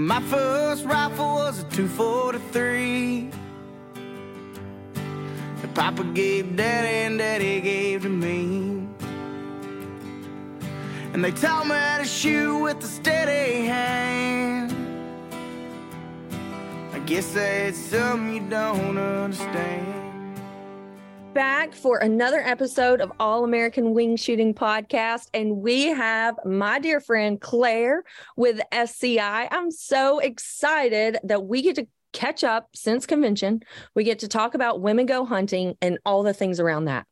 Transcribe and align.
My 0.00 0.22
first 0.22 0.86
rifle 0.86 1.34
was 1.34 1.60
a 1.60 1.64
243. 1.64 3.28
That 5.60 5.74
Papa 5.74 6.04
gave 6.14 6.56
Daddy 6.56 6.88
and 6.88 7.18
Daddy 7.18 7.60
gave 7.60 8.04
to 8.04 8.08
me. 8.08 8.88
And 11.12 11.22
they 11.22 11.32
taught 11.32 11.66
me 11.66 11.74
how 11.74 11.98
to 11.98 12.06
shoot 12.06 12.62
with 12.62 12.82
a 12.82 12.86
steady 12.86 13.66
hand. 13.66 14.74
I 16.94 16.98
guess 17.00 17.34
that's 17.34 17.76
something 17.76 18.32
you 18.32 18.48
don't 18.48 18.96
understand 18.96 19.99
back 21.32 21.72
for 21.72 21.98
another 21.98 22.40
episode 22.40 23.00
of 23.00 23.12
All 23.20 23.44
American 23.44 23.94
Wing 23.94 24.16
Shooting 24.16 24.52
Podcast. 24.52 25.28
And 25.32 25.58
we 25.58 25.84
have 25.84 26.36
my 26.44 26.78
dear 26.80 27.00
friend 27.00 27.40
Claire 27.40 28.02
with 28.36 28.60
SCI. 28.72 29.48
I'm 29.50 29.70
so 29.70 30.18
excited 30.18 31.18
that 31.22 31.44
we 31.44 31.62
get 31.62 31.76
to 31.76 31.86
catch 32.12 32.42
up 32.42 32.68
since 32.74 33.06
convention. 33.06 33.60
We 33.94 34.02
get 34.02 34.20
to 34.20 34.28
talk 34.28 34.54
about 34.54 34.80
women 34.80 35.06
go 35.06 35.24
hunting 35.24 35.76
and 35.80 35.98
all 36.04 36.22
the 36.24 36.34
things 36.34 36.58
around 36.58 36.86
that. 36.86 37.06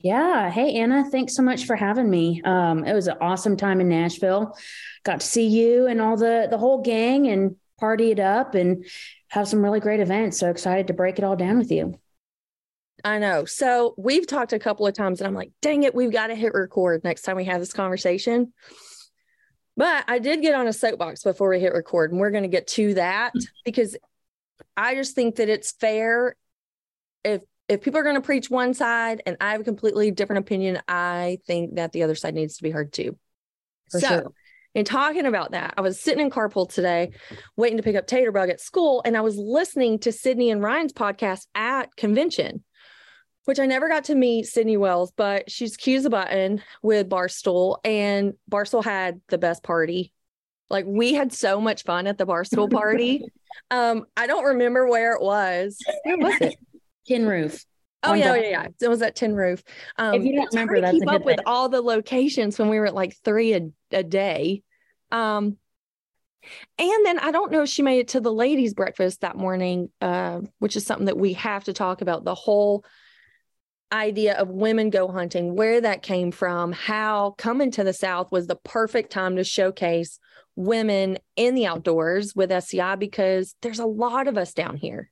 Yeah. 0.00 0.50
Hey, 0.50 0.74
Anna, 0.74 1.08
thanks 1.08 1.36
so 1.36 1.42
much 1.42 1.66
for 1.66 1.76
having 1.76 2.10
me. 2.10 2.42
Um, 2.44 2.84
it 2.84 2.94
was 2.94 3.06
an 3.06 3.16
awesome 3.20 3.56
time 3.56 3.80
in 3.80 3.88
Nashville. 3.88 4.56
Got 5.04 5.20
to 5.20 5.26
see 5.26 5.46
you 5.46 5.86
and 5.86 6.00
all 6.00 6.16
the 6.16 6.48
the 6.50 6.58
whole 6.58 6.82
gang 6.82 7.28
and 7.28 7.56
party 7.78 8.10
it 8.10 8.20
up 8.20 8.54
and 8.54 8.84
have 9.28 9.48
some 9.48 9.62
really 9.62 9.80
great 9.80 10.00
events. 10.00 10.38
So 10.38 10.50
excited 10.50 10.88
to 10.88 10.94
break 10.94 11.18
it 11.18 11.24
all 11.24 11.36
down 11.36 11.58
with 11.58 11.70
you. 11.70 11.98
I 13.04 13.18
know. 13.18 13.44
So 13.44 13.94
we've 13.96 14.26
talked 14.26 14.52
a 14.52 14.58
couple 14.58 14.86
of 14.86 14.94
times, 14.94 15.20
and 15.20 15.28
I'm 15.28 15.34
like, 15.34 15.52
dang 15.62 15.82
it, 15.82 15.94
we've 15.94 16.12
got 16.12 16.28
to 16.28 16.34
hit 16.34 16.54
record 16.54 17.04
next 17.04 17.22
time 17.22 17.36
we 17.36 17.44
have 17.44 17.60
this 17.60 17.72
conversation. 17.72 18.52
But 19.76 20.04
I 20.08 20.18
did 20.18 20.40
get 20.40 20.54
on 20.54 20.66
a 20.66 20.72
soapbox 20.72 21.22
before 21.22 21.50
we 21.50 21.60
hit 21.60 21.72
record, 21.72 22.10
and 22.10 22.20
we're 22.20 22.30
going 22.30 22.44
to 22.44 22.48
get 22.48 22.66
to 22.68 22.94
that 22.94 23.32
mm. 23.34 23.46
because 23.64 23.96
I 24.76 24.94
just 24.94 25.14
think 25.14 25.36
that 25.36 25.48
it's 25.48 25.72
fair 25.72 26.36
if 27.24 27.42
if 27.68 27.82
people 27.82 27.98
are 27.98 28.04
going 28.04 28.14
to 28.14 28.22
preach 28.22 28.48
one 28.48 28.74
side 28.74 29.22
and 29.26 29.36
I 29.40 29.52
have 29.52 29.60
a 29.60 29.64
completely 29.64 30.12
different 30.12 30.40
opinion, 30.40 30.80
I 30.86 31.38
think 31.46 31.74
that 31.74 31.92
the 31.92 32.04
other 32.04 32.14
side 32.14 32.34
needs 32.34 32.56
to 32.58 32.62
be 32.62 32.70
heard 32.70 32.92
too. 32.92 33.18
For 33.90 33.98
so, 33.98 34.08
sure. 34.08 34.32
in 34.74 34.84
talking 34.84 35.26
about 35.26 35.50
that, 35.50 35.74
I 35.76 35.80
was 35.80 36.00
sitting 36.00 36.24
in 36.24 36.30
carpool 36.30 36.72
today, 36.72 37.10
waiting 37.56 37.76
to 37.76 37.82
pick 37.82 37.96
up 37.96 38.06
Taterbug 38.06 38.50
at 38.50 38.60
school, 38.60 39.02
and 39.04 39.16
I 39.16 39.20
was 39.20 39.36
listening 39.36 39.98
to 40.00 40.12
Sydney 40.12 40.50
and 40.50 40.62
Ryan's 40.62 40.92
podcast 40.92 41.46
at 41.56 41.94
convention 41.96 42.62
which 43.46 43.60
I 43.60 43.66
never 43.66 43.88
got 43.88 44.04
to 44.04 44.14
meet 44.14 44.46
Sydney 44.46 44.76
Wells, 44.76 45.12
but 45.16 45.50
she's 45.50 45.76
Q's 45.76 46.04
a 46.04 46.10
button 46.10 46.62
with 46.82 47.08
Barstool, 47.08 47.78
and 47.84 48.34
Barstool 48.50 48.84
had 48.84 49.20
the 49.28 49.38
best 49.38 49.62
party. 49.62 50.12
Like 50.68 50.84
we 50.86 51.14
had 51.14 51.32
so 51.32 51.60
much 51.60 51.84
fun 51.84 52.08
at 52.08 52.18
the 52.18 52.26
Barstool 52.26 52.70
party. 52.70 53.24
um, 53.70 54.04
I 54.16 54.26
don't 54.26 54.44
remember 54.44 54.88
where 54.88 55.14
it 55.14 55.22
was. 55.22 55.78
Where 56.02 56.18
was 56.18 56.40
it? 56.40 56.56
Tin 57.06 57.26
Roof. 57.26 57.64
Oh 58.02 58.14
yeah, 58.14 58.34
yeah, 58.34 58.48
yeah. 58.50 58.66
It 58.80 58.88
was 58.88 59.00
at 59.00 59.14
Tin 59.14 59.34
Roof. 59.34 59.62
Um, 59.96 60.14
if 60.14 60.24
you 60.24 60.34
don't 60.34 60.52
remember, 60.52 60.80
that, 60.80 60.92
keep 60.92 61.08
up 61.08 61.24
with 61.24 61.40
all 61.46 61.68
the 61.68 61.80
locations 61.80 62.58
when 62.58 62.68
we 62.68 62.80
were 62.80 62.86
at 62.86 62.94
like 62.94 63.16
three 63.24 63.54
a, 63.54 63.70
a 63.92 64.02
day. 64.02 64.62
Um, 65.12 65.56
and 66.78 67.06
then 67.06 67.20
I 67.20 67.30
don't 67.30 67.52
know 67.52 67.62
if 67.62 67.68
she 67.68 67.82
made 67.82 68.00
it 68.00 68.08
to 68.08 68.20
the 68.20 68.32
ladies' 68.32 68.74
breakfast 68.74 69.20
that 69.20 69.36
morning, 69.36 69.90
uh, 70.00 70.40
which 70.58 70.76
is 70.76 70.84
something 70.84 71.06
that 71.06 71.18
we 71.18 71.34
have 71.34 71.64
to 71.64 71.72
talk 71.72 72.00
about. 72.00 72.24
The 72.24 72.34
whole 72.34 72.84
idea 73.92 74.34
of 74.34 74.48
women 74.48 74.90
go 74.90 75.08
hunting, 75.08 75.54
where 75.54 75.80
that 75.80 76.02
came 76.02 76.30
from, 76.30 76.72
how 76.72 77.34
coming 77.38 77.70
to 77.72 77.84
the 77.84 77.92
South 77.92 78.32
was 78.32 78.46
the 78.46 78.56
perfect 78.56 79.12
time 79.12 79.36
to 79.36 79.44
showcase 79.44 80.18
women 80.56 81.18
in 81.36 81.54
the 81.54 81.66
outdoors 81.66 82.34
with 82.34 82.50
SCI 82.50 82.96
because 82.96 83.54
there's 83.62 83.78
a 83.78 83.86
lot 83.86 84.26
of 84.26 84.38
us 84.38 84.52
down 84.52 84.76
here. 84.76 85.10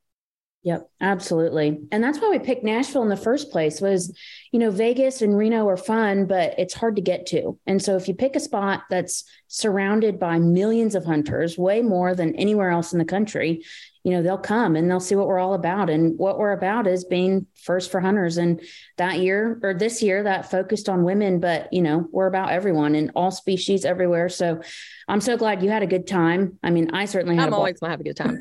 Yep, 0.65 0.89
absolutely. 1.03 1.79
And 1.93 2.03
that's 2.03 2.19
why 2.19 2.31
we 2.31 2.39
picked 2.39 2.65
Nashville 2.65 3.03
in 3.03 3.11
the 3.11 3.19
first 3.19 3.51
place 3.51 3.83
was, 3.83 4.17
you 4.51 4.59
know, 4.59 4.71
Vegas 4.71 5.21
and 5.21 5.37
Reno 5.37 5.69
are 5.69 5.77
fun, 5.77 6.25
but 6.25 6.55
it's 6.59 6.73
hard 6.73 6.97
to 6.97 7.03
get 7.03 7.27
to. 7.27 7.59
And 7.67 7.83
so 7.83 7.97
if 7.97 8.09
you 8.09 8.15
pick 8.15 8.35
a 8.35 8.41
spot 8.41 8.85
that's 8.89 9.25
surrounded 9.47 10.19
by 10.19 10.39
millions 10.39 10.95
of 10.95 11.05
hunters, 11.05 11.59
way 11.59 11.83
more 11.83 12.15
than 12.15 12.35
anywhere 12.37 12.71
else 12.71 12.95
in 12.95 12.99
the 12.99 13.05
country, 13.05 13.63
you 14.05 14.13
know, 14.13 14.23
they'll 14.23 14.37
come 14.37 14.77
and 14.77 14.89
they'll 14.89 15.01
see 15.01 15.15
what 15.15 15.27
we're 15.27 15.39
all 15.39 15.55
about. 15.55 15.89
And 15.89 16.19
what 16.19 16.39
we're 16.39 16.53
about 16.53 16.87
is 16.87 17.05
being 17.05 17.47
first 17.55 17.91
for 17.91 18.01
hunters. 18.01 18.37
And 18.37 18.61
that 18.99 19.19
year 19.19 19.59
or 19.63 19.73
this 19.73 20.03
year 20.03 20.23
that 20.25 20.51
focused 20.51 20.91
on 20.91 21.05
women, 21.05 21.41
but 21.41 21.73
you 21.73 21.81
know, 21.81 22.07
we're 22.13 22.27
about 22.27 22.51
everyone 22.51 22.95
and 22.95 23.11
all 23.17 23.31
species 23.31 23.87
everywhere. 23.87 24.29
So 24.29 24.61
I'm 25.09 25.23
so 25.23 25.39
glad 25.39 25.63
you 25.63 25.71
had 25.71 25.83
a 25.83 25.87
good 25.87 26.07
time. 26.07 26.59
I 26.63 26.69
mean, 26.69 26.91
I 26.93 27.07
certainly 27.07 27.37
had 27.37 27.47
I'm 27.47 27.55
always 27.55 27.81
gonna 27.81 27.93
have 27.93 28.01
a 28.01 28.05
good 28.05 28.17
time. 28.17 28.39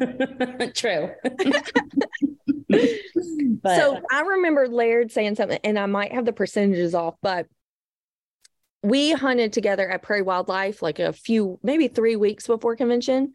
True. 0.73 1.12
but, 3.62 3.78
so 3.78 4.02
I 4.12 4.22
remember 4.22 4.68
Laird 4.68 5.12
saying 5.12 5.35
something, 5.35 5.59
and 5.63 5.79
I 5.79 5.85
might 5.85 6.12
have 6.12 6.25
the 6.25 6.34
percentages 6.34 6.94
off, 6.94 7.16
but 7.22 7.47
we 8.84 9.14
hunted 9.14 9.54
together 9.54 9.90
at 9.90 10.02
Prairie 10.02 10.22
Wildlife 10.22 10.82
like 10.82 11.00
a 11.00 11.14
few, 11.14 11.58
maybe 11.64 11.88
three 11.88 12.18
weeks 12.18 12.46
before 12.46 12.76
convention. 12.76 13.34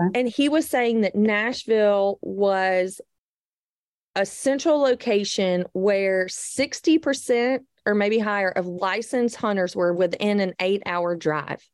Okay. 0.00 0.20
And 0.20 0.28
he 0.28 0.48
was 0.48 0.68
saying 0.68 1.02
that 1.02 1.16
Nashville 1.16 2.18
was 2.22 3.00
a 4.14 4.24
central 4.24 4.78
location 4.78 5.64
where 5.72 6.26
60% 6.26 7.60
or 7.84 7.94
maybe 7.94 8.18
higher 8.18 8.50
of 8.50 8.66
licensed 8.66 9.36
hunters 9.36 9.74
were 9.74 9.92
within 9.92 10.40
an 10.40 10.54
eight 10.60 10.82
hour 10.86 11.16
drive. 11.16 11.68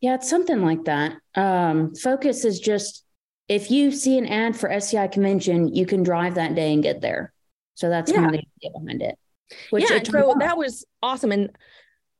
Yeah, 0.00 0.14
it's 0.14 0.30
something 0.30 0.64
like 0.64 0.84
that. 0.84 1.16
Um, 1.34 1.94
focus 1.94 2.44
is 2.44 2.60
just 2.60 3.04
if 3.48 3.70
you 3.70 3.92
see 3.92 4.18
an 4.18 4.26
ad 4.26 4.56
for 4.56 4.70
SCI 4.70 5.08
convention, 5.08 5.74
you 5.74 5.86
can 5.86 6.02
drive 6.02 6.36
that 6.36 6.54
day 6.54 6.72
and 6.72 6.82
get 6.82 7.00
there. 7.00 7.32
So 7.74 7.88
that's 7.88 8.10
yeah. 8.10 8.18
kind 8.18 8.26
of 8.26 8.32
the 8.32 8.38
idea 8.38 8.78
behind 8.78 9.02
it. 9.02 9.18
Which 9.70 9.90
yeah, 9.90 10.02
so 10.02 10.36
that 10.38 10.58
was 10.58 10.84
awesome. 11.02 11.32
And 11.32 11.50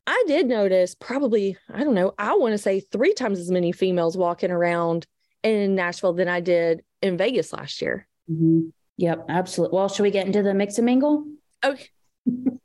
I 0.08 0.24
did 0.26 0.46
notice 0.46 0.94
probably, 0.94 1.58
I 1.70 1.84
don't 1.84 1.92
know, 1.92 2.14
I 2.18 2.34
want 2.34 2.52
to 2.52 2.58
say 2.58 2.80
three 2.80 3.12
times 3.12 3.38
as 3.38 3.50
many 3.50 3.72
females 3.72 4.16
walking 4.16 4.50
around 4.50 5.06
in 5.42 5.74
Nashville 5.74 6.14
than 6.14 6.28
I 6.28 6.40
did 6.40 6.82
in 7.02 7.18
Vegas 7.18 7.52
last 7.52 7.82
year. 7.82 8.08
Mm-hmm. 8.30 8.70
Yep, 8.96 9.26
absolutely. 9.28 9.76
Well, 9.76 9.90
should 9.90 10.04
we 10.04 10.10
get 10.10 10.26
into 10.26 10.42
the 10.42 10.54
mix 10.54 10.78
and 10.78 10.86
mingle? 10.86 11.26
Okay. 11.62 11.90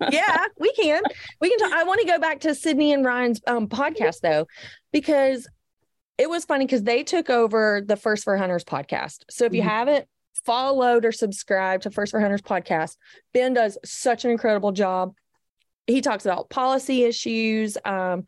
yeah, 0.09 0.45
we 0.57 0.71
can. 0.71 1.03
We 1.41 1.49
can 1.49 1.59
talk. 1.59 1.73
I 1.73 1.83
want 1.83 1.99
to 1.99 2.07
go 2.07 2.17
back 2.17 2.39
to 2.41 2.55
Sydney 2.55 2.93
and 2.93 3.03
Ryan's 3.03 3.41
um, 3.45 3.67
podcast 3.67 4.21
though, 4.21 4.47
because 4.93 5.45
it 6.17 6.29
was 6.29 6.45
funny 6.45 6.65
because 6.65 6.83
they 6.83 7.03
took 7.03 7.29
over 7.29 7.81
the 7.85 7.97
First 7.97 8.23
for 8.23 8.37
Hunters 8.37 8.63
podcast. 8.63 9.25
So 9.29 9.43
if 9.43 9.53
you 9.53 9.63
mm-hmm. 9.63 9.69
haven't 9.69 10.07
followed 10.45 11.03
or 11.03 11.11
subscribed 11.11 11.83
to 11.83 11.91
First 11.91 12.11
for 12.11 12.21
Hunters 12.21 12.41
podcast, 12.41 12.95
Ben 13.33 13.53
does 13.53 13.77
such 13.83 14.23
an 14.23 14.31
incredible 14.31 14.71
job. 14.71 15.13
He 15.87 16.01
talks 16.01 16.25
about 16.25 16.49
policy 16.49 17.03
issues, 17.03 17.77
um, 17.85 18.25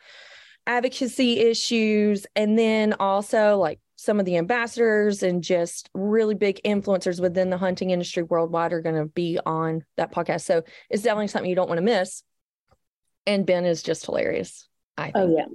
advocacy 0.67 1.39
issues, 1.39 2.25
and 2.35 2.57
then 2.57 2.93
also 2.99 3.57
like 3.57 3.79
some 3.95 4.19
of 4.19 4.25
the 4.25 4.37
ambassadors 4.37 5.23
and 5.23 5.43
just 5.43 5.89
really 5.93 6.35
big 6.35 6.59
influencers 6.65 7.21
within 7.21 7.49
the 7.49 7.57
hunting 7.57 7.91
industry 7.91 8.23
worldwide 8.23 8.73
are 8.73 8.81
going 8.81 8.95
to 8.95 9.05
be 9.05 9.39
on 9.45 9.83
that 9.97 10.11
podcast. 10.11 10.41
So 10.41 10.63
it's 10.89 11.03
definitely 11.03 11.27
something 11.27 11.49
you 11.49 11.55
don't 11.55 11.69
want 11.69 11.79
to 11.79 11.83
miss. 11.83 12.23
And 13.25 13.45
Ben 13.45 13.65
is 13.65 13.81
just 13.81 14.05
hilarious. 14.05 14.67
I 14.97 15.11
oh 15.15 15.35
yeah, 15.35 15.45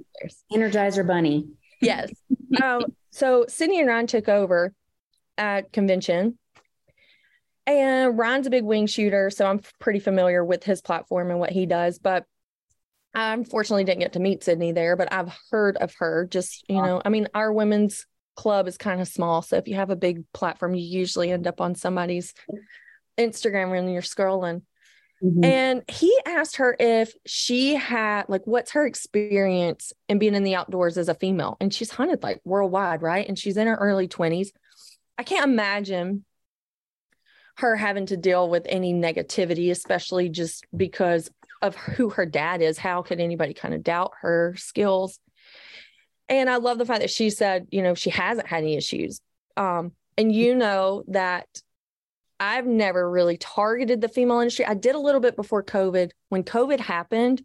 Energizer 0.51 1.05
Bunny. 1.05 1.47
Yes. 1.81 2.11
um, 2.61 2.85
so 3.09 3.45
Sydney 3.47 3.79
and 3.79 3.87
Ryan 3.87 4.07
took 4.07 4.29
over 4.29 4.73
at 5.37 5.71
convention, 5.71 6.37
and 7.65 8.17
Ryan's 8.17 8.47
a 8.47 8.51
big 8.51 8.63
wing 8.63 8.87
shooter, 8.87 9.29
so 9.29 9.45
I'm 9.45 9.61
pretty 9.79 9.99
familiar 9.99 10.43
with 10.43 10.63
his 10.63 10.81
platform 10.81 11.29
and 11.29 11.39
what 11.39 11.51
he 11.51 11.65
does. 11.65 11.99
But 11.99 12.25
I 13.13 13.33
unfortunately 13.33 13.83
didn't 13.83 13.99
get 13.99 14.13
to 14.13 14.19
meet 14.19 14.43
Sydney 14.43 14.71
there, 14.71 14.95
but 14.95 15.11
I've 15.11 15.35
heard 15.51 15.77
of 15.77 15.93
her. 15.95 16.27
Just 16.29 16.63
you 16.69 16.81
know, 16.81 17.01
I 17.03 17.09
mean, 17.09 17.27
our 17.33 17.51
women's 17.51 18.05
club 18.35 18.67
is 18.67 18.77
kind 18.77 19.01
of 19.01 19.07
small, 19.07 19.41
so 19.41 19.57
if 19.57 19.67
you 19.67 19.75
have 19.75 19.89
a 19.89 19.95
big 19.95 20.23
platform, 20.33 20.75
you 20.75 20.83
usually 20.83 21.31
end 21.31 21.47
up 21.47 21.61
on 21.61 21.75
somebody's 21.75 22.33
Instagram 23.17 23.71
when 23.71 23.89
you're 23.89 24.01
scrolling. 24.01 24.61
Mm-hmm. 25.23 25.43
And 25.43 25.83
he 25.87 26.17
asked 26.25 26.55
her 26.55 26.75
if 26.79 27.13
she 27.27 27.75
had, 27.75 28.23
like, 28.27 28.41
what's 28.45 28.71
her 28.71 28.85
experience 28.87 29.93
in 30.09 30.17
being 30.17 30.33
in 30.33 30.43
the 30.43 30.55
outdoors 30.55 30.97
as 30.97 31.09
a 31.09 31.13
female? 31.13 31.57
And 31.59 31.71
she's 31.71 31.91
hunted 31.91 32.23
like 32.23 32.41
worldwide, 32.43 33.03
right? 33.03 33.27
And 33.27 33.37
she's 33.37 33.57
in 33.57 33.67
her 33.67 33.75
early 33.75 34.07
20s. 34.07 34.47
I 35.17 35.23
can't 35.23 35.45
imagine 35.45 36.25
her 37.61 37.75
having 37.75 38.05
to 38.07 38.17
deal 38.17 38.49
with 38.49 38.65
any 38.67 38.93
negativity, 38.93 39.71
especially 39.71 40.29
just 40.29 40.65
because 40.75 41.29
of 41.61 41.75
who 41.75 42.09
her 42.09 42.25
dad 42.25 42.61
is. 42.61 42.77
How 42.77 43.01
could 43.01 43.19
anybody 43.19 43.53
kind 43.53 43.73
of 43.73 43.83
doubt 43.83 44.11
her 44.21 44.55
skills? 44.57 45.19
And 46.27 46.49
I 46.49 46.57
love 46.57 46.77
the 46.77 46.85
fact 46.85 47.01
that 47.01 47.09
she 47.09 47.29
said, 47.29 47.67
you 47.71 47.81
know, 47.81 47.93
she 47.93 48.09
hasn't 48.09 48.47
had 48.47 48.63
any 48.63 48.75
issues. 48.75 49.21
Um, 49.57 49.93
and 50.17 50.33
you 50.33 50.55
know 50.55 51.03
that 51.07 51.47
I've 52.39 52.65
never 52.65 53.09
really 53.09 53.37
targeted 53.37 54.01
the 54.01 54.09
female 54.09 54.39
industry. 54.39 54.65
I 54.65 54.73
did 54.73 54.95
a 54.95 54.99
little 54.99 55.21
bit 55.21 55.35
before 55.35 55.63
COVID. 55.63 56.11
When 56.29 56.43
COVID 56.43 56.79
happened, 56.79 57.43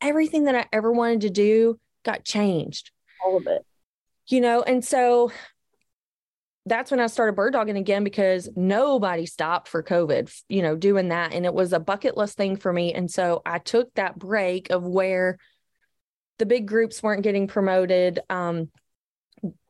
everything 0.00 0.44
that 0.44 0.54
I 0.54 0.66
ever 0.72 0.90
wanted 0.90 1.22
to 1.22 1.30
do 1.30 1.78
got 2.04 2.24
changed. 2.24 2.90
All 3.24 3.36
of 3.36 3.46
it. 3.46 3.64
you 4.28 4.40
know, 4.40 4.62
and 4.62 4.84
so 4.84 5.32
that's 6.70 6.92
when 6.92 7.00
I 7.00 7.08
started 7.08 7.34
bird 7.34 7.52
dogging 7.52 7.76
again 7.76 8.04
because 8.04 8.48
nobody 8.54 9.26
stopped 9.26 9.66
for 9.66 9.82
COVID, 9.82 10.32
you 10.48 10.62
know, 10.62 10.76
doing 10.76 11.08
that. 11.08 11.34
And 11.34 11.44
it 11.44 11.52
was 11.52 11.72
a 11.72 11.80
bucket 11.80 12.16
list 12.16 12.36
thing 12.36 12.56
for 12.56 12.72
me. 12.72 12.94
And 12.94 13.10
so 13.10 13.42
I 13.44 13.58
took 13.58 13.92
that 13.94 14.16
break 14.16 14.70
of 14.70 14.84
where 14.84 15.36
the 16.38 16.46
big 16.46 16.68
groups 16.68 17.02
weren't 17.02 17.24
getting 17.24 17.48
promoted. 17.48 18.20
Um, 18.30 18.70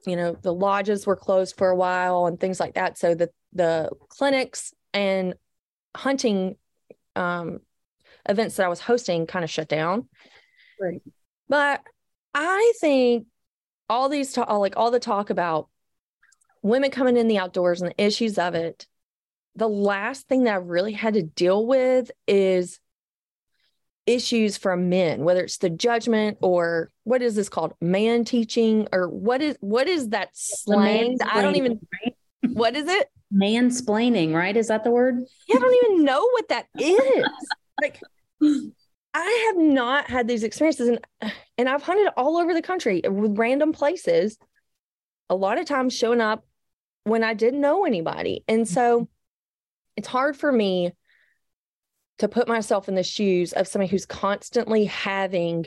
you 0.06 0.14
know, 0.14 0.36
the 0.42 0.52
lodges 0.52 1.06
were 1.06 1.16
closed 1.16 1.56
for 1.56 1.70
a 1.70 1.76
while 1.76 2.26
and 2.26 2.38
things 2.38 2.60
like 2.60 2.74
that. 2.74 2.98
So 2.98 3.14
the 3.14 3.30
the 3.54 3.88
clinics 4.10 4.74
and 4.92 5.34
hunting 5.96 6.56
um, 7.16 7.60
events 8.28 8.56
that 8.56 8.66
I 8.66 8.68
was 8.68 8.80
hosting 8.80 9.26
kind 9.26 9.42
of 9.42 9.50
shut 9.50 9.68
down. 9.68 10.06
Right. 10.78 11.00
But 11.48 11.80
I 12.34 12.74
think 12.78 13.26
all 13.88 14.10
these 14.10 14.34
talk, 14.34 14.50
like 14.50 14.76
all 14.76 14.90
the 14.90 15.00
talk 15.00 15.30
about 15.30 15.69
women 16.62 16.90
coming 16.90 17.16
in 17.16 17.28
the 17.28 17.38
outdoors 17.38 17.80
and 17.80 17.90
the 17.90 18.04
issues 18.04 18.38
of 18.38 18.54
it, 18.54 18.86
the 19.56 19.68
last 19.68 20.28
thing 20.28 20.44
that 20.44 20.54
I 20.54 20.56
really 20.56 20.92
had 20.92 21.14
to 21.14 21.22
deal 21.22 21.66
with 21.66 22.10
is 22.26 22.78
issues 24.06 24.56
from 24.56 24.88
men, 24.88 25.24
whether 25.24 25.42
it's 25.42 25.58
the 25.58 25.70
judgment 25.70 26.38
or 26.40 26.90
what 27.04 27.22
is 27.22 27.34
this 27.34 27.48
called, 27.48 27.74
man 27.80 28.24
teaching, 28.24 28.88
or 28.92 29.08
what 29.08 29.40
is 29.42 29.56
what 29.60 29.88
is 29.88 30.10
that 30.10 30.30
slang? 30.32 31.18
I 31.24 31.42
don't 31.42 31.56
even. 31.56 31.80
What 32.52 32.74
is 32.74 32.88
it? 32.88 33.08
Mansplaining, 33.32 34.34
right? 34.34 34.56
Is 34.56 34.68
that 34.68 34.82
the 34.82 34.90
word? 34.90 35.20
Yeah, 35.46 35.56
I 35.56 35.60
don't 35.60 35.84
even 35.84 36.04
know 36.04 36.20
what 36.32 36.48
that 36.48 36.66
is. 36.78 37.24
like, 37.80 38.00
I 39.14 39.52
have 39.52 39.56
not 39.58 40.08
had 40.08 40.26
these 40.26 40.42
experiences, 40.42 40.88
and 40.88 41.32
and 41.58 41.68
I've 41.68 41.82
hunted 41.82 42.12
all 42.16 42.38
over 42.38 42.54
the 42.54 42.62
country 42.62 43.02
with 43.04 43.38
random 43.38 43.72
places. 43.72 44.38
A 45.28 45.34
lot 45.34 45.58
of 45.58 45.66
times 45.66 45.94
showing 45.94 46.20
up 46.20 46.44
when 47.04 47.24
I 47.24 47.34
didn't 47.34 47.60
know 47.60 47.84
anybody, 47.84 48.44
and 48.48 48.68
so 48.68 49.08
it's 49.96 50.08
hard 50.08 50.36
for 50.36 50.50
me 50.50 50.92
to 52.18 52.28
put 52.28 52.48
myself 52.48 52.88
in 52.88 52.94
the 52.94 53.02
shoes 53.02 53.52
of 53.52 53.66
somebody 53.66 53.90
who's 53.90 54.06
constantly 54.06 54.84
having 54.84 55.66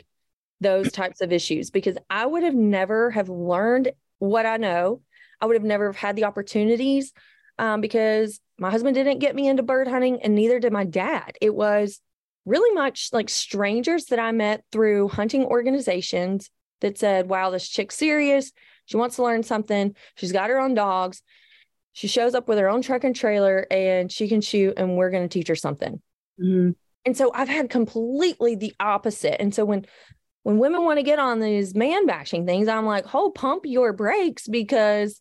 those 0.60 0.92
types 0.92 1.20
of 1.20 1.32
issues 1.32 1.70
because 1.70 1.98
I 2.08 2.26
would 2.26 2.42
have 2.42 2.54
never 2.54 3.10
have 3.10 3.28
learned 3.28 3.92
what 4.18 4.46
I 4.46 4.56
know. 4.56 5.02
I 5.40 5.46
would 5.46 5.56
have 5.56 5.64
never 5.64 5.86
have 5.86 5.96
had 5.96 6.16
the 6.16 6.24
opportunities 6.24 7.12
um, 7.58 7.80
because 7.80 8.40
my 8.58 8.70
husband 8.70 8.94
didn't 8.94 9.18
get 9.18 9.34
me 9.34 9.48
into 9.48 9.62
bird 9.62 9.88
hunting 9.88 10.22
and 10.22 10.34
neither 10.34 10.60
did 10.60 10.72
my 10.72 10.84
dad. 10.84 11.36
It 11.40 11.54
was 11.54 12.00
really 12.46 12.72
much 12.74 13.10
like 13.12 13.28
strangers 13.28 14.06
that 14.06 14.18
I 14.18 14.32
met 14.32 14.64
through 14.70 15.08
hunting 15.08 15.44
organizations 15.44 16.50
that 16.80 16.98
said, 16.98 17.28
wow, 17.28 17.50
this 17.50 17.68
chick's 17.68 17.96
serious. 17.96 18.52
She 18.86 18.96
wants 18.96 19.16
to 19.16 19.22
learn 19.22 19.42
something. 19.42 19.94
She's 20.16 20.32
got 20.32 20.50
her 20.50 20.58
own 20.58 20.74
dogs. 20.74 21.22
She 21.92 22.08
shows 22.08 22.34
up 22.34 22.48
with 22.48 22.58
her 22.58 22.68
own 22.68 22.82
truck 22.82 23.04
and 23.04 23.14
trailer 23.14 23.66
and 23.70 24.10
she 24.10 24.28
can 24.28 24.40
shoot, 24.40 24.74
and 24.76 24.96
we're 24.96 25.10
going 25.10 25.22
to 25.22 25.32
teach 25.32 25.48
her 25.48 25.54
something. 25.54 26.02
Mm-hmm. 26.40 26.70
And 27.06 27.16
so 27.16 27.30
I've 27.34 27.48
had 27.48 27.70
completely 27.70 28.56
the 28.56 28.74
opposite. 28.80 29.40
And 29.40 29.54
so 29.54 29.64
when 29.64 29.86
when 30.42 30.58
women 30.58 30.84
want 30.84 30.98
to 30.98 31.02
get 31.02 31.18
on 31.18 31.40
these 31.40 31.74
man 31.74 32.06
bashing 32.06 32.44
things, 32.44 32.68
I'm 32.68 32.84
like, 32.84 33.14
oh, 33.14 33.30
pump 33.30 33.62
your 33.64 33.94
brakes 33.94 34.46
because 34.46 35.20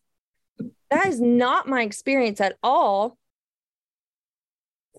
that 0.89 1.07
is 1.07 1.21
not 1.21 1.67
my 1.67 1.81
experience 1.81 2.41
at 2.41 2.57
all. 2.61 3.17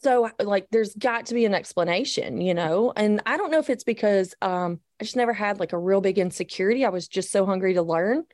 So 0.02 0.30
like 0.38 0.66
there's 0.70 0.94
got 0.94 1.26
to 1.26 1.34
be 1.34 1.44
an 1.44 1.54
explanation, 1.54 2.40
you 2.40 2.54
know? 2.54 2.92
And 2.94 3.22
I 3.26 3.36
don't 3.36 3.50
know 3.50 3.58
if 3.58 3.70
it's 3.70 3.84
because 3.84 4.34
um 4.42 4.80
I 5.00 5.04
just 5.04 5.16
never 5.16 5.32
had 5.32 5.60
like 5.60 5.72
a 5.72 5.78
real 5.78 6.00
big 6.00 6.18
insecurity. 6.18 6.84
I 6.84 6.90
was 6.90 7.08
just 7.08 7.30
so 7.30 7.46
hungry 7.46 7.74
to 7.74 7.82
learn 7.82 8.24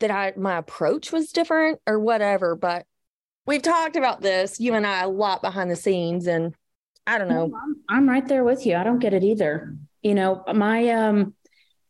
that 0.00 0.10
I 0.10 0.32
my 0.36 0.58
approach 0.58 1.12
was 1.12 1.32
different 1.32 1.80
or 1.86 1.98
whatever, 1.98 2.56
but 2.56 2.86
we've 3.46 3.62
talked 3.62 3.96
about 3.96 4.20
this, 4.20 4.60
you 4.60 4.74
and 4.74 4.86
I, 4.86 5.02
a 5.02 5.08
lot 5.08 5.42
behind 5.42 5.70
the 5.70 5.76
scenes, 5.76 6.26
and 6.26 6.54
I 7.06 7.18
don't 7.18 7.28
know. 7.28 7.44
I'm, 7.44 7.76
I'm 7.88 8.08
right 8.08 8.26
there 8.26 8.44
with 8.44 8.66
you. 8.66 8.76
I 8.76 8.84
don't 8.84 8.98
get 8.98 9.14
it 9.14 9.22
either. 9.22 9.76
You 10.02 10.14
know, 10.14 10.42
my 10.52 10.88
um 10.90 11.34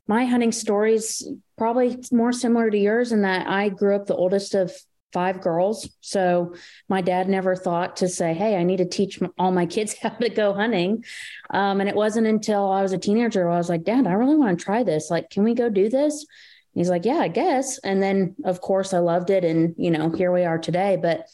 my 0.07 0.25
hunting 0.27 0.53
stories 0.53 1.27
probably 1.57 1.99
more 2.13 2.33
similar 2.33 2.71
to 2.71 2.79
yours 2.79 3.13
in 3.13 3.23
that 3.23 3.47
I 3.47 3.69
grew 3.69 3.97
up 3.97 4.07
the 4.07 4.17
oldest 4.17 4.55
of 4.55 4.73
five 5.15 5.41
girls. 5.41 5.89
So 6.01 6.55
my 6.89 7.01
dad 7.01 7.29
never 7.29 7.55
thought 7.55 7.97
to 7.97 8.09
say, 8.09 8.35
Hey, 8.35 8.57
I 8.57 8.65
need 8.65 8.79
to 8.79 8.85
teach 8.85 9.21
all 9.39 9.53
my 9.53 9.65
kids 9.65 9.95
how 10.03 10.11
to 10.11 10.29
go 10.29 10.53
hunting. 10.53 11.05
Um, 11.51 11.81
and 11.81 11.89
it 11.89 11.95
wasn't 11.95 12.27
until 12.27 12.71
I 12.71 12.83
was 12.83 12.93
a 12.93 12.99
teenager 12.99 13.49
I 13.49 13.57
was 13.57 13.71
like, 13.71 13.85
Dad, 13.85 14.07
I 14.07 14.13
really 14.13 14.37
want 14.37 14.59
to 14.59 14.65
try 14.65 14.83
this. 14.83 15.11
Like, 15.11 15.31
can 15.31 15.45
we 15.45 15.55
go 15.55 15.71
do 15.71 15.89
this? 15.89 16.27
He's 16.75 16.91
like, 16.91 17.05
yeah, 17.05 17.19
I 17.19 17.29
guess. 17.29 17.79
And 17.79 18.03
then 18.03 18.37
of 18.45 18.61
course 18.61 18.93
I 18.93 18.99
loved 18.99 19.31
it. 19.31 19.45
And, 19.45 19.75
you 19.79 19.91
know, 19.91 20.11
here 20.11 20.33
we 20.33 20.45
are 20.45 20.59
today. 20.59 20.99
But 21.01 21.27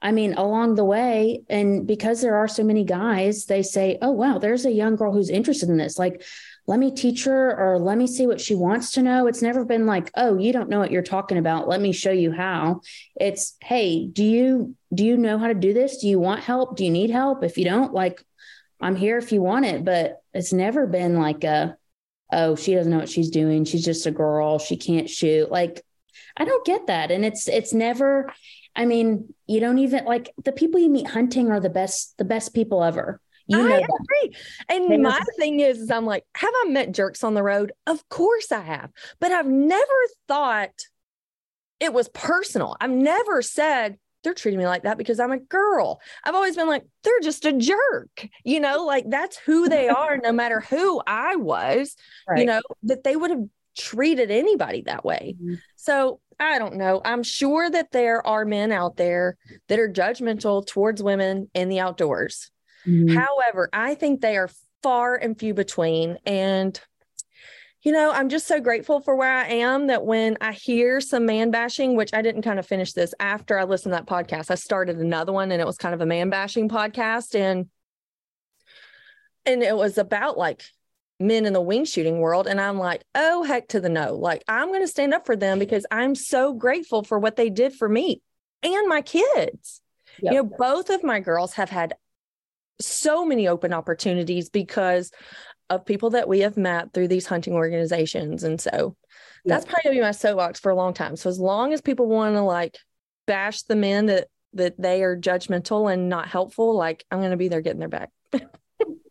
I 0.00 0.12
mean, 0.12 0.34
along 0.34 0.76
the 0.76 0.84
way, 0.84 1.42
and 1.48 1.86
because 1.86 2.20
there 2.20 2.36
are 2.36 2.46
so 2.46 2.62
many 2.62 2.84
guys, 2.84 3.46
they 3.46 3.62
say, 3.62 3.98
oh, 4.00 4.12
wow, 4.12 4.38
there's 4.38 4.64
a 4.64 4.70
young 4.70 4.94
girl 4.94 5.12
who's 5.12 5.28
interested 5.28 5.68
in 5.68 5.76
this. 5.76 5.98
Like, 5.98 6.22
let 6.68 6.78
me 6.78 6.94
teach 6.94 7.24
her 7.24 7.58
or 7.58 7.78
let 7.80 7.98
me 7.98 8.06
see 8.06 8.26
what 8.26 8.40
she 8.40 8.54
wants 8.54 8.92
to 8.92 9.02
know. 9.02 9.26
It's 9.26 9.42
never 9.42 9.64
been 9.64 9.86
like, 9.86 10.10
oh, 10.14 10.38
you 10.38 10.52
don't 10.52 10.68
know 10.68 10.78
what 10.78 10.92
you're 10.92 11.02
talking 11.02 11.38
about. 11.38 11.66
Let 11.66 11.80
me 11.80 11.92
show 11.92 12.12
you 12.12 12.30
how. 12.30 12.82
It's, 13.16 13.56
hey, 13.60 14.06
do 14.06 14.22
you 14.22 14.76
do 14.94 15.04
you 15.04 15.16
know 15.16 15.38
how 15.38 15.48
to 15.48 15.54
do 15.54 15.72
this? 15.74 15.98
Do 15.98 16.08
you 16.08 16.20
want 16.20 16.44
help? 16.44 16.76
Do 16.76 16.84
you 16.84 16.90
need 16.90 17.10
help? 17.10 17.42
If 17.42 17.58
you 17.58 17.64
don't, 17.64 17.92
like, 17.92 18.22
I'm 18.80 18.96
here 18.96 19.18
if 19.18 19.32
you 19.32 19.42
want 19.42 19.64
it. 19.64 19.84
But 19.84 20.22
it's 20.32 20.52
never 20.52 20.86
been 20.86 21.18
like 21.18 21.42
a, 21.42 21.76
oh, 22.32 22.56
she 22.56 22.74
doesn't 22.74 22.90
know 22.90 22.98
what 22.98 23.08
she's 23.08 23.30
doing. 23.30 23.64
She's 23.64 23.84
just 23.84 24.06
a 24.06 24.10
girl. 24.10 24.58
She 24.58 24.76
can't 24.76 25.08
shoot. 25.08 25.50
Like, 25.50 25.84
I 26.36 26.44
don't 26.44 26.64
get 26.64 26.86
that. 26.86 27.10
And 27.10 27.24
it's 27.24 27.48
it's 27.48 27.72
never, 27.72 28.32
I 28.76 28.84
mean, 28.84 29.34
you 29.46 29.60
don't 29.60 29.78
even 29.78 30.04
like 30.04 30.32
the 30.44 30.52
people 30.52 30.80
you 30.80 30.90
meet 30.90 31.08
hunting 31.08 31.50
are 31.50 31.60
the 31.60 31.70
best, 31.70 32.16
the 32.18 32.24
best 32.24 32.54
people 32.54 32.84
ever. 32.84 33.20
You 33.46 33.66
I 33.66 33.78
agree. 33.78 34.36
And 34.68 34.90
they 34.90 34.98
my 34.98 35.22
thing 35.38 35.60
is, 35.60 35.78
is 35.78 35.90
I'm 35.90 36.04
like, 36.04 36.24
have 36.34 36.52
I 36.64 36.68
met 36.68 36.92
jerks 36.92 37.24
on 37.24 37.32
the 37.32 37.42
road? 37.42 37.72
Of 37.86 38.06
course 38.10 38.52
I 38.52 38.60
have. 38.60 38.90
But 39.20 39.32
I've 39.32 39.46
never 39.46 39.86
thought 40.28 40.70
it 41.80 41.94
was 41.94 42.08
personal. 42.10 42.76
I've 42.78 42.90
never 42.90 43.40
said, 43.40 43.98
they're 44.22 44.34
treating 44.34 44.58
me 44.58 44.66
like 44.66 44.82
that 44.82 44.98
because 44.98 45.20
I'm 45.20 45.32
a 45.32 45.38
girl. 45.38 46.00
I've 46.24 46.34
always 46.34 46.56
been 46.56 46.68
like, 46.68 46.84
they're 47.04 47.20
just 47.22 47.44
a 47.44 47.52
jerk, 47.52 48.28
you 48.44 48.60
know, 48.60 48.84
like 48.84 49.08
that's 49.08 49.36
who 49.36 49.68
they 49.68 49.88
are, 49.88 50.18
no 50.18 50.32
matter 50.32 50.60
who 50.60 51.00
I 51.06 51.36
was, 51.36 51.96
right. 52.28 52.40
you 52.40 52.44
know, 52.44 52.60
that 52.84 53.04
they 53.04 53.16
would 53.16 53.30
have 53.30 53.44
treated 53.76 54.30
anybody 54.30 54.82
that 54.82 55.04
way. 55.04 55.36
Mm-hmm. 55.40 55.54
So 55.76 56.20
I 56.40 56.58
don't 56.58 56.76
know. 56.76 57.00
I'm 57.04 57.22
sure 57.22 57.68
that 57.68 57.90
there 57.92 58.26
are 58.26 58.44
men 58.44 58.72
out 58.72 58.96
there 58.96 59.36
that 59.68 59.78
are 59.78 59.88
judgmental 59.88 60.66
towards 60.66 61.02
women 61.02 61.50
in 61.54 61.68
the 61.68 61.80
outdoors. 61.80 62.50
Mm-hmm. 62.86 63.16
However, 63.16 63.68
I 63.72 63.94
think 63.94 64.20
they 64.20 64.36
are 64.36 64.50
far 64.82 65.16
and 65.16 65.38
few 65.38 65.54
between. 65.54 66.18
And 66.24 66.80
you 67.82 67.92
know, 67.92 68.10
I'm 68.10 68.28
just 68.28 68.48
so 68.48 68.60
grateful 68.60 69.00
for 69.00 69.14
where 69.14 69.32
I 69.32 69.46
am 69.46 69.86
that 69.86 70.04
when 70.04 70.36
I 70.40 70.52
hear 70.52 71.00
some 71.00 71.26
man 71.26 71.50
bashing, 71.50 71.94
which 71.94 72.12
I 72.12 72.22
didn't 72.22 72.42
kind 72.42 72.58
of 72.58 72.66
finish 72.66 72.92
this 72.92 73.14
after 73.20 73.58
I 73.58 73.64
listened 73.64 73.92
to 73.92 73.98
that 73.98 74.06
podcast, 74.06 74.50
I 74.50 74.56
started 74.56 74.98
another 74.98 75.32
one 75.32 75.52
and 75.52 75.60
it 75.60 75.66
was 75.66 75.76
kind 75.76 75.94
of 75.94 76.00
a 76.00 76.06
man 76.06 76.28
bashing 76.28 76.68
podcast. 76.68 77.38
And 77.38 77.66
and 79.46 79.62
it 79.62 79.76
was 79.76 79.96
about 79.96 80.36
like 80.36 80.62
men 81.20 81.46
in 81.46 81.52
the 81.52 81.60
wing 81.60 81.84
shooting 81.84 82.18
world. 82.18 82.48
And 82.48 82.60
I'm 82.60 82.78
like, 82.78 83.04
oh 83.14 83.44
heck 83.44 83.68
to 83.68 83.80
the 83.80 83.88
no. 83.88 84.14
Like 84.14 84.42
I'm 84.48 84.72
gonna 84.72 84.88
stand 84.88 85.14
up 85.14 85.24
for 85.24 85.36
them 85.36 85.60
because 85.60 85.86
I'm 85.90 86.16
so 86.16 86.52
grateful 86.54 87.04
for 87.04 87.18
what 87.18 87.36
they 87.36 87.48
did 87.48 87.74
for 87.74 87.88
me 87.88 88.22
and 88.64 88.88
my 88.88 89.02
kids. 89.02 89.80
Yep. 90.20 90.32
You 90.32 90.42
know, 90.42 90.50
both 90.58 90.90
of 90.90 91.04
my 91.04 91.20
girls 91.20 91.54
have 91.54 91.70
had 91.70 91.94
so 92.80 93.24
many 93.24 93.46
open 93.46 93.72
opportunities 93.72 94.50
because 94.50 95.12
of 95.70 95.84
people 95.84 96.10
that 96.10 96.28
we 96.28 96.40
have 96.40 96.56
met 96.56 96.92
through 96.92 97.08
these 97.08 97.26
hunting 97.26 97.54
organizations. 97.54 98.44
And 98.44 98.60
so 98.60 98.96
that's 99.44 99.64
probably 99.64 99.82
gonna 99.84 99.96
be 99.96 100.00
my 100.00 100.10
soapbox 100.10 100.60
for 100.60 100.70
a 100.70 100.74
long 100.74 100.94
time. 100.94 101.16
So 101.16 101.28
as 101.30 101.38
long 101.38 101.72
as 101.72 101.80
people 101.80 102.06
want 102.06 102.34
to 102.34 102.42
like 102.42 102.76
bash 103.26 103.62
the 103.62 103.76
men 103.76 104.06
that 104.06 104.28
that 104.54 104.80
they 104.80 105.02
are 105.02 105.16
judgmental 105.16 105.92
and 105.92 106.08
not 106.08 106.28
helpful, 106.28 106.76
like 106.76 107.04
I'm 107.10 107.20
gonna 107.20 107.36
be 107.36 107.48
there 107.48 107.60
getting 107.60 107.80
their 107.80 107.88
back. 107.88 108.10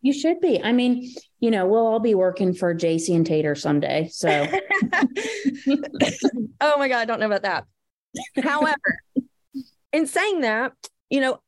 you 0.02 0.12
should 0.12 0.40
be. 0.40 0.62
I 0.62 0.72
mean, 0.72 1.14
you 1.40 1.50
know, 1.50 1.66
we'll 1.66 1.86
all 1.86 2.00
be 2.00 2.14
working 2.14 2.54
for 2.54 2.74
JC 2.74 3.14
and 3.14 3.26
Tater 3.26 3.54
someday. 3.54 4.08
So 4.12 4.28
oh 6.60 6.78
my 6.78 6.88
God, 6.88 6.98
I 6.98 7.04
don't 7.04 7.20
know 7.20 7.26
about 7.26 7.42
that. 7.42 7.64
However, 8.42 8.76
in 9.92 10.06
saying 10.06 10.40
that, 10.40 10.72
you 11.10 11.20
know, 11.20 11.40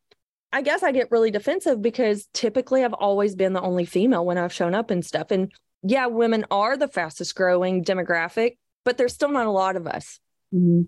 I 0.53 0.63
guess 0.63 0.83
I 0.83 0.93
get 0.93 1.11
really 1.11 1.31
defensive 1.31 1.81
because 1.81 2.27
typically 2.33 2.85
I've 2.85 2.93
always 2.93 3.35
been 3.35 3.53
the 3.53 3.61
only 3.61 3.85
female 3.85 4.25
when 4.27 4.39
I've 4.39 4.53
shown 4.53 4.75
up 4.75 4.91
and 4.91 5.05
stuff. 5.05 5.31
And 5.31 5.53
yeah, 5.83 6.07
women 6.07 6.45
are 6.51 6.77
the 6.77 6.89
fastest 6.89 7.35
growing 7.35 7.85
demographic, 7.85 8.59
but 8.85 8.99
there's 8.99 9.15
still 9.15 9.31
not 9.31 9.47
a 9.47 9.51
lot 9.51 9.77
of 9.77 9.87
us. 9.87 10.19
Mm-hmm. 10.53 10.83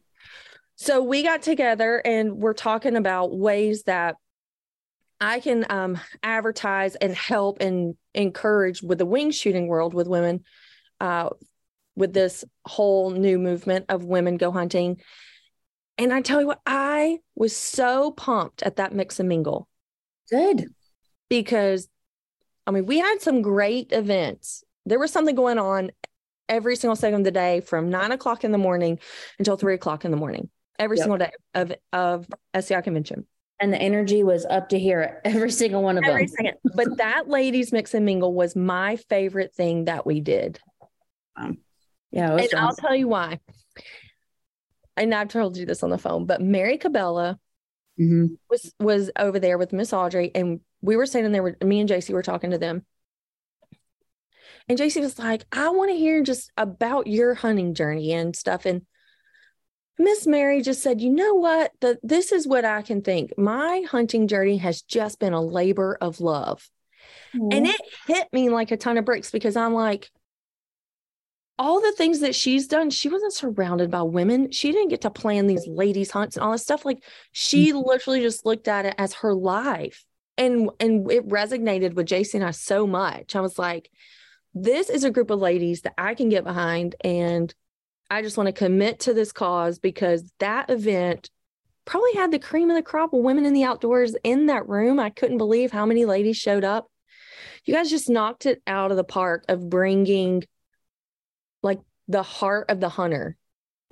So 0.77 1.03
we 1.03 1.23
got 1.23 1.43
together 1.43 2.03
and 2.05 2.39
we're 2.39 2.55
talking 2.55 2.97
about 2.97 3.37
ways 3.37 3.85
that 3.85 4.17
I 5.21 5.39
can 5.39 5.65
um, 5.71 6.01
advertise 6.25 6.97
and 6.97 7.15
help 7.15 7.61
and 7.61 7.95
encourage 8.13 8.83
with 8.83 8.99
the 8.99 9.07
wing 9.07 9.31
shooting 9.31 9.69
world 9.69 9.95
with 9.95 10.09
women 10.09 10.43
uh, 11.01 11.31
with 11.95 12.13
this 12.13 12.45
whole 12.65 13.11
new 13.11 13.39
movement 13.39 13.87
of 13.89 14.05
women 14.05 14.37
go 14.37 14.51
hunting. 14.51 15.01
And 15.99 16.13
I 16.13 16.21
tell 16.21 16.41
you 16.41 16.47
what, 16.47 16.61
I 16.67 17.19
was 17.35 17.55
so 17.55 18.13
pumped 18.13 18.63
at 18.63 18.77
that 18.77 18.95
mix 18.95 19.21
and 19.21 19.29
mingle. 19.29 19.69
Good. 20.31 20.67
Because, 21.29 21.89
I 22.67 22.71
mean, 22.71 22.87
we 22.87 22.99
had 22.99 23.21
some 23.21 23.43
great 23.43 23.93
events. 23.93 24.65
There 24.87 24.99
was 24.99 25.13
something 25.13 25.35
going 25.35 25.59
on 25.59 25.91
every 26.49 26.77
single 26.77 26.97
second 26.97 27.21
of 27.21 27.25
the 27.25 27.31
day 27.31 27.61
from 27.61 27.91
nine 27.91 28.13
o'clock 28.13 28.45
in 28.45 28.53
the 28.53 28.59
morning 28.59 28.99
until 29.39 29.57
three 29.57 29.75
o'clock 29.75 30.05
in 30.05 30.11
the 30.11 30.17
morning, 30.17 30.51
every 30.79 30.97
yep. 30.97 31.05
single 31.05 31.19
day 31.19 31.31
of, 31.55 31.73
of 31.93 32.27
SCI 32.55 32.81
convention. 32.81 33.27
And 33.61 33.73
the 33.73 33.81
energy 33.81 34.25
was 34.25 34.45
up 34.45 34.71
to 34.71 34.79
here, 34.79 35.21
every 35.25 35.51
single 35.51 35.83
one 35.83 35.99
of 35.99 36.05
every 36.05 36.27
them. 36.27 36.35
Second. 36.37 36.55
But 36.75 36.89
that 36.97 37.29
ladies 37.29 37.73
mix 37.73 37.95
and 37.95 38.05
mingle 38.05 38.35
was 38.35 38.57
my 38.57 38.97
favorite 38.97 39.55
thing 39.55 39.85
that 39.85 40.05
we 40.05 40.21
did. 40.21 40.59
Um, 41.37 41.59
yeah. 42.11 42.33
and 42.33 42.41
awesome. 42.41 42.59
I'll 42.59 42.75
tell 42.75 42.95
you 42.95 43.09
why 43.09 43.39
and 44.97 45.15
I've 45.15 45.29
told 45.29 45.57
you 45.57 45.67
this 45.67 45.83
on 45.83 45.91
the 45.91 45.99
phone, 45.99 46.27
but 46.27 46.41
Mary 46.41 46.79
Cabela 46.79 47.39
mm-hmm. 48.01 48.35
was 48.51 48.75
was 48.79 49.11
over 49.19 49.39
there 49.39 49.59
with 49.59 49.73
Miss 49.73 49.93
Audrey, 49.93 50.31
and 50.35 50.61
we 50.81 50.97
were 50.97 51.07
sitting 51.07 51.33
there 51.33 51.43
with 51.43 51.63
me 51.63 51.81
and 51.81 51.89
JC 51.89 52.13
were 52.13 52.23
talking 52.23 52.51
to 52.51 52.59
them. 52.59 52.85
And 54.69 54.79
JC 54.79 55.01
was 55.01 55.19
like, 55.19 55.45
I 55.53 55.71
want 55.71 55.91
to 55.91 55.97
hear 55.97 56.23
just 56.23 56.51
about 56.57 57.07
your 57.07 57.35
hunting 57.35 57.75
journey 57.75 58.13
and 58.13 58.35
stuff. 58.35 58.65
And 58.65 58.83
Miss 59.99 60.27
Mary 60.27 60.63
just 60.63 60.83
said, 60.83 61.01
you 61.01 61.11
know 61.11 61.35
what? 61.35 61.73
The, 61.81 61.99
this 62.03 62.33
is 62.33 62.47
what 62.47 62.65
I 62.65 62.83
can 62.83 63.03
think. 63.03 63.37
My 63.37 63.85
hunting 63.89 64.29
journey 64.29 64.59
has 64.59 64.83
just 64.83 65.19
been 65.19 65.33
a 65.33 65.41
labor 65.41 65.99
of 66.01 66.21
love. 66.21 66.69
Mm-hmm. 67.35 67.49
And 67.53 67.67
it 67.67 67.81
hit 68.07 68.29
me 68.33 68.51
like 68.51 68.71
a 68.71 68.77
ton 68.77 68.99
of 68.99 69.05
bricks 69.05 69.31
because 69.31 69.57
I'm 69.57 69.75
like, 69.75 70.11
all 71.59 71.81
the 71.81 71.93
things 71.93 72.21
that 72.21 72.35
she's 72.35 72.67
done, 72.67 72.91
she 72.91 73.09
wasn't 73.09 73.33
surrounded 73.33 73.91
by 73.91 74.03
women. 74.03 74.51
She 74.51 74.73
didn't 74.73 74.89
get 74.89 75.03
to 75.03 75.11
plan 75.11 75.47
these 75.47 75.67
ladies' 75.67 76.11
hunts 76.11 76.37
and 76.37 76.45
all 76.45 76.53
this 76.53 76.63
stuff. 76.63 76.85
Like 76.85 77.05
she 77.33 77.71
mm-hmm. 77.71 77.87
literally 77.87 78.21
just 78.21 78.47
looked 78.47 78.69
at 78.69 78.87
it 78.87 78.95
as 78.99 79.15
her 79.15 79.35
life. 79.35 80.05
And 80.39 80.71
and 80.81 81.11
it 81.11 81.29
resonated 81.29 81.95
with 81.95 82.09
JC 82.09 82.35
and 82.35 82.45
I 82.45 82.53
so 82.53 82.87
much. 82.87 83.37
I 83.37 83.41
was 83.41 83.59
like, 83.59 83.91
this 84.55 84.89
is 84.89 85.05
a 85.05 85.11
group 85.11 85.31
of 85.31 85.41
ladies 85.41 85.83
that 85.83 85.95
I 85.99 86.15
can 86.15 86.31
get 86.31 86.45
behind. 86.45 86.95
And 87.03 87.55
I 88.11 88.23
just 88.23 88.37
want 88.37 88.49
to 88.49 88.53
commit 88.53 89.01
to 89.01 89.15
this 89.15 89.33
cause 89.33 89.79
because 89.79 90.33
that 90.39 90.71
event 90.71 91.31
probably 91.85 92.15
had 92.15 92.31
the 92.31 92.39
cream 92.39 92.71
of 92.71 92.77
the 92.77 92.83
crop 92.83 93.13
of 93.13 93.21
women 93.21 93.45
in 93.45 93.53
the 93.53 93.65
outdoors 93.65 94.17
in 94.25 94.47
that 94.47 94.69
room. 94.69 94.99
I 94.99 95.11
couldn't 95.11 95.39
believe 95.39 95.71
how 95.71 95.85
many 95.85 96.05
ladies 96.05 96.37
showed 96.37 96.65
up. 96.65 96.87
You 97.65 97.75
guys 97.75 97.91
just 97.91 98.11
knocked 98.11 98.47
it 98.47 98.63
out 98.67 98.91
of 98.91 98.97
the 98.97 99.05
park 99.05 99.45
of 99.49 99.69
bringing 99.69 100.45
the 102.09 102.23
heart 102.23 102.71
of 102.71 102.81
the 102.81 102.89
hunter 102.89 103.37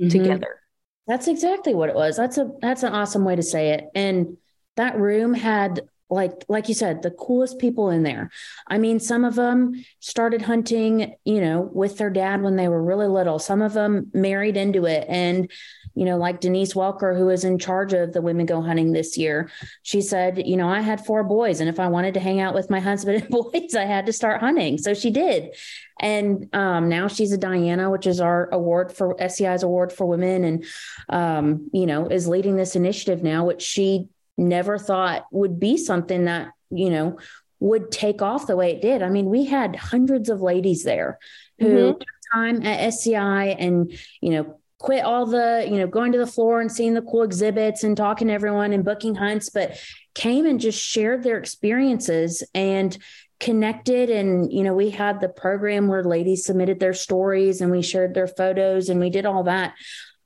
mm-hmm. 0.01 0.11
together. 0.11 0.61
That's 1.07 1.29
exactly 1.29 1.75
what 1.75 1.89
it 1.89 1.95
was. 1.95 2.17
That's 2.17 2.39
a 2.39 2.51
that's 2.61 2.83
an 2.83 2.93
awesome 2.93 3.25
way 3.25 3.37
to 3.37 3.43
say 3.43 3.71
it. 3.71 3.89
And 3.95 4.37
that 4.77 4.99
room 4.99 5.35
had 5.35 5.81
like 6.11 6.45
like 6.49 6.69
you 6.69 6.75
said 6.75 7.03
the 7.03 7.11
coolest 7.13 7.59
people 7.59 7.89
in 7.89 8.03
there 8.03 8.31
i 8.67 8.77
mean 8.77 8.99
some 8.99 9.25
of 9.25 9.37
them 9.37 9.73
started 10.01 10.43
hunting 10.43 11.15
you 11.25 11.41
know 11.41 11.71
with 11.73 11.97
their 11.99 12.11
dad 12.11 12.43
when 12.43 12.57
they 12.57 12.69
were 12.69 12.83
really 12.83 13.07
little 13.07 13.39
some 13.39 13.63
of 13.63 13.73
them 13.73 14.11
married 14.13 14.57
into 14.57 14.87
it 14.87 15.07
and 15.09 15.51
you 15.95 16.05
know 16.05 16.17
like 16.17 16.41
denise 16.41 16.75
welker 16.75 17.17
who 17.17 17.29
is 17.29 17.45
in 17.45 17.59
charge 17.59 17.93
of 17.93 18.13
the 18.13 18.23
women 18.23 18.47
go 18.47 18.61
hunting 18.61 18.93
this 18.93 19.17
year 19.19 19.51
she 19.83 20.01
said 20.01 20.47
you 20.47 20.57
know 20.57 20.69
i 20.69 20.81
had 20.81 21.05
four 21.05 21.23
boys 21.23 21.61
and 21.61 21.69
if 21.69 21.81
i 21.81 21.89
wanted 21.89 22.15
to 22.15 22.21
hang 22.21 22.41
out 22.41 22.55
with 22.55 22.71
my 22.71 22.81
husband 22.91 23.23
and 23.23 23.29
boys 23.31 23.75
i 23.75 23.85
had 23.85 24.07
to 24.07 24.13
start 24.13 24.41
hunting 24.41 24.79
so 24.79 24.95
she 24.95 25.11
did 25.11 25.55
and 26.03 26.49
um, 26.55 26.89
now 26.89 27.09
she's 27.09 27.33
a 27.33 27.39
diana 27.39 27.91
which 27.91 28.07
is 28.07 28.21
our 28.21 28.49
award 28.53 28.93
for 28.93 29.17
sci's 29.29 29.63
award 29.63 29.93
for 29.93 30.07
women 30.07 30.45
and 30.45 30.65
um, 31.09 31.69
you 31.73 31.87
know 31.87 32.07
is 32.07 32.29
leading 32.29 32.57
this 32.57 32.77
initiative 32.77 33.23
now 33.23 33.45
which 33.45 33.63
she 33.63 34.09
never 34.41 34.79
thought 34.79 35.27
would 35.31 35.61
be 35.61 35.77
something 35.77 36.25
that, 36.25 36.53
you 36.71 36.91
know, 36.91 37.19
would 37.61 37.91
take 37.91 38.23
off 38.23 38.47
the 38.47 38.57
way 38.57 38.73
it 38.73 38.83
did. 38.83 39.03
I 39.03 39.11
mean, 39.11 39.27
we 39.27 39.45
had 39.45 39.77
hundreds 39.77 40.31
of 40.31 40.41
ladies 40.41 40.83
there 40.83 41.19
who 41.59 41.67
mm-hmm. 41.67 41.99
took 41.99 42.09
time 42.33 42.63
at 42.63 42.81
SCI 42.81 43.49
and, 43.59 43.93
you 44.21 44.31
know, 44.31 44.60
quit 44.81 45.05
all 45.05 45.27
the, 45.27 45.67
you 45.71 45.77
know, 45.77 45.87
going 45.87 46.11
to 46.11 46.19
the 46.19 46.27
floor 46.27 46.61
and 46.61 46.73
seeing 46.73 46.95
the 46.95 47.03
cool 47.03 47.23
exhibits 47.23 47.85
and 47.85 47.97
talking 47.97 48.29
to 48.29 48.33
everyone 48.33 48.73
and 48.73 48.83
booking 48.83 49.15
hunts, 49.15 49.51
but 49.51 49.79
came 50.15 50.47
and 50.47 50.59
just 50.59 50.83
shared 50.83 51.23
their 51.23 51.37
experiences 51.37 52.43
and 52.55 52.97
connected. 53.39 54.09
And, 54.09 54.51
you 54.51 54.63
know, 54.63 54.73
we 54.73 54.89
had 54.89 55.21
the 55.21 55.29
program 55.29 55.87
where 55.87 56.03
ladies 56.03 56.47
submitted 56.47 56.81
their 56.81 56.95
stories 56.95 57.61
and 57.61 57.71
we 57.71 57.83
shared 57.83 58.15
their 58.15 58.27
photos 58.27 58.89
and 58.89 58.99
we 58.99 59.11
did 59.11 59.27
all 59.27 59.45
that. 59.45 59.75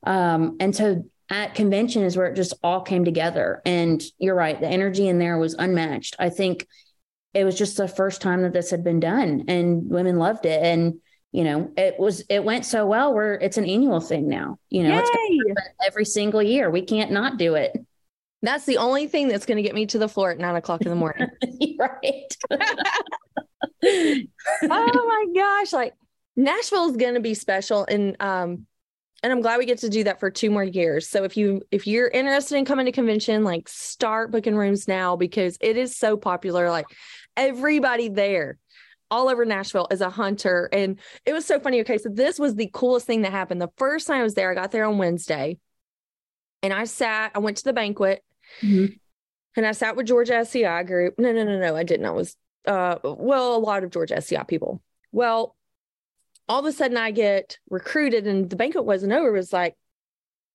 Um, 0.07 0.55
and 0.61 0.73
so 0.73 1.03
at 1.29 1.53
convention 1.53 2.03
is 2.03 2.15
where 2.15 2.27
it 2.27 2.35
just 2.35 2.53
all 2.63 2.79
came 2.79 3.03
together. 3.03 3.61
And 3.65 4.01
you're 4.17 4.35
right, 4.35 4.59
the 4.59 4.69
energy 4.69 5.09
in 5.09 5.19
there 5.19 5.37
was 5.37 5.53
unmatched. 5.55 6.15
I 6.17 6.29
think 6.29 6.65
it 7.33 7.43
was 7.43 7.57
just 7.57 7.75
the 7.75 7.89
first 7.89 8.21
time 8.21 8.43
that 8.43 8.53
this 8.53 8.71
had 8.71 8.85
been 8.85 9.01
done 9.01 9.43
and 9.49 9.89
women 9.89 10.17
loved 10.17 10.45
it. 10.45 10.63
And, 10.63 11.01
you 11.35 11.43
know, 11.43 11.69
it 11.75 11.99
was, 11.99 12.23
it 12.29 12.45
went 12.45 12.65
so 12.65 12.85
well 12.85 13.13
where 13.13 13.33
it's 13.33 13.57
an 13.57 13.65
annual 13.65 13.99
thing 13.99 14.29
now. 14.29 14.57
You 14.69 14.83
know, 14.83 14.95
Yay! 14.95 15.01
it's 15.01 15.61
every 15.85 16.05
single 16.05 16.41
year. 16.41 16.71
We 16.71 16.81
can't 16.81 17.11
not 17.11 17.37
do 17.37 17.55
it. 17.55 17.75
That's 18.41 18.65
the 18.65 18.77
only 18.77 19.07
thing 19.07 19.27
that's 19.27 19.45
going 19.45 19.57
to 19.57 19.63
get 19.63 19.75
me 19.75 19.85
to 19.87 19.97
the 19.97 20.07
floor 20.07 20.31
at 20.31 20.37
nine 20.37 20.55
o'clock 20.55 20.81
in 20.83 20.89
the 20.89 20.95
morning. 20.95 21.27
right. 21.77 22.37
oh 23.83 24.25
my 24.63 25.25
gosh. 25.35 25.73
Like 25.73 25.93
Nashville 26.37 26.89
is 26.89 26.95
going 26.95 27.15
to 27.15 27.19
be 27.19 27.33
special. 27.33 27.85
And, 27.89 28.15
um, 28.21 28.65
and 29.21 29.33
I'm 29.33 29.41
glad 29.41 29.57
we 29.57 29.65
get 29.65 29.79
to 29.79 29.89
do 29.89 30.05
that 30.05 30.21
for 30.21 30.31
two 30.31 30.51
more 30.51 30.63
years. 30.63 31.09
So 31.09 31.23
if 31.23 31.35
you 31.35 31.63
if 31.71 31.87
you're 31.87 32.07
interested 32.07 32.57
in 32.57 32.65
coming 32.65 32.85
to 32.85 32.91
convention, 32.91 33.43
like 33.43 33.67
start 33.67 34.31
booking 34.31 34.55
rooms 34.55 34.87
now 34.87 35.15
because 35.15 35.57
it 35.59 35.75
is 35.75 35.97
so 35.97 36.15
popular. 36.15 36.69
Like 36.69 36.85
everybody 37.35 38.07
there 38.07 38.59
all 39.11 39.29
over 39.29 39.45
Nashville 39.45 39.87
is 39.91 40.01
a 40.01 40.09
hunter. 40.09 40.69
And 40.71 40.99
it 41.25 41.33
was 41.33 41.45
so 41.45 41.59
funny. 41.59 41.81
Okay, 41.81 41.97
so 41.97 42.09
this 42.09 42.39
was 42.39 42.55
the 42.55 42.69
coolest 42.73 43.05
thing 43.05 43.21
that 43.21 43.31
happened. 43.31 43.61
The 43.61 43.71
first 43.77 44.07
time 44.07 44.19
I 44.19 44.23
was 44.23 44.33
there, 44.33 44.51
I 44.51 44.55
got 44.55 44.71
there 44.71 44.85
on 44.85 44.97
Wednesday 44.97 45.57
and 46.63 46.73
I 46.73 46.85
sat, 46.85 47.31
I 47.35 47.39
went 47.39 47.57
to 47.57 47.63
the 47.63 47.73
banquet 47.73 48.23
mm-hmm. 48.61 48.93
and 49.55 49.65
I 49.65 49.71
sat 49.71 49.95
with 49.95 50.07
Georgia 50.07 50.35
SCI 50.37 50.83
group. 50.83 51.15
No, 51.17 51.31
no, 51.31 51.43
no, 51.43 51.59
no, 51.59 51.75
I 51.75 51.83
didn't. 51.83 52.05
I 52.05 52.11
was 52.11 52.35
uh 52.65 52.97
well, 53.03 53.55
a 53.55 53.57
lot 53.57 53.83
of 53.83 53.91
Georgia 53.91 54.17
SCI 54.17 54.43
people. 54.43 54.81
Well, 55.11 55.55
all 56.49 56.59
of 56.59 56.65
a 56.65 56.71
sudden 56.71 56.97
I 56.97 57.11
get 57.11 57.59
recruited 57.69 58.27
and 58.27 58.49
the 58.49 58.55
banquet 58.55 58.85
wasn't 58.85 59.13
over. 59.13 59.29
It 59.29 59.39
was 59.39 59.53
like, 59.53 59.75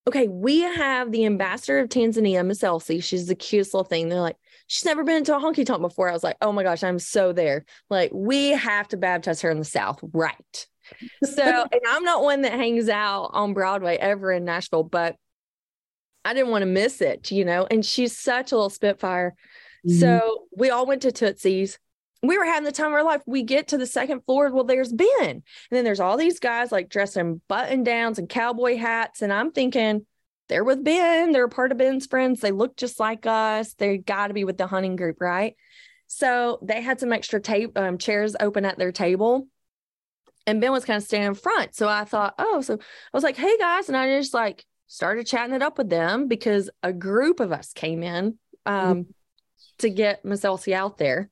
okay, 0.06 0.28
we 0.28 0.60
have 0.60 1.12
the 1.12 1.26
ambassador 1.26 1.78
of 1.78 1.88
Tanzania, 1.88 2.44
Miss 2.44 2.64
Elsie. 2.64 3.00
She's 3.00 3.26
the 3.26 3.34
cutest 3.34 3.74
little 3.74 3.84
thing. 3.84 4.08
They're 4.08 4.20
like, 4.20 4.36
she's 4.66 4.84
never 4.84 5.04
been 5.04 5.24
to 5.24 5.36
a 5.36 5.40
honky 5.40 5.64
tonk 5.64 5.80
before. 5.80 6.08
I 6.08 6.12
was 6.12 6.24
like, 6.24 6.36
oh 6.40 6.52
my 6.52 6.62
gosh, 6.62 6.82
I'm 6.82 6.98
so 6.98 7.32
there. 7.32 7.64
Like, 7.90 8.10
we 8.12 8.50
have 8.50 8.88
to 8.88 8.96
baptize 8.96 9.42
her 9.42 9.50
in 9.50 9.58
the 9.58 9.64
South, 9.64 10.00
right? 10.12 10.66
So, 11.22 11.42
and 11.72 11.80
I'm 11.88 12.04
not 12.04 12.22
one 12.22 12.42
that 12.42 12.52
hangs 12.52 12.88
out 12.88 13.30
on 13.32 13.52
Broadway 13.52 13.96
ever 13.96 14.32
in 14.32 14.44
Nashville, 14.44 14.84
but 14.84 15.16
I 16.24 16.34
didn't 16.34 16.50
want 16.50 16.62
to 16.62 16.66
miss 16.66 17.00
it, 17.00 17.30
you 17.30 17.44
know. 17.44 17.66
And 17.70 17.84
she's 17.84 18.16
such 18.16 18.52
a 18.52 18.56
little 18.56 18.70
spitfire. 18.70 19.34
Mm-hmm. 19.86 19.98
So 19.98 20.44
we 20.56 20.70
all 20.70 20.86
went 20.86 21.02
to 21.02 21.12
Tootsie's 21.12 21.78
we 22.22 22.36
were 22.36 22.44
having 22.44 22.64
the 22.64 22.72
time 22.72 22.88
of 22.88 22.92
our 22.92 23.04
life. 23.04 23.22
We 23.26 23.42
get 23.42 23.68
to 23.68 23.78
the 23.78 23.86
second 23.86 24.24
floor. 24.26 24.52
Well, 24.52 24.64
there's 24.64 24.92
Ben. 24.92 25.08
And 25.20 25.42
then 25.70 25.84
there's 25.84 26.00
all 26.00 26.16
these 26.16 26.38
guys 26.38 26.70
like 26.70 26.90
dressed 26.90 27.16
in 27.16 27.40
button 27.48 27.82
downs 27.82 28.18
and 28.18 28.28
cowboy 28.28 28.76
hats. 28.76 29.22
And 29.22 29.32
I'm 29.32 29.52
thinking, 29.52 30.04
they're 30.48 30.64
with 30.64 30.84
Ben. 30.84 31.32
They're 31.32 31.48
part 31.48 31.72
of 31.72 31.78
Ben's 31.78 32.06
friends. 32.06 32.40
They 32.40 32.50
look 32.50 32.76
just 32.76 33.00
like 33.00 33.24
us. 33.24 33.74
They 33.74 33.98
got 33.98 34.26
to 34.26 34.34
be 34.34 34.44
with 34.44 34.58
the 34.58 34.66
hunting 34.66 34.96
group, 34.96 35.20
right? 35.20 35.56
So 36.08 36.58
they 36.62 36.82
had 36.82 37.00
some 37.00 37.12
extra 37.12 37.40
tape 37.40 37.78
um, 37.78 37.96
chairs 37.96 38.36
open 38.38 38.64
at 38.64 38.76
their 38.76 38.92
table. 38.92 39.46
And 40.46 40.60
Ben 40.60 40.72
was 40.72 40.84
kind 40.84 40.96
of 40.96 41.04
standing 41.04 41.28
in 41.28 41.34
front. 41.34 41.74
So 41.74 41.88
I 41.88 42.04
thought, 42.04 42.34
oh, 42.38 42.60
so 42.60 42.74
I 42.74 43.16
was 43.16 43.22
like, 43.22 43.36
hey 43.36 43.56
guys. 43.58 43.88
And 43.88 43.96
I 43.96 44.18
just 44.18 44.34
like 44.34 44.66
started 44.88 45.26
chatting 45.26 45.54
it 45.54 45.62
up 45.62 45.78
with 45.78 45.88
them 45.88 46.26
because 46.26 46.68
a 46.82 46.92
group 46.92 47.40
of 47.40 47.52
us 47.52 47.72
came 47.72 48.02
in 48.02 48.38
um, 48.66 48.74
mm-hmm. 48.74 49.10
to 49.78 49.90
get 49.90 50.24
Miss 50.24 50.44
Elsie 50.44 50.74
out 50.74 50.98
there 50.98 51.30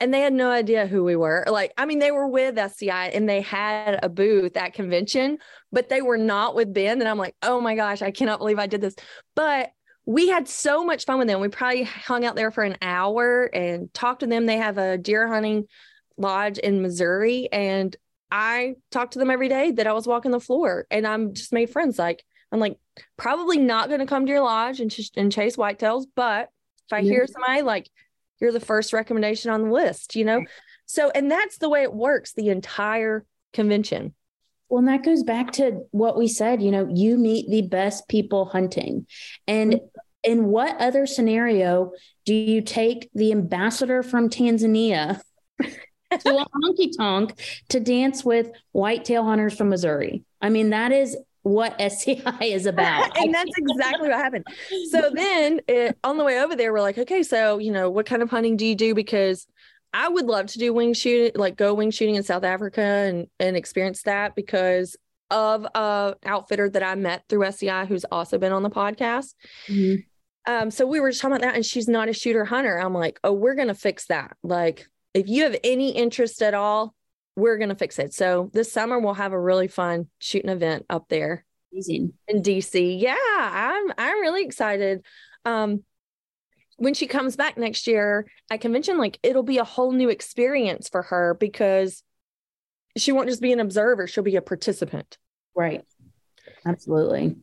and 0.00 0.12
they 0.12 0.20
had 0.20 0.32
no 0.32 0.50
idea 0.50 0.86
who 0.86 1.02
we 1.04 1.16
were. 1.16 1.44
Like, 1.48 1.72
I 1.78 1.86
mean, 1.86 1.98
they 1.98 2.10
were 2.10 2.28
with 2.28 2.58
SCI 2.58 3.08
and 3.08 3.28
they 3.28 3.40
had 3.40 3.98
a 4.02 4.08
booth 4.08 4.56
at 4.56 4.74
convention, 4.74 5.38
but 5.72 5.88
they 5.88 6.02
were 6.02 6.18
not 6.18 6.54
with 6.54 6.74
Ben. 6.74 7.00
And 7.00 7.08
I'm 7.08 7.18
like, 7.18 7.34
oh 7.42 7.60
my 7.60 7.74
gosh, 7.74 8.02
I 8.02 8.10
cannot 8.10 8.38
believe 8.38 8.58
I 8.58 8.66
did 8.66 8.82
this. 8.82 8.94
But 9.34 9.70
we 10.04 10.28
had 10.28 10.48
so 10.48 10.84
much 10.84 11.04
fun 11.04 11.18
with 11.18 11.28
them. 11.28 11.40
We 11.40 11.48
probably 11.48 11.84
hung 11.84 12.24
out 12.24 12.36
there 12.36 12.50
for 12.50 12.62
an 12.62 12.76
hour 12.82 13.44
and 13.52 13.92
talked 13.94 14.20
to 14.20 14.26
them. 14.26 14.46
They 14.46 14.58
have 14.58 14.78
a 14.78 14.98
deer 14.98 15.26
hunting 15.26 15.64
lodge 16.18 16.58
in 16.58 16.82
Missouri. 16.82 17.48
And 17.50 17.96
I 18.30 18.74
talked 18.90 19.14
to 19.14 19.18
them 19.18 19.30
every 19.30 19.48
day 19.48 19.70
that 19.72 19.86
I 19.86 19.92
was 19.92 20.06
walking 20.06 20.30
the 20.30 20.40
floor 20.40 20.86
and 20.90 21.06
I'm 21.06 21.32
just 21.32 21.52
made 21.52 21.70
friends. 21.70 21.98
Like, 21.98 22.22
I'm 22.52 22.60
like, 22.60 22.78
probably 23.16 23.58
not 23.58 23.88
going 23.88 24.00
to 24.00 24.06
come 24.06 24.26
to 24.26 24.32
your 24.32 24.42
lodge 24.42 24.80
and, 24.80 24.90
ch- 24.90 25.10
and 25.16 25.32
chase 25.32 25.56
whitetails, 25.56 26.04
but 26.14 26.50
if 26.86 26.92
I 26.92 27.00
hear 27.00 27.26
somebody 27.26 27.62
like, 27.62 27.90
you're 28.40 28.52
the 28.52 28.60
first 28.60 28.92
recommendation 28.92 29.50
on 29.50 29.62
the 29.62 29.70
list, 29.70 30.16
you 30.16 30.24
know? 30.24 30.42
So, 30.86 31.10
and 31.14 31.30
that's 31.30 31.58
the 31.58 31.68
way 31.68 31.82
it 31.82 31.92
works 31.92 32.32
the 32.32 32.48
entire 32.48 33.24
convention. 33.52 34.14
Well, 34.68 34.80
and 34.80 34.88
that 34.88 35.04
goes 35.04 35.22
back 35.22 35.52
to 35.52 35.82
what 35.90 36.16
we 36.16 36.28
said, 36.28 36.62
you 36.62 36.70
know, 36.70 36.88
you 36.92 37.16
meet 37.16 37.48
the 37.48 37.62
best 37.62 38.08
people 38.08 38.46
hunting. 38.46 39.06
And 39.46 39.74
mm-hmm. 39.74 39.86
in 40.24 40.44
what 40.46 40.80
other 40.80 41.06
scenario 41.06 41.92
do 42.24 42.34
you 42.34 42.60
take 42.62 43.08
the 43.14 43.30
ambassador 43.32 44.02
from 44.02 44.28
Tanzania 44.28 45.20
to 45.60 45.68
a 46.10 46.46
honky 46.46 46.90
tonk 46.96 47.38
to 47.68 47.80
dance 47.80 48.24
with 48.24 48.50
whitetail 48.72 49.24
hunters 49.24 49.56
from 49.56 49.68
Missouri? 49.68 50.24
I 50.40 50.50
mean, 50.50 50.70
that 50.70 50.90
is 50.90 51.16
what 51.46 51.80
SCI 51.80 52.38
is 52.42 52.66
about. 52.66 53.16
and 53.16 53.32
that's 53.32 53.52
exactly 53.56 54.08
what 54.08 54.18
happened. 54.18 54.44
So 54.90 55.10
then 55.14 55.60
it, 55.68 55.96
on 56.02 56.18
the 56.18 56.24
way 56.24 56.40
over 56.40 56.56
there, 56.56 56.72
we're 56.72 56.80
like, 56.80 56.98
okay, 56.98 57.22
so, 57.22 57.58
you 57.58 57.70
know, 57.70 57.88
what 57.88 58.04
kind 58.04 58.20
of 58.20 58.28
hunting 58.28 58.56
do 58.56 58.66
you 58.66 58.74
do? 58.74 58.96
Because 58.96 59.46
I 59.94 60.08
would 60.08 60.26
love 60.26 60.46
to 60.46 60.58
do 60.58 60.72
wing 60.72 60.92
shooting, 60.92 61.40
like 61.40 61.56
go 61.56 61.72
wing 61.72 61.92
shooting 61.92 62.16
in 62.16 62.24
South 62.24 62.42
Africa 62.42 62.82
and, 62.82 63.28
and 63.38 63.56
experience 63.56 64.02
that 64.02 64.34
because 64.34 64.96
of 65.30 65.64
a 65.72 66.16
outfitter 66.24 66.68
that 66.68 66.82
I 66.82 66.96
met 66.96 67.22
through 67.28 67.44
SCI 67.44 67.84
who's 67.84 68.04
also 68.10 68.38
been 68.38 68.52
on 68.52 68.64
the 68.64 68.70
podcast. 68.70 69.34
Mm-hmm. 69.68 70.52
Um, 70.52 70.70
so 70.72 70.84
we 70.84 70.98
were 70.98 71.10
just 71.10 71.22
talking 71.22 71.36
about 71.36 71.46
that, 71.46 71.54
and 71.54 71.64
she's 71.64 71.88
not 71.88 72.08
a 72.08 72.12
shooter 72.12 72.44
hunter. 72.44 72.76
I'm 72.76 72.94
like, 72.94 73.20
oh, 73.22 73.32
we're 73.32 73.54
gonna 73.54 73.74
fix 73.74 74.06
that. 74.06 74.36
Like, 74.42 74.86
if 75.14 75.28
you 75.28 75.44
have 75.44 75.56
any 75.64 75.90
interest 75.90 76.42
at 76.42 76.54
all, 76.54 76.95
we're 77.36 77.58
going 77.58 77.68
to 77.68 77.74
fix 77.76 77.98
it. 77.98 78.14
So 78.14 78.50
this 78.52 78.72
summer 78.72 78.98
we'll 78.98 79.14
have 79.14 79.32
a 79.32 79.40
really 79.40 79.68
fun 79.68 80.08
shooting 80.18 80.50
event 80.50 80.86
up 80.90 81.08
there 81.08 81.44
Amazing. 81.72 82.14
in 82.26 82.42
DC. 82.42 83.00
Yeah, 83.00 83.16
I'm 83.18 83.92
I'm 83.98 84.20
really 84.20 84.44
excited. 84.44 85.04
Um 85.44 85.84
when 86.78 86.92
she 86.94 87.06
comes 87.06 87.36
back 87.36 87.56
next 87.56 87.86
year 87.86 88.26
at 88.50 88.60
convention 88.60 88.98
like 88.98 89.18
it'll 89.22 89.42
be 89.42 89.58
a 89.58 89.64
whole 89.64 89.92
new 89.92 90.08
experience 90.08 90.88
for 90.88 91.02
her 91.02 91.34
because 91.38 92.02
she 92.96 93.12
won't 93.12 93.28
just 93.28 93.42
be 93.42 93.52
an 93.52 93.60
observer, 93.60 94.06
she'll 94.06 94.24
be 94.24 94.36
a 94.36 94.42
participant. 94.42 95.18
Right. 95.54 95.84
Absolutely. 96.64 97.36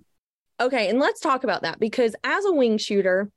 Okay, 0.60 0.90
and 0.90 1.00
let's 1.00 1.20
talk 1.20 1.44
about 1.44 1.64
that 1.64 1.80
because 1.80 2.16
as 2.24 2.46
a 2.46 2.52
wing 2.52 2.78
shooter, 2.78 3.30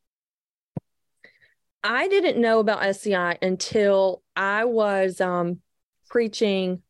I 1.83 2.09
didn't 2.09 2.41
know 2.41 2.59
about 2.59 2.83
SCI 2.85 3.39
until 3.43 4.23
I 4.35 4.65
was 4.65 5.21
um 5.21 5.61
preaching, 6.09 6.83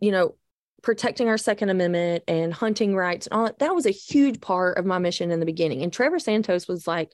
you 0.00 0.12
know, 0.12 0.36
protecting 0.82 1.28
our 1.28 1.38
Second 1.38 1.70
Amendment 1.70 2.24
and 2.28 2.52
hunting 2.54 2.94
rights 2.94 3.26
and 3.26 3.34
all 3.34 3.44
that. 3.46 3.58
That 3.58 3.74
was 3.74 3.86
a 3.86 3.90
huge 3.90 4.40
part 4.40 4.78
of 4.78 4.86
my 4.86 4.98
mission 4.98 5.30
in 5.30 5.40
the 5.40 5.46
beginning. 5.46 5.82
And 5.82 5.92
Trevor 5.92 6.18
Santos 6.18 6.68
was 6.68 6.86
like, 6.86 7.12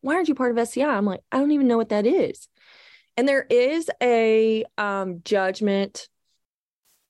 Why 0.00 0.14
aren't 0.14 0.28
you 0.28 0.34
part 0.34 0.52
of 0.52 0.58
SCI? 0.58 0.84
I'm 0.84 1.04
like, 1.04 1.20
I 1.30 1.38
don't 1.38 1.52
even 1.52 1.68
know 1.68 1.76
what 1.76 1.90
that 1.90 2.06
is. 2.06 2.48
And 3.16 3.28
there 3.28 3.46
is 3.48 3.90
a 4.02 4.64
um, 4.78 5.20
judgment 5.24 6.08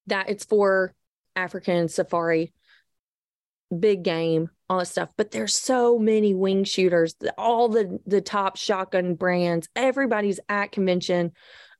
that 0.09 0.28
it's 0.28 0.45
for 0.45 0.95
African 1.37 1.88
safari, 1.88 2.52
big 3.78 4.02
game, 4.02 4.50
all 4.69 4.81
that 4.81 4.87
stuff. 4.87 5.11
But 5.16 5.31
there's 5.31 5.54
so 5.54 5.99
many 5.99 6.35
wing 6.35 6.64
shooters, 6.64 7.14
all 7.38 7.69
the 7.69 8.00
the 8.07 8.21
top 8.21 8.57
shotgun 8.57 9.14
brands. 9.14 9.69
Everybody's 9.76 10.40
at 10.49 10.73
convention. 10.73 11.33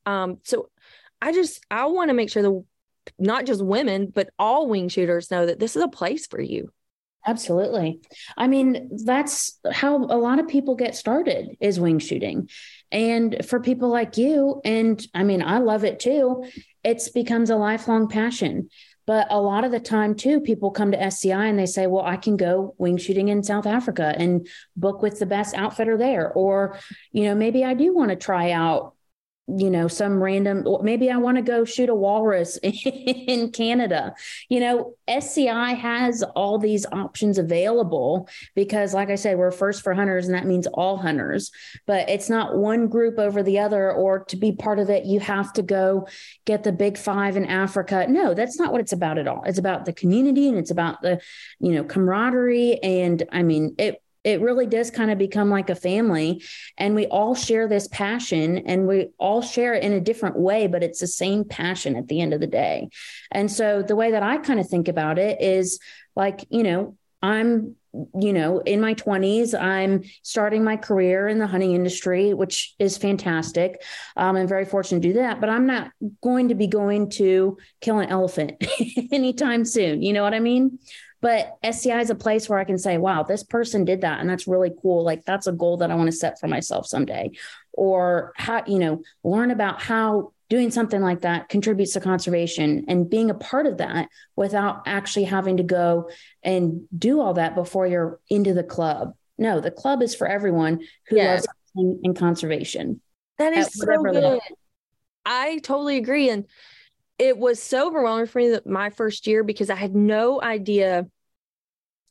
Um, 0.05 0.37
so 0.43 0.69
I 1.23 1.31
just 1.31 1.65
I 1.71 1.85
want 1.85 2.09
to 2.09 2.13
make 2.13 2.29
sure 2.29 2.43
that 2.43 2.63
not 3.17 3.45
just 3.45 3.63
women, 3.63 4.11
but 4.13 4.29
all 4.37 4.67
wing 4.67 4.89
shooters 4.89 5.31
know 5.31 5.45
that 5.45 5.59
this 5.59 5.75
is 5.75 5.81
a 5.81 5.87
place 5.87 6.27
for 6.27 6.41
you. 6.41 6.69
Absolutely. 7.25 8.01
I 8.35 8.47
mean, 8.47 8.89
that's 9.05 9.57
how 9.71 9.95
a 9.95 10.19
lot 10.19 10.39
of 10.39 10.49
people 10.49 10.75
get 10.75 10.95
started 10.95 11.55
is 11.61 11.79
wing 11.79 11.99
shooting. 11.99 12.49
And 12.91 13.45
for 13.45 13.61
people 13.61 13.87
like 13.87 14.17
you, 14.17 14.59
and 14.65 15.05
I 15.13 15.23
mean, 15.23 15.41
I 15.41 15.59
love 15.59 15.85
it 15.85 16.01
too, 16.01 16.45
it's 16.83 17.07
becomes 17.09 17.49
a 17.49 17.55
lifelong 17.55 18.09
passion. 18.09 18.69
But 19.05 19.27
a 19.29 19.39
lot 19.39 19.63
of 19.63 19.71
the 19.71 19.81
time, 19.81 20.15
too, 20.15 20.39
people 20.39 20.71
come 20.71 20.91
to 20.91 21.01
SCI 21.01 21.47
and 21.47 21.59
they 21.59 21.65
say, 21.65 21.87
Well, 21.87 22.05
I 22.05 22.15
can 22.15 22.37
go 22.37 22.73
wing 22.77 22.97
shooting 22.97 23.27
in 23.27 23.43
South 23.43 23.65
Africa 23.65 24.15
and 24.17 24.47
book 24.77 25.01
with 25.01 25.19
the 25.19 25.25
best 25.25 25.55
outfitter 25.55 25.97
there. 25.97 26.31
Or, 26.31 26.79
you 27.11 27.25
know, 27.25 27.35
maybe 27.35 27.65
I 27.65 27.73
do 27.73 27.93
want 27.93 28.11
to 28.11 28.15
try 28.15 28.51
out 28.51 28.95
you 29.47 29.69
know 29.69 29.89
some 29.89 30.23
random 30.23 30.65
maybe 30.83 31.11
i 31.11 31.17
want 31.17 31.35
to 31.35 31.43
go 31.43 31.65
shoot 31.65 31.89
a 31.89 31.95
walrus 31.95 32.57
in 32.63 33.51
canada. 33.51 34.15
You 34.47 34.61
know 34.61 34.95
sci 35.09 35.73
has 35.73 36.23
all 36.35 36.57
these 36.57 36.85
options 36.93 37.37
available 37.37 38.29
because 38.55 38.93
like 38.93 39.09
i 39.09 39.15
said 39.15 39.37
we're 39.37 39.51
first 39.51 39.83
for 39.83 39.93
hunters 39.93 40.27
and 40.27 40.35
that 40.35 40.45
means 40.45 40.65
all 40.67 40.95
hunters 40.97 41.51
but 41.85 42.09
it's 42.09 42.29
not 42.29 42.55
one 42.55 42.87
group 42.87 43.19
over 43.19 43.43
the 43.43 43.59
other 43.59 43.91
or 43.91 44.23
to 44.25 44.37
be 44.37 44.53
part 44.53 44.79
of 44.79 44.89
it 44.89 45.05
you 45.05 45.19
have 45.19 45.51
to 45.53 45.61
go 45.61 46.07
get 46.45 46.63
the 46.63 46.71
big 46.71 46.97
five 46.97 47.35
in 47.35 47.45
africa. 47.45 48.05
No 48.07 48.33
that's 48.33 48.57
not 48.57 48.71
what 48.71 48.79
it's 48.79 48.93
about 48.93 49.17
at 49.17 49.27
all. 49.27 49.43
It's 49.45 49.59
about 49.59 49.83
the 49.83 49.93
community 49.93 50.47
and 50.47 50.57
it's 50.57 50.71
about 50.71 51.01
the 51.01 51.19
you 51.59 51.73
know 51.73 51.83
camaraderie 51.83 52.81
and 52.81 53.23
i 53.31 53.43
mean 53.43 53.75
it 53.77 54.01
it 54.23 54.41
really 54.41 54.65
does 54.65 54.89
kind 54.89 55.11
of 55.11 55.17
become 55.17 55.49
like 55.49 55.69
a 55.69 55.75
family 55.75 56.43
and 56.77 56.95
we 56.95 57.07
all 57.07 57.35
share 57.35 57.67
this 57.67 57.87
passion 57.87 58.59
and 58.59 58.87
we 58.87 59.09
all 59.17 59.41
share 59.41 59.73
it 59.73 59.83
in 59.83 59.93
a 59.93 60.01
different 60.01 60.37
way 60.37 60.67
but 60.67 60.83
it's 60.83 60.99
the 60.99 61.07
same 61.07 61.43
passion 61.43 61.95
at 61.95 62.07
the 62.07 62.21
end 62.21 62.33
of 62.33 62.39
the 62.39 62.47
day. 62.47 62.89
And 63.31 63.51
so 63.51 63.81
the 63.81 63.95
way 63.95 64.11
that 64.11 64.23
i 64.23 64.37
kind 64.37 64.59
of 64.59 64.67
think 64.67 64.87
about 64.87 65.19
it 65.19 65.41
is 65.41 65.79
like 66.15 66.45
you 66.49 66.63
know 66.63 66.97
i'm 67.21 67.75
you 68.19 68.33
know 68.33 68.59
in 68.59 68.81
my 68.81 68.95
20s 68.95 69.59
i'm 69.59 70.03
starting 70.23 70.63
my 70.63 70.75
career 70.75 71.27
in 71.27 71.37
the 71.37 71.45
hunting 71.45 71.73
industry 71.73 72.33
which 72.33 72.73
is 72.79 72.97
fantastic. 72.97 73.83
Um, 74.17 74.35
i'm 74.35 74.47
very 74.47 74.65
fortunate 74.65 75.01
to 75.01 75.09
do 75.09 75.13
that 75.15 75.39
but 75.39 75.49
i'm 75.49 75.67
not 75.67 75.91
going 76.21 76.49
to 76.49 76.55
be 76.55 76.67
going 76.67 77.09
to 77.11 77.57
kill 77.81 77.99
an 77.99 78.09
elephant 78.09 78.63
anytime 79.11 79.65
soon. 79.65 80.01
You 80.01 80.13
know 80.13 80.23
what 80.23 80.33
i 80.33 80.39
mean 80.39 80.79
but 81.23 81.57
SCI 81.63 82.01
is 82.01 82.09
a 82.09 82.15
place 82.15 82.49
where 82.49 82.59
I 82.59 82.65
can 82.65 82.77
say, 82.77 82.97
wow, 82.97 83.23
this 83.23 83.43
person 83.43 83.85
did 83.85 84.01
that. 84.01 84.19
And 84.19 84.29
that's 84.29 84.45
really 84.45 84.73
cool. 84.81 85.05
Like 85.05 85.23
that's 85.23 85.47
a 85.47 85.53
goal 85.53 85.77
that 85.77 85.89
I 85.89 85.95
want 85.95 86.07
to 86.07 86.15
set 86.15 86.37
for 86.37 86.49
myself 86.49 86.85
someday. 86.85 87.31
Or 87.71 88.33
how, 88.35 88.63
you 88.67 88.77
know, 88.77 89.01
learn 89.23 89.49
about 89.49 89.81
how 89.81 90.33
doing 90.49 90.69
something 90.69 91.01
like 91.01 91.21
that 91.21 91.47
contributes 91.47 91.93
to 91.93 92.01
conservation 92.01 92.83
and 92.89 93.09
being 93.09 93.29
a 93.29 93.35
part 93.35 93.67
of 93.67 93.77
that 93.77 94.09
without 94.35 94.83
actually 94.85 95.23
having 95.23 95.55
to 95.57 95.63
go 95.63 96.09
and 96.43 96.81
do 96.95 97.21
all 97.21 97.35
that 97.35 97.55
before 97.55 97.87
you're 97.87 98.19
into 98.29 98.53
the 98.53 98.61
club. 98.61 99.13
No, 99.37 99.61
the 99.61 99.71
club 99.71 100.01
is 100.01 100.13
for 100.13 100.27
everyone 100.27 100.81
who 101.07 101.19
loves 101.19 101.47
hunting 101.73 102.01
and 102.03 102.17
conservation. 102.17 102.99
That 103.37 103.53
is 103.53 103.69
so 103.71 104.03
good. 104.03 104.41
I 105.25 105.59
totally 105.59 105.95
agree. 105.95 106.29
And 106.29 106.47
it 107.17 107.37
was 107.37 107.63
so 107.63 107.87
overwhelming 107.87 108.25
for 108.25 108.39
me 108.39 108.49
that 108.49 108.67
my 108.67 108.89
first 108.89 109.25
year 109.25 109.45
because 109.45 109.69
I 109.69 109.75
had 109.75 109.95
no 109.95 110.41
idea 110.41 111.07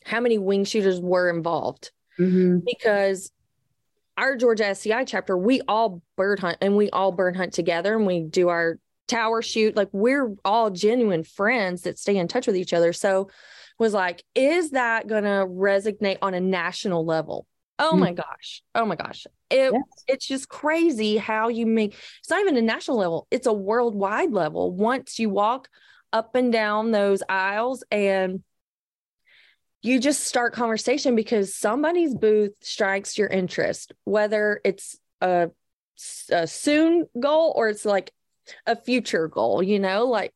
how 0.04 0.20
many 0.20 0.38
wing 0.38 0.64
shooters 0.64 1.00
were 1.00 1.30
involved. 1.30 1.90
Mm-hmm. 2.18 2.58
Because 2.64 3.30
our 4.16 4.36
Georgia 4.36 4.66
SCI 4.66 5.04
chapter, 5.04 5.36
we 5.36 5.60
all 5.68 6.02
bird 6.16 6.40
hunt 6.40 6.58
and 6.60 6.76
we 6.76 6.90
all 6.90 7.12
bird 7.12 7.36
hunt 7.36 7.52
together 7.52 7.96
and 7.96 8.06
we 8.06 8.22
do 8.22 8.48
our 8.48 8.78
tower 9.08 9.42
shoot. 9.42 9.76
Like 9.76 9.88
we're 9.92 10.34
all 10.44 10.70
genuine 10.70 11.24
friends 11.24 11.82
that 11.82 11.98
stay 11.98 12.16
in 12.16 12.28
touch 12.28 12.46
with 12.46 12.56
each 12.56 12.72
other. 12.72 12.92
So 12.92 13.30
was 13.78 13.94
like, 13.94 14.22
is 14.34 14.70
that 14.70 15.06
gonna 15.06 15.46
resonate 15.46 16.18
on 16.22 16.34
a 16.34 16.40
national 16.40 17.04
level? 17.04 17.46
Oh 17.78 17.92
mm. 17.94 18.00
my 18.00 18.12
gosh. 18.12 18.62
Oh 18.74 18.84
my 18.84 18.96
gosh. 18.96 19.26
It, 19.50 19.72
yes. 19.72 19.82
It's 20.06 20.26
just 20.26 20.48
crazy 20.48 21.16
how 21.16 21.48
you 21.48 21.66
make 21.66 21.94
it's 22.20 22.30
not 22.30 22.40
even 22.40 22.56
a 22.56 22.62
national 22.62 22.98
level, 22.98 23.26
it's 23.30 23.46
a 23.46 23.52
worldwide 23.52 24.32
level. 24.32 24.72
Once 24.72 25.18
you 25.18 25.30
walk 25.30 25.68
up 26.12 26.34
and 26.34 26.52
down 26.52 26.90
those 26.90 27.22
aisles 27.28 27.82
and 27.90 28.42
you 29.82 29.98
just 29.98 30.24
start 30.24 30.54
conversation 30.54 31.16
because 31.16 31.54
somebody's 31.54 32.14
booth 32.14 32.52
strikes 32.60 33.18
your 33.18 33.28
interest, 33.28 33.92
whether 34.04 34.60
it's 34.64 34.96
a, 35.20 35.50
a 36.30 36.46
soon 36.46 37.06
goal 37.18 37.52
or 37.56 37.68
it's 37.68 37.84
like 37.84 38.12
a 38.66 38.76
future 38.76 39.28
goal, 39.28 39.62
you 39.62 39.80
know, 39.80 40.06
like 40.06 40.32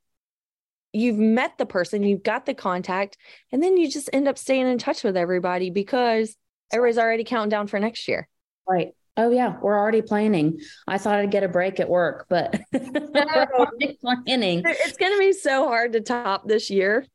you've 0.92 1.18
met 1.18 1.58
the 1.58 1.66
person, 1.66 2.02
you've 2.02 2.24
got 2.24 2.44
the 2.44 2.54
contact, 2.54 3.16
and 3.52 3.62
then 3.62 3.76
you 3.76 3.88
just 3.88 4.10
end 4.12 4.26
up 4.26 4.36
staying 4.36 4.66
in 4.66 4.78
touch 4.78 5.04
with 5.04 5.16
everybody 5.16 5.70
because 5.70 6.36
everybody's 6.72 6.98
already 6.98 7.24
counting 7.24 7.50
down 7.50 7.68
for 7.68 7.78
next 7.78 8.08
year. 8.08 8.28
Right. 8.68 8.94
Oh 9.16 9.30
yeah, 9.30 9.56
we're 9.62 9.78
already 9.78 10.02
planning. 10.02 10.60
I 10.86 10.98
thought 10.98 11.18
I'd 11.18 11.30
get 11.30 11.42
a 11.42 11.48
break 11.48 11.80
at 11.80 11.88
work, 11.88 12.26
but 12.28 12.60
we're 12.72 13.48
already 13.58 13.98
planning. 14.00 14.62
It's 14.66 14.96
going 14.96 15.12
to 15.12 15.18
be 15.18 15.32
so 15.32 15.68
hard 15.68 15.92
to 15.92 16.00
top 16.00 16.46
this 16.46 16.68
year. 16.68 17.06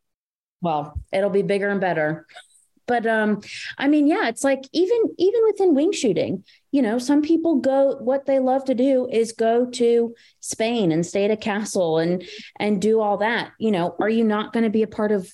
Well, 0.62 1.00
it'll 1.12 1.30
be 1.30 1.42
bigger 1.42 1.70
and 1.70 1.82
better. 1.82 2.28
But 2.88 3.06
um 3.06 3.42
I 3.78 3.88
mean, 3.88 4.08
yeah, 4.08 4.28
it's 4.28 4.44
like 4.44 4.64
even 4.74 4.98
even 5.18 5.44
within 5.46 5.76
wing 5.76 5.92
shooting, 5.92 6.44
you 6.72 6.82
know, 6.82 7.00
some 7.00 7.22
people 7.22 7.58
go 7.58 7.96
what 7.98 8.26
they 8.26 8.40
love 8.40 8.66
to 8.66 8.76
do 8.76 9.08
is 9.12 9.32
go 9.32 9.66
to 9.66 10.14
Spain 10.40 10.92
and 10.92 11.06
stay 11.06 11.26
at 11.26 11.32
a 11.32 11.38
castle 11.38 12.00
and 12.00 12.24
and 12.60 12.82
do 12.82 13.00
all 13.00 13.18
that. 13.18 13.52
You 13.60 13.72
know, 13.72 13.96
are 14.00 14.10
you 14.10 14.24
not 14.24 14.54
going 14.54 14.64
to 14.64 14.70
be 14.70 14.84
a 14.84 14.88
part 14.88 15.12
of 15.12 15.32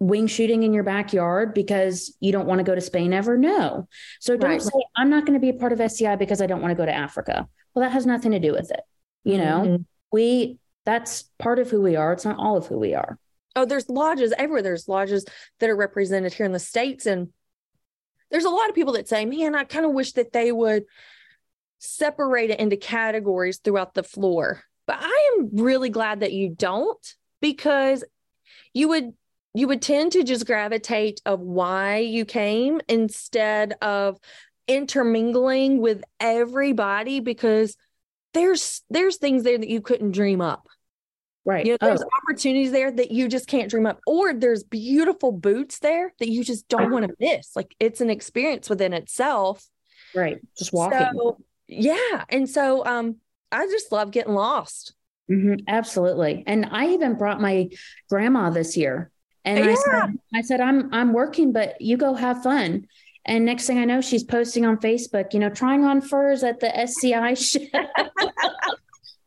wing 0.00 0.26
shooting 0.26 0.62
in 0.62 0.72
your 0.72 0.84
backyard 0.84 1.54
because 1.54 2.14
you 2.20 2.30
don't 2.30 2.46
want 2.46 2.58
to 2.58 2.64
go 2.64 2.74
to 2.74 2.80
Spain 2.80 3.12
ever? 3.12 3.36
No. 3.36 3.88
So 4.20 4.36
don't 4.36 4.50
right. 4.50 4.62
say, 4.62 4.70
I'm 4.96 5.10
not 5.10 5.26
going 5.26 5.34
to 5.34 5.40
be 5.40 5.48
a 5.48 5.58
part 5.58 5.72
of 5.72 5.80
SCI 5.80 6.16
because 6.16 6.40
I 6.40 6.46
don't 6.46 6.60
want 6.60 6.70
to 6.70 6.76
go 6.76 6.86
to 6.86 6.94
Africa. 6.94 7.48
Well, 7.74 7.84
that 7.84 7.92
has 7.92 8.06
nothing 8.06 8.32
to 8.32 8.38
do 8.38 8.52
with 8.52 8.70
it. 8.70 8.80
You 9.24 9.38
know, 9.38 9.60
mm-hmm. 9.64 9.82
we, 10.12 10.58
that's 10.84 11.24
part 11.38 11.58
of 11.58 11.70
who 11.70 11.82
we 11.82 11.96
are. 11.96 12.12
It's 12.12 12.24
not 12.24 12.38
all 12.38 12.56
of 12.56 12.66
who 12.66 12.78
we 12.78 12.94
are. 12.94 13.18
Oh, 13.58 13.64
there's 13.64 13.88
lodges 13.88 14.32
everywhere. 14.38 14.62
There's 14.62 14.86
lodges 14.86 15.24
that 15.58 15.68
are 15.68 15.74
represented 15.74 16.32
here 16.32 16.46
in 16.46 16.52
the 16.52 16.60
States. 16.60 17.06
And 17.06 17.30
there's 18.30 18.44
a 18.44 18.50
lot 18.50 18.68
of 18.68 18.76
people 18.76 18.92
that 18.92 19.08
say, 19.08 19.24
man, 19.24 19.56
I 19.56 19.64
kind 19.64 19.84
of 19.84 19.92
wish 19.92 20.12
that 20.12 20.32
they 20.32 20.52
would 20.52 20.84
separate 21.80 22.50
it 22.50 22.60
into 22.60 22.76
categories 22.76 23.58
throughout 23.58 23.94
the 23.94 24.04
floor. 24.04 24.62
But 24.86 24.98
I 25.00 25.36
am 25.38 25.50
really 25.56 25.88
glad 25.88 26.20
that 26.20 26.32
you 26.32 26.50
don't 26.50 27.14
because 27.40 28.04
you 28.72 28.88
would 28.90 29.12
you 29.54 29.66
would 29.66 29.82
tend 29.82 30.12
to 30.12 30.22
just 30.22 30.46
gravitate 30.46 31.20
of 31.26 31.40
why 31.40 31.96
you 31.98 32.24
came 32.24 32.80
instead 32.88 33.74
of 33.82 34.18
intermingling 34.68 35.80
with 35.80 36.04
everybody 36.20 37.18
because 37.18 37.76
there's 38.34 38.82
there's 38.88 39.16
things 39.16 39.42
there 39.42 39.58
that 39.58 39.68
you 39.68 39.80
couldn't 39.80 40.12
dream 40.12 40.40
up 40.40 40.68
Right. 41.48 41.64
you 41.64 41.72
know 41.72 41.78
there's 41.80 42.02
Oh, 42.02 42.08
opportunities 42.22 42.72
there 42.72 42.90
that 42.92 43.10
you 43.10 43.26
just 43.26 43.48
can't 43.48 43.70
dream 43.70 43.86
up 43.86 44.00
or 44.06 44.34
there's 44.34 44.62
beautiful 44.62 45.32
boots 45.32 45.78
there 45.78 46.12
that 46.20 46.28
you 46.28 46.44
just 46.44 46.68
don't 46.68 46.90
want 46.92 47.06
to 47.08 47.14
miss 47.18 47.56
like 47.56 47.74
it's 47.80 48.02
an 48.02 48.10
experience 48.10 48.68
within 48.68 48.92
itself 48.92 49.66
right. 50.14 50.38
Just 50.58 50.74
walking. 50.74 51.06
so 51.16 51.38
yeah 51.66 52.24
and 52.28 52.48
so 52.48 52.84
um 52.84 53.16
i 53.50 53.66
just 53.66 53.90
love 53.90 54.10
getting 54.10 54.34
lost 54.34 54.94
Mhm, 55.30 55.64
absolutely. 55.68 56.42
And 56.46 56.66
I 56.70 56.86
even 56.94 57.14
brought 57.14 57.38
my 57.38 57.68
grandma 58.08 58.48
this 58.48 58.78
year. 58.78 59.10
And 59.44 59.62
I 59.62 59.74
said, 59.74 60.18
I 60.34 60.40
said, 60.40 60.60
I'm 60.62 60.88
I'm 60.94 61.12
working, 61.12 61.52
but 61.52 61.78
you 61.82 61.98
go 61.98 62.14
have 62.14 62.42
fun. 62.42 62.86
And 63.26 63.44
next 63.44 63.66
thing 63.66 63.76
I 63.78 63.84
know, 63.84 64.00
she's 64.00 64.24
posting 64.24 64.64
on 64.64 64.78
Facebook, 64.78 65.34
you 65.34 65.38
know, 65.40 65.50
trying 65.50 65.84
on 65.84 66.00
furs 66.00 66.42
at 66.42 66.60
the 66.60 66.74
SCI 66.74 67.34
show. 67.48 67.60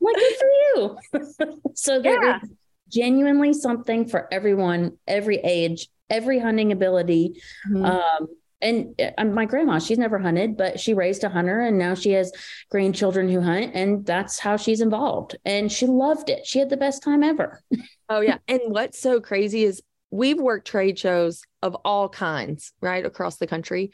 Like 0.01 0.15
good 0.15 0.35
for 0.35 0.47
you. 0.49 1.61
so 1.75 2.01
there 2.01 2.23
Yeah. 2.23 2.39
is 2.43 2.49
genuinely 2.89 3.53
something 3.53 4.07
for 4.07 4.27
everyone, 4.33 4.97
every 5.07 5.37
age, 5.37 5.87
every 6.09 6.39
hunting 6.39 6.71
ability. 6.71 7.41
Mm-hmm. 7.69 7.85
Um, 7.85 8.27
and 8.61 9.01
uh, 9.17 9.25
my 9.25 9.45
grandma, 9.45 9.79
she's 9.79 9.97
never 9.97 10.19
hunted, 10.19 10.55
but 10.57 10.79
she 10.79 10.93
raised 10.93 11.23
a 11.23 11.29
hunter 11.29 11.61
and 11.61 11.79
now 11.79 11.95
she 11.95 12.11
has 12.11 12.31
grandchildren 12.69 13.27
who 13.27 13.41
hunt, 13.41 13.71
and 13.73 14.05
that's 14.05 14.37
how 14.37 14.55
she's 14.57 14.81
involved. 14.81 15.35
And 15.45 15.71
she 15.71 15.87
loved 15.87 16.29
it. 16.29 16.45
She 16.45 16.59
had 16.59 16.69
the 16.69 16.77
best 16.77 17.01
time 17.01 17.23
ever. 17.23 17.63
Oh 18.09 18.21
yeah. 18.21 18.37
And 18.47 18.59
what's 18.65 18.99
so 18.99 19.19
crazy 19.19 19.63
is 19.63 19.81
we've 20.11 20.39
worked 20.39 20.67
trade 20.67 20.99
shows 20.99 21.41
of 21.63 21.75
all 21.85 22.07
kinds, 22.09 22.73
right, 22.81 23.03
across 23.05 23.37
the 23.37 23.47
country. 23.47 23.91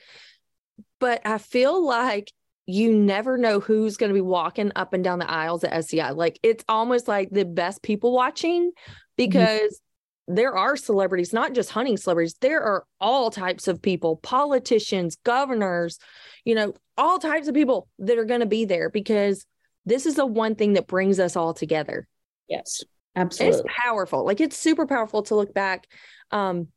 But 0.99 1.21
I 1.25 1.37
feel 1.37 1.85
like 1.85 2.33
you 2.67 2.93
never 2.93 3.37
know 3.37 3.59
who's 3.59 3.97
going 3.97 4.09
to 4.09 4.13
be 4.13 4.21
walking 4.21 4.71
up 4.75 4.93
and 4.93 5.03
down 5.03 5.19
the 5.19 5.29
aisles 5.29 5.63
at 5.63 5.73
SCI. 5.73 6.11
Like 6.11 6.39
it's 6.43 6.63
almost 6.67 7.07
like 7.07 7.29
the 7.31 7.45
best 7.45 7.81
people 7.81 8.11
watching 8.11 8.71
because 9.15 9.81
there 10.27 10.55
are 10.55 10.75
celebrities, 10.75 11.31
not 11.31 11.53
just 11.53 11.71
hunting 11.71 11.97
celebrities. 11.97 12.35
There 12.41 12.61
are 12.61 12.83
all 12.99 13.31
types 13.31 13.69
of 13.69 13.81
people, 13.81 14.17
politicians, 14.17 15.17
governors, 15.23 15.97
you 16.43 16.53
know, 16.53 16.73
all 16.97 17.19
types 17.19 17.47
of 17.47 17.55
people 17.55 17.87
that 17.99 18.17
are 18.17 18.25
going 18.25 18.41
to 18.41 18.45
be 18.45 18.65
there 18.65 18.89
because 18.89 19.45
this 19.85 20.05
is 20.05 20.15
the 20.15 20.25
one 20.25 20.55
thing 20.55 20.73
that 20.73 20.85
brings 20.87 21.19
us 21.19 21.35
all 21.35 21.53
together 21.53 22.07
Yes, 22.47 22.83
absolutely. 23.15 23.59
it's 23.59 23.75
powerful 23.75 24.25
like 24.25 24.41
it's 24.41 24.57
super 24.57 24.85
powerful 24.85 25.23
to 25.23 25.35
look 25.35 25.53
back 25.53 25.87
um 26.31 26.67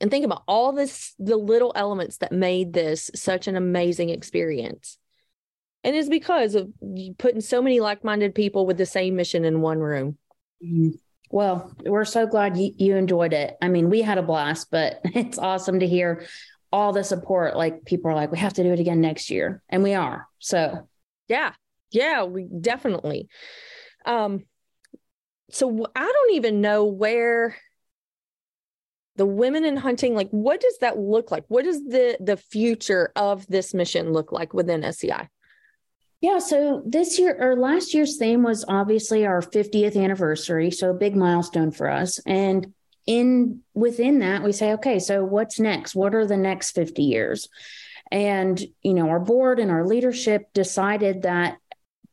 and 0.00 0.10
think 0.10 0.24
about 0.24 0.42
all 0.46 0.72
this 0.72 1.14
the 1.18 1.36
little 1.36 1.72
elements 1.74 2.18
that 2.18 2.32
made 2.32 2.72
this 2.72 3.10
such 3.14 3.48
an 3.48 3.56
amazing 3.56 4.10
experience 4.10 4.98
and 5.84 5.94
it's 5.94 6.08
because 6.08 6.54
of 6.54 6.68
putting 7.18 7.40
so 7.40 7.62
many 7.62 7.80
like-minded 7.80 8.34
people 8.34 8.66
with 8.66 8.76
the 8.76 8.86
same 8.86 9.16
mission 9.16 9.44
in 9.44 9.60
one 9.60 9.78
room 9.78 10.16
Mhm. 10.64 10.98
Well, 11.30 11.74
we're 11.84 12.06
so 12.06 12.26
glad 12.26 12.56
you, 12.56 12.72
you 12.78 12.96
enjoyed 12.96 13.34
it. 13.34 13.54
I 13.60 13.68
mean, 13.68 13.90
we 13.90 14.00
had 14.00 14.16
a 14.16 14.22
blast, 14.22 14.70
but 14.70 15.00
it's 15.04 15.36
awesome 15.36 15.80
to 15.80 15.86
hear 15.86 16.24
all 16.72 16.94
the 16.94 17.04
support. 17.04 17.54
Like 17.54 17.84
people 17.84 18.10
are 18.10 18.14
like, 18.14 18.32
we 18.32 18.38
have 18.38 18.54
to 18.54 18.62
do 18.62 18.72
it 18.72 18.80
again 18.80 19.02
next 19.02 19.28
year. 19.28 19.62
And 19.68 19.82
we 19.82 19.92
are. 19.92 20.26
So 20.38 20.88
yeah 21.28 21.52
yeah 21.90 22.24
we 22.24 22.44
definitely 22.60 23.28
um 24.04 24.44
so 25.50 25.86
i 25.94 26.00
don't 26.00 26.34
even 26.34 26.60
know 26.60 26.84
where 26.84 27.56
the 29.18 29.26
women 29.26 29.64
in 29.64 29.76
hunting 29.76 30.14
like 30.14 30.30
what 30.30 30.60
does 30.60 30.78
that 30.78 30.98
look 30.98 31.30
like 31.30 31.44
what 31.48 31.64
does 31.64 31.84
the 31.84 32.16
the 32.20 32.36
future 32.36 33.12
of 33.16 33.46
this 33.48 33.74
mission 33.74 34.12
look 34.12 34.32
like 34.32 34.54
within 34.54 34.82
sci 34.84 35.28
Yeah, 36.20 36.38
so 36.38 36.82
this 36.84 37.18
year 37.18 37.36
or 37.38 37.54
last 37.56 37.94
year's 37.94 38.16
theme 38.16 38.42
was 38.42 38.64
obviously 38.66 39.24
our 39.24 39.40
50th 39.40 39.96
anniversary, 39.96 40.70
so 40.72 40.90
a 40.90 40.94
big 40.94 41.14
milestone 41.14 41.70
for 41.70 41.88
us. 41.88 42.18
And 42.26 42.72
in 43.06 43.60
within 43.74 44.18
that, 44.18 44.42
we 44.42 44.52
say, 44.52 44.72
okay, 44.72 44.98
so 44.98 45.24
what's 45.24 45.60
next? 45.60 45.94
What 45.94 46.14
are 46.16 46.26
the 46.26 46.36
next 46.36 46.72
50 46.72 47.02
years? 47.02 47.48
And 48.10 48.60
you 48.82 48.94
know, 48.94 49.08
our 49.10 49.20
board 49.20 49.60
and 49.60 49.70
our 49.70 49.86
leadership 49.86 50.52
decided 50.54 51.22
that 51.22 51.58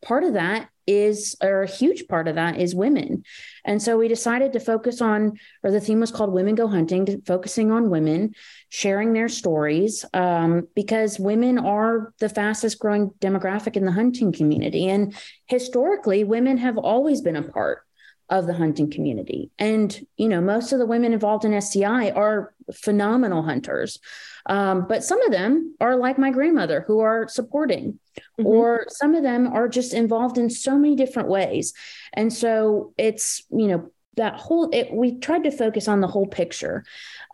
part 0.02 0.24
of 0.24 0.34
that 0.34 0.68
is 0.86 1.36
or 1.42 1.62
a 1.62 1.68
huge 1.68 2.06
part 2.06 2.28
of 2.28 2.36
that 2.36 2.60
is 2.60 2.74
women. 2.74 3.24
And 3.64 3.82
so 3.82 3.98
we 3.98 4.08
decided 4.08 4.52
to 4.52 4.60
focus 4.60 5.00
on 5.00 5.38
or 5.62 5.70
the 5.70 5.80
theme 5.80 6.00
was 6.00 6.12
called 6.12 6.32
Women 6.32 6.54
Go 6.54 6.68
Hunting, 6.68 7.22
focusing 7.26 7.72
on 7.72 7.90
women 7.90 8.34
sharing 8.68 9.12
their 9.12 9.28
stories 9.28 10.04
um, 10.14 10.68
because 10.74 11.18
women 11.18 11.58
are 11.58 12.12
the 12.20 12.28
fastest 12.28 12.78
growing 12.78 13.10
demographic 13.20 13.76
in 13.76 13.84
the 13.84 13.92
hunting 13.92 14.32
community. 14.32 14.88
And 14.88 15.14
historically, 15.46 16.24
women 16.24 16.58
have 16.58 16.78
always 16.78 17.20
been 17.20 17.36
a 17.36 17.42
part 17.42 17.85
of 18.28 18.46
the 18.46 18.54
hunting 18.54 18.90
community. 18.90 19.50
And, 19.58 20.04
you 20.16 20.28
know, 20.28 20.40
most 20.40 20.72
of 20.72 20.78
the 20.78 20.86
women 20.86 21.12
involved 21.12 21.44
in 21.44 21.54
SCI 21.54 22.10
are 22.10 22.54
phenomenal 22.74 23.42
hunters. 23.42 23.98
Um, 24.46 24.86
but 24.88 25.04
some 25.04 25.22
of 25.22 25.32
them 25.32 25.76
are 25.80 25.96
like 25.96 26.18
my 26.18 26.30
grandmother 26.30 26.84
who 26.86 27.00
are 27.00 27.28
supporting, 27.28 27.98
Mhm. 28.38 28.44
or 28.44 28.86
some 28.88 29.14
of 29.14 29.22
them 29.22 29.46
are 29.52 29.68
just 29.68 29.94
involved 29.94 30.38
in 30.38 30.50
so 30.50 30.76
many 30.76 30.96
different 30.96 31.28
ways. 31.28 31.72
And 32.12 32.32
so 32.32 32.92
it's, 32.96 33.44
you 33.50 33.68
know, 33.68 33.90
that 34.16 34.34
whole, 34.34 34.70
it, 34.72 34.92
we 34.92 35.18
tried 35.18 35.44
to 35.44 35.50
focus 35.50 35.88
on 35.88 36.00
the 36.00 36.06
whole 36.08 36.26
picture 36.26 36.84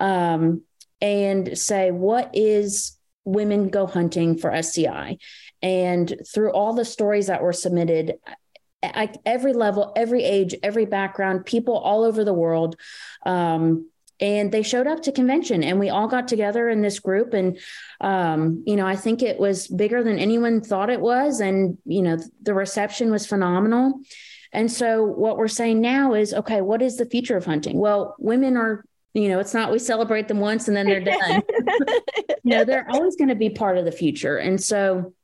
um, 0.00 0.62
and 1.00 1.56
say, 1.56 1.90
what 1.90 2.30
is 2.34 2.98
women 3.24 3.68
go 3.68 3.86
hunting 3.86 4.36
for 4.36 4.52
SCI? 4.52 5.18
And 5.62 6.20
through 6.32 6.52
all 6.52 6.74
the 6.74 6.84
stories 6.84 7.28
that 7.28 7.42
were 7.42 7.52
submitted, 7.52 8.14
at 8.82 9.18
every 9.24 9.52
level, 9.52 9.92
every 9.96 10.24
age, 10.24 10.54
every 10.62 10.86
background, 10.86 11.46
people 11.46 11.76
all 11.76 12.04
over 12.04 12.24
the 12.24 12.34
world. 12.34 12.76
Um, 13.24 13.88
and 14.20 14.52
they 14.52 14.62
showed 14.62 14.86
up 14.86 15.02
to 15.02 15.12
convention 15.12 15.64
and 15.64 15.80
we 15.80 15.90
all 15.90 16.06
got 16.06 16.28
together 16.28 16.68
in 16.68 16.80
this 16.80 17.00
group 17.00 17.34
and 17.34 17.58
um, 18.00 18.62
you 18.66 18.76
know 18.76 18.86
i 18.86 18.94
think 18.94 19.20
it 19.20 19.38
was 19.38 19.66
bigger 19.66 20.04
than 20.04 20.18
anyone 20.18 20.60
thought 20.60 20.90
it 20.90 21.00
was 21.00 21.40
and 21.40 21.76
you 21.84 22.02
know 22.02 22.16
the 22.42 22.54
reception 22.54 23.10
was 23.10 23.26
phenomenal. 23.26 24.00
And 24.54 24.70
so 24.70 25.02
what 25.02 25.38
we're 25.38 25.48
saying 25.48 25.80
now 25.80 26.12
is 26.12 26.34
okay 26.34 26.60
what 26.60 26.82
is 26.82 26.96
the 26.96 27.06
future 27.06 27.36
of 27.36 27.44
hunting? 27.44 27.78
Well 27.78 28.14
women 28.18 28.56
are 28.56 28.84
you 29.14 29.28
know 29.28 29.40
it's 29.40 29.54
not 29.54 29.72
we 29.72 29.78
celebrate 29.78 30.28
them 30.28 30.40
once 30.40 30.68
and 30.68 30.76
then 30.76 30.86
they're 30.86 31.00
done. 31.00 31.42
You 32.44 32.56
know 32.56 32.64
they're 32.64 32.90
always 32.90 33.14
going 33.14 33.28
to 33.28 33.36
be 33.36 33.50
part 33.50 33.78
of 33.78 33.84
the 33.84 33.92
future. 33.92 34.36
And 34.36 34.60
so 34.60 35.14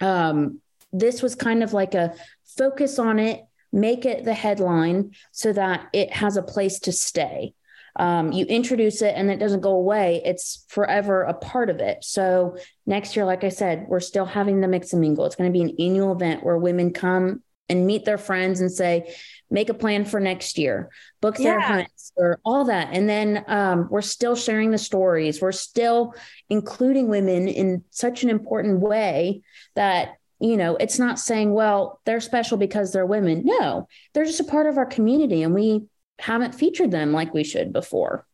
um, 0.00 0.60
this 0.92 1.22
was 1.22 1.34
kind 1.34 1.62
of 1.62 1.72
like 1.72 1.94
a 1.94 2.14
focus 2.60 2.98
on 2.98 3.18
it 3.18 3.40
make 3.72 4.04
it 4.04 4.24
the 4.24 4.34
headline 4.34 5.12
so 5.32 5.52
that 5.52 5.88
it 5.92 6.12
has 6.12 6.36
a 6.36 6.42
place 6.42 6.80
to 6.80 6.92
stay. 6.92 7.54
Um, 7.96 8.32
you 8.32 8.44
introduce 8.46 9.02
it 9.02 9.14
and 9.16 9.30
it 9.30 9.38
doesn't 9.38 9.60
go 9.60 9.72
away. 9.72 10.22
It's 10.24 10.64
forever 10.68 11.22
a 11.22 11.34
part 11.34 11.70
of 11.70 11.78
it. 11.80 12.04
So 12.04 12.56
next 12.86 13.16
year 13.16 13.24
like 13.24 13.44
i 13.44 13.48
said 13.48 13.86
we're 13.88 14.00
still 14.00 14.26
having 14.26 14.60
the 14.60 14.68
mix 14.68 14.92
and 14.92 15.00
mingle. 15.00 15.24
It's 15.26 15.36
going 15.36 15.52
to 15.52 15.58
be 15.58 15.62
an 15.62 15.76
annual 15.78 16.12
event 16.12 16.44
where 16.44 16.56
women 16.56 16.92
come 16.92 17.42
and 17.68 17.86
meet 17.86 18.04
their 18.04 18.18
friends 18.18 18.60
and 18.60 18.70
say 18.70 19.14
make 19.50 19.68
a 19.68 19.74
plan 19.74 20.04
for 20.04 20.20
next 20.20 20.58
year. 20.58 20.90
Book 21.20 21.36
their 21.36 21.58
Yeah. 21.58 21.66
hunts 21.66 22.12
or 22.16 22.40
all 22.44 22.64
that. 22.64 22.88
And 22.92 23.08
then 23.08 23.44
um, 23.46 23.88
we're 23.90 24.02
still 24.02 24.36
sharing 24.36 24.70
the 24.70 24.78
stories. 24.78 25.40
We're 25.40 25.52
still 25.52 26.14
including 26.48 27.08
women 27.08 27.48
in 27.48 27.84
such 27.90 28.24
an 28.24 28.30
important 28.30 28.80
way 28.80 29.42
that 29.74 30.16
you 30.40 30.56
know 30.56 30.76
it's 30.76 30.98
not 30.98 31.18
saying 31.18 31.52
well 31.52 32.00
they're 32.04 32.20
special 32.20 32.56
because 32.56 32.92
they're 32.92 33.06
women. 33.06 33.42
No 33.44 33.88
they're 34.14 34.24
just 34.24 34.40
a 34.40 34.44
part 34.44 34.66
of 34.66 34.78
our 34.78 34.86
community 34.86 35.42
and 35.42 35.54
we 35.54 35.84
haven't 36.18 36.54
featured 36.54 36.90
them 36.90 37.12
like 37.12 37.32
we 37.34 37.44
should 37.44 37.72
before. 37.72 38.26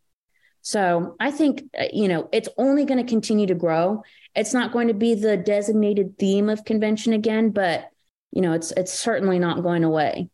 So 0.63 1.17
i 1.21 1.31
think 1.31 1.65
uh, 1.79 1.85
you 1.93 2.09
know 2.09 2.29
it's 2.33 2.49
only 2.59 2.85
going 2.85 3.05
to 3.05 3.11
continue 3.11 3.47
to 3.47 3.55
grow. 3.55 4.03
It's 4.35 4.53
not 4.55 4.73
going 4.73 4.89
to 4.89 4.95
be 4.95 5.15
the 5.15 5.37
designated 5.37 6.19
theme 6.19 6.49
of 6.49 6.65
convention 6.65 7.13
again 7.13 7.51
but 7.51 7.89
you 8.33 8.43
know 8.43 8.53
it's 8.53 8.71
it's 8.73 8.93
certainly 8.93 9.39
not 9.39 9.63
going 9.63 9.85
away. 9.85 10.29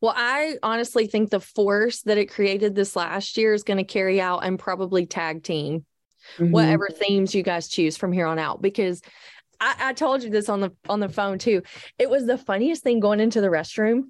Well, 0.00 0.14
I 0.16 0.56
honestly 0.62 1.06
think 1.06 1.28
the 1.30 1.40
force 1.40 2.02
that 2.02 2.16
it 2.16 2.30
created 2.30 2.74
this 2.74 2.96
last 2.96 3.36
year 3.36 3.52
is 3.52 3.64
going 3.64 3.76
to 3.76 3.84
carry 3.84 4.20
out 4.20 4.38
and 4.38 4.58
probably 4.58 5.04
tag 5.06 5.42
team 5.42 5.84
Mhm. 6.38 6.50
whatever 6.50 6.88
themes 6.88 7.34
you 7.34 7.42
guys 7.42 7.68
choose 7.68 7.96
from 7.96 8.12
here 8.12 8.26
on 8.26 8.38
out 8.38 8.60
because 8.60 9.00
I, 9.60 9.74
I 9.78 9.92
told 9.92 10.22
you 10.22 10.30
this 10.30 10.48
on 10.48 10.60
the 10.60 10.72
on 10.88 11.00
the 11.00 11.08
phone 11.08 11.38
too. 11.38 11.62
It 11.98 12.10
was 12.10 12.26
the 12.26 12.38
funniest 12.38 12.82
thing 12.82 13.00
going 13.00 13.20
into 13.20 13.40
the 13.40 13.48
restroom. 13.48 14.04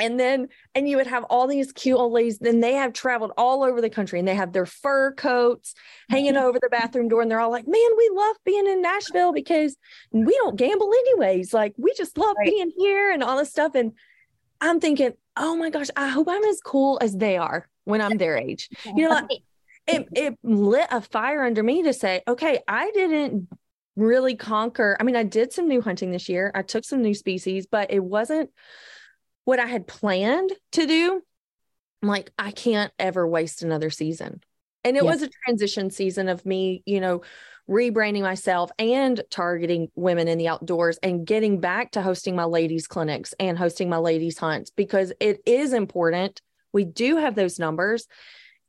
And 0.00 0.18
then 0.18 0.48
and 0.74 0.88
you 0.88 0.96
would 0.96 1.06
have 1.06 1.24
all 1.24 1.46
these 1.46 1.70
cute 1.70 1.98
old 1.98 2.12
ladies 2.12 2.38
then 2.38 2.60
they 2.60 2.72
have 2.72 2.94
traveled 2.94 3.32
all 3.36 3.62
over 3.62 3.82
the 3.82 3.90
country 3.90 4.18
and 4.18 4.26
they 4.26 4.34
have 4.34 4.52
their 4.52 4.64
fur 4.64 5.12
coats 5.12 5.74
hanging 6.08 6.36
over 6.36 6.58
the 6.58 6.70
bathroom 6.70 7.08
door. 7.08 7.20
And 7.20 7.30
they're 7.30 7.40
all 7.40 7.50
like 7.50 7.66
man 7.68 7.96
we 7.98 8.10
love 8.14 8.36
being 8.44 8.66
in 8.66 8.80
nashville 8.80 9.32
because 9.32 9.76
we 10.10 10.34
don't 10.34 10.56
gamble 10.56 10.90
anyways. 10.92 11.52
Like 11.52 11.74
we 11.76 11.92
just 11.94 12.16
love 12.16 12.36
Right. 12.38 12.50
being 12.50 12.72
here 12.78 13.12
and 13.12 13.22
all 13.22 13.36
this 13.36 13.50
stuff. 13.50 13.74
And 13.74 13.92
i'm 14.62 14.80
thinking 14.80 15.12
oh 15.36 15.56
my 15.56 15.70
gosh 15.70 15.88
i 15.96 16.08
hope 16.08 16.28
i'm 16.30 16.44
as 16.44 16.60
cool 16.60 16.98
as 17.02 17.16
they 17.16 17.36
are 17.36 17.68
when 17.84 18.00
i'm 18.00 18.16
their 18.16 18.38
age. 18.38 18.70
You 18.96 19.08
know 19.08 19.10
like, 19.30 19.42
it, 19.86 20.08
it 20.14 20.38
lit 20.42 20.86
a 20.90 21.00
fire 21.00 21.42
under 21.42 21.62
me 21.62 21.82
to 21.82 21.92
say 21.92 22.22
okay 22.26 22.60
i 22.66 22.90
didn't 22.92 23.48
really 23.96 24.34
conquer 24.34 24.96
i 25.00 25.02
mean 25.02 25.16
i 25.16 25.22
did 25.22 25.52
some 25.52 25.68
new 25.68 25.82
hunting 25.82 26.10
this 26.10 26.28
year 26.28 26.50
i 26.54 26.62
took 26.62 26.84
some 26.84 27.02
new 27.02 27.14
species 27.14 27.66
but 27.66 27.90
it 27.90 28.02
wasn't 28.02 28.48
what 29.44 29.58
I 29.58 29.66
had 29.66 29.86
planned 29.86 30.52
to 30.72 30.86
do, 30.86 31.22
I'm 32.02 32.08
like, 32.08 32.30
I 32.38 32.50
can't 32.50 32.92
ever 32.98 33.26
waste 33.26 33.62
another 33.62 33.90
season. 33.90 34.40
And 34.84 34.96
it 34.96 35.04
Yeah. 35.04 35.10
was 35.10 35.22
a 35.22 35.28
transition 35.44 35.90
season 35.90 36.28
of 36.28 36.44
me, 36.44 36.82
you 36.86 37.00
know, 37.00 37.22
rebranding 37.68 38.22
myself 38.22 38.70
and 38.78 39.22
targeting 39.30 39.88
women 39.94 40.26
in 40.26 40.38
the 40.38 40.48
outdoors 40.48 40.98
and 41.02 41.24
getting 41.24 41.60
back 41.60 41.92
to 41.92 42.02
hosting 42.02 42.34
my 42.34 42.44
ladies' 42.44 42.88
clinics 42.88 43.34
and 43.38 43.56
hosting 43.56 43.88
my 43.88 43.98
ladies' 43.98 44.38
hunts 44.38 44.70
because 44.70 45.12
it 45.20 45.40
is 45.46 45.72
important. 45.72 46.40
We 46.72 46.84
do 46.84 47.16
have 47.16 47.36
those 47.36 47.60
numbers. 47.60 48.06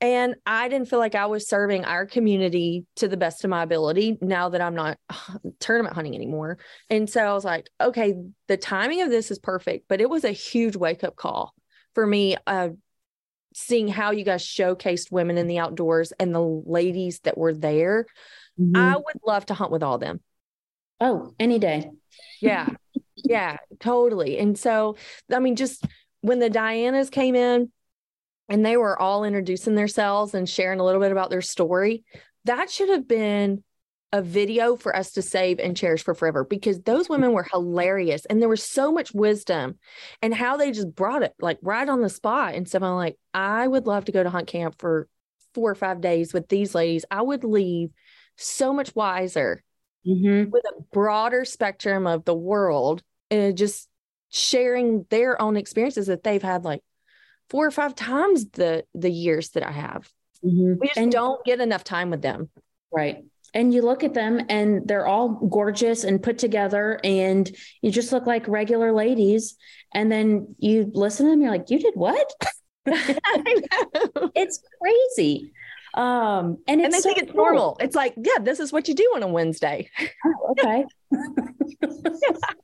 And 0.03 0.35
I 0.45 0.67
didn't 0.67 0.89
feel 0.89 0.99
like 0.99 1.15
I 1.15 1.27
was 1.27 1.47
serving 1.47 1.85
our 1.85 2.05
community 2.05 2.85
to 2.97 3.07
the 3.07 3.15
best 3.15 3.45
of 3.45 3.49
my 3.49 3.63
ability 3.63 4.17
now 4.19 4.49
that 4.49 4.59
I'm 4.59 4.75
not 4.75 4.97
tournament 5.59 5.95
hunting 5.95 6.13
anymore. 6.13 6.57
And 6.89 7.09
so 7.09 7.21
I 7.21 7.31
was 7.31 7.45
like, 7.45 7.69
okay, 7.79 8.13
the 8.49 8.57
timing 8.57 9.01
of 9.01 9.09
this 9.09 9.31
is 9.31 9.39
perfect, 9.39 9.85
but 9.87 10.01
it 10.01 10.09
was 10.09 10.25
a 10.25 10.31
huge 10.31 10.75
wake 10.75 11.05
up 11.05 11.15
call 11.15 11.53
for 11.95 12.05
me. 12.05 12.35
Uh, 12.45 12.69
seeing 13.55 13.87
how 13.87 14.11
you 14.11 14.25
guys 14.25 14.43
showcased 14.43 15.09
women 15.09 15.37
in 15.37 15.47
the 15.47 15.59
outdoors 15.59 16.11
and 16.19 16.35
the 16.35 16.41
ladies 16.41 17.19
that 17.21 17.37
were 17.37 17.53
there, 17.53 18.05
Mhm. 18.59 18.75
I 18.75 18.97
would 18.97 19.21
love 19.25 19.45
to 19.45 19.53
hunt 19.53 19.71
with 19.71 19.83
all 19.83 19.99
them. 19.99 20.19
oh, 20.99 21.33
any 21.39 21.59
day. 21.59 21.89
Yeah. 22.41 22.67
yeah, 23.15 23.57
totally. 23.79 24.37
And 24.37 24.59
so, 24.59 24.97
I 25.31 25.39
mean, 25.39 25.55
just 25.55 25.85
when 26.21 26.39
the 26.39 26.49
Dianas 26.49 27.09
came 27.09 27.35
in 27.35 27.71
and 28.49 28.65
they 28.65 28.77
were 28.77 28.99
all 28.99 29.23
introducing 29.23 29.75
themselves 29.75 30.33
and 30.33 30.47
sharing 30.47 30.79
a 30.79 30.83
little 30.83 31.01
bit 31.01 31.11
about 31.11 31.29
their 31.29 31.41
story, 31.41 32.03
that 32.45 32.69
should 32.69 32.89
have 32.89 33.07
been 33.07 33.63
a 34.11 34.21
video 34.21 34.75
for 34.75 34.95
us 34.95 35.13
to 35.13 35.23
save 35.23 35.59
and 35.59 35.75
cherish 35.75 36.03
for 36.03 36.13
forever 36.13 36.43
because 36.43 36.79
those 36.81 37.09
women 37.09 37.31
were 37.31 37.47
hilarious 37.51 38.25
and 38.25 38.39
there 38.39 38.49
was 38.49 38.61
so 38.61 38.91
much 38.91 39.11
wisdom 39.11 39.79
and 40.21 40.35
how 40.35 40.55
they 40.55 40.71
just 40.71 40.93
brought 40.93 41.23
it 41.23 41.33
like 41.39 41.57
right 41.63 41.89
on 41.89 42.01
the 42.01 42.09
spot. 42.09 42.53
And 42.53 42.69
so 42.69 42.77
I'm 42.77 42.95
like, 42.95 43.17
I 43.33 43.67
would 43.67 43.87
love 43.87 44.05
to 44.05 44.11
go 44.11 44.21
to 44.21 44.29
hunt 44.29 44.47
camp 44.47 44.75
for 44.77 45.07
four 45.55 45.71
or 45.71 45.75
five 45.75 45.99
days 45.99 46.31
with 46.31 46.47
these 46.47 46.75
ladies. 46.75 47.05
I 47.09 47.23
would 47.23 47.43
leave 47.43 47.89
so 48.37 48.71
much 48.71 48.95
wiser 48.95 49.63
Mhm. 50.05 50.51
with 50.51 50.63
a 50.65 50.81
broader 50.91 51.45
spectrum 51.45 52.05
of 52.05 52.25
the 52.25 52.35
world 52.35 53.01
and 53.31 53.57
just 53.57 53.89
sharing 54.29 55.05
their 55.09 55.41
own 55.41 55.55
experiences 55.57 56.07
that 56.07 56.23
they've 56.23 56.43
had 56.43 56.65
like 56.65 56.83
four 57.53 57.65
or 57.67 57.71
five 57.71 57.93
times 57.95 58.49
the 58.49 58.83
the 58.95 59.09
years 59.11 59.51
that 59.51 59.63
I 59.65 59.71
have. 59.71 60.09
Mhm. 60.43 60.79
We 60.79 60.87
just 60.87 60.97
And- 60.99 61.11
don't 61.11 61.43
get 61.45 61.61
enough 61.61 61.83
time 61.85 62.09
with 62.09 62.21
them. 62.21 62.49
Right. 62.91 63.23
And 63.53 63.71
you 63.73 63.81
look 63.83 64.03
at 64.03 64.15
them 64.15 64.41
and 64.49 64.87
they're 64.87 65.05
all 65.05 65.29
gorgeous 65.29 66.03
and 66.03 66.21
put 66.21 66.39
together 66.39 66.99
and 67.03 67.49
you 67.83 67.91
just 67.91 68.11
look 68.11 68.25
like 68.25 68.47
regular 68.47 68.91
ladies. 68.91 69.55
And 69.93 70.11
then 70.11 70.55
you 70.57 70.89
listen 70.93 71.27
to 71.27 71.31
them, 71.31 71.41
you're 71.41 71.51
like, 71.51 71.69
you 71.69 71.77
did 71.79 71.93
what? 71.95 72.27
It's 74.35 74.59
crazy. 74.81 75.53
Um, 75.93 76.57
and 76.67 76.81
it's 76.81 76.85
And 76.85 76.93
they 76.93 76.99
so 77.01 77.09
think 77.09 77.17
it's 77.19 77.31
cool. 77.31 77.43
normal. 77.45 77.77
It's 77.79 77.95
like, 77.95 78.15
yeah, 78.17 78.39
this 78.41 78.59
is 78.59 78.73
what 78.73 78.87
you 78.87 78.95
do 78.95 79.11
on 79.15 79.21
a 79.21 79.27
Wednesday. 79.27 79.89
Oh, 80.25 80.55
okay. 80.59 80.85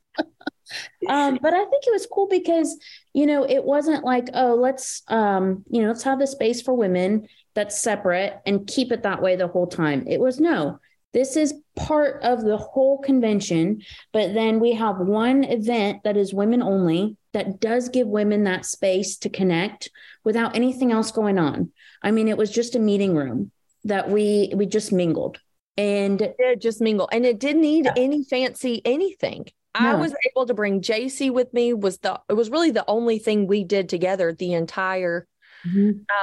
um, 1.08 1.39
but 1.41 1.53
I 1.53 1.60
think 1.65 1.84
it 1.88 1.91
was 1.93 2.05
cool 2.05 2.27
because, 2.27 2.77
you 3.13 3.25
know, 3.25 3.43
it 3.43 3.63
wasn't 3.63 4.03
like, 4.03 4.29
oh, 4.34 4.55
let's 4.55 5.03
um, 5.08 5.63
you 5.69 5.82
know, 5.82 5.88
let's 5.89 6.03
have 6.03 6.19
the 6.19 6.27
space 6.27 6.62
for 6.62 6.73
women 6.73 7.27
that's 7.55 7.82
separate 7.82 8.39
and 8.45 8.67
keep 8.67 8.91
it 8.91 9.03
that 9.03 9.21
way 9.21 9.36
the 9.36 9.47
whole 9.47 9.67
time. 9.67 10.05
It 10.08 10.19
was 10.19 10.39
no, 10.39 10.79
this 11.13 11.36
is 11.36 11.53
part 11.75 12.21
of 12.23 12.43
the 12.43 12.58
whole 12.58 12.99
convention, 12.99 13.82
but 14.13 14.34
then 14.34 14.60
we 14.60 14.73
have 14.73 14.97
one 14.99 15.43
event 15.43 16.03
that 16.03 16.17
is 16.17 16.34
women 16.34 16.62
only 16.62 17.17
that 17.34 17.60
does 17.60 17.89
give 17.89 18.08
women 18.08 18.43
that 18.43 18.65
space 18.65 19.17
to 19.17 19.29
connect 19.29 19.89
without 20.23 20.55
anything 20.55 20.91
else 20.91 21.12
going 21.12 21.39
on. 21.39 21.71
I 22.03 22.12
mean, 22.12 22.27
it 22.27 22.38
was 22.38 22.51
just 22.51 22.75
a 22.75 22.79
meeting 22.79 23.15
room 23.15 23.51
that 23.86 24.10
we 24.10 24.51
we 24.55 24.65
just 24.65 24.91
mingled. 24.91 25.39
And 25.77 26.21
It 26.21 26.62
just 26.62 26.82
mingle. 26.82 27.08
And 27.12 27.25
it 27.25 27.39
didn't 27.39 27.62
need 27.62 27.86
Yeah. 27.86 27.93
any 27.95 28.23
fancy 28.25 28.82
anything. 28.84 29.45
I 29.75 29.95
was 29.95 30.13
able 30.29 30.45
to 30.47 30.53
bring 30.53 30.82
JC 30.82 31.32
with 31.32 31.53
me 31.53 31.73
was 31.73 31.99
the 31.99 32.19
it 32.29 32.34
was 32.34 32.49
really 32.49 32.71
the 32.71 32.86
only 32.88 33.19
thing 33.19 33.47
we 33.47 33.63
did 33.63 33.89
together 33.89 34.34
the 34.34 34.53
entire 34.53 35.27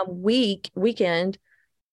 um, 0.03 0.23
week 0.23 0.71
weekend. 0.75 1.39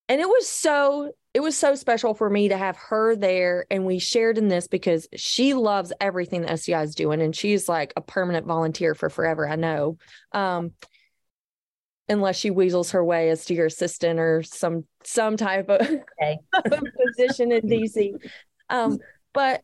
And 0.10 0.20
it 0.20 0.28
was 0.28 0.48
so 0.50 1.12
it 1.34 1.40
was 1.42 1.58
so 1.58 1.76
special 1.76 2.14
for 2.14 2.30
me 2.30 2.50
to 2.50 2.58
have 2.58 2.78
her 2.78 3.16
there 3.16 3.66
and 3.72 3.86
we 3.86 3.98
shared 4.00 4.38
in 4.38 4.48
this 4.48 4.68
because 4.68 5.08
she 5.16 5.54
loves 5.54 5.92
everything 6.00 6.42
that 6.42 6.52
SCI 6.52 6.84
is 6.84 6.96
doing 6.96 7.22
and 7.22 7.36
she's 7.36 7.68
like 7.68 7.94
a 7.96 8.02
permanent 8.02 8.46
volunteer 8.46 8.94
for 8.96 9.10
forever 9.10 9.48
I 9.48 9.56
know. 9.56 9.98
Um 10.32 10.72
unless 12.10 12.36
she 12.36 12.52
weasels 12.52 12.92
her 12.92 13.04
way 13.04 13.30
as 13.30 13.46
to 13.46 13.54
your 13.54 13.68
assistant 13.68 14.20
or 14.20 14.44
some 14.44 14.86
some 15.04 15.38
type 15.38 15.70
of 15.70 15.82
Okay. 15.82 16.40
position 17.08 17.52
in 17.52 17.62
DC 17.62 18.14
um 18.70 19.00
but 19.34 19.62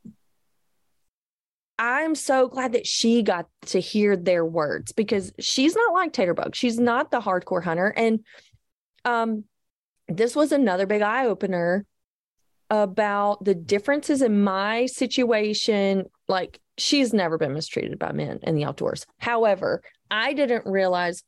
I'm 1.80 2.14
so 2.14 2.50
glad 2.50 2.74
that 2.74 2.86
she 2.86 3.24
got 3.24 3.48
to 3.68 3.80
hear 3.80 4.18
their 4.18 4.46
words 4.46 4.92
because 4.92 5.32
she's 5.40 5.76
not 5.76 5.94
like 5.94 6.12
Taterbug. 6.12 6.54
She's 6.54 6.78
not 6.78 7.10
the 7.10 7.22
hardcore 7.22 7.64
hunter. 7.64 7.94
And 7.96 8.20
um, 9.06 9.46
this 10.10 10.36
was 10.36 10.52
another 10.52 10.86
big 10.86 11.02
eye 11.02 11.26
opener 11.26 11.86
about 12.70 13.46
the 13.46 13.56
differences 13.56 14.22
in 14.22 14.44
my 14.44 14.88
situation. 14.88 16.04
Like, 16.28 16.60
she's 16.78 17.14
never 17.14 17.38
been 17.38 17.54
mistreated 17.54 17.98
by 17.98 18.12
men 18.12 18.40
in 18.44 18.56
the 18.56 18.66
outdoors. 18.66 19.06
However, 19.18 19.82
I 20.12 20.34
didn't 20.34 20.66
realize 20.66 21.24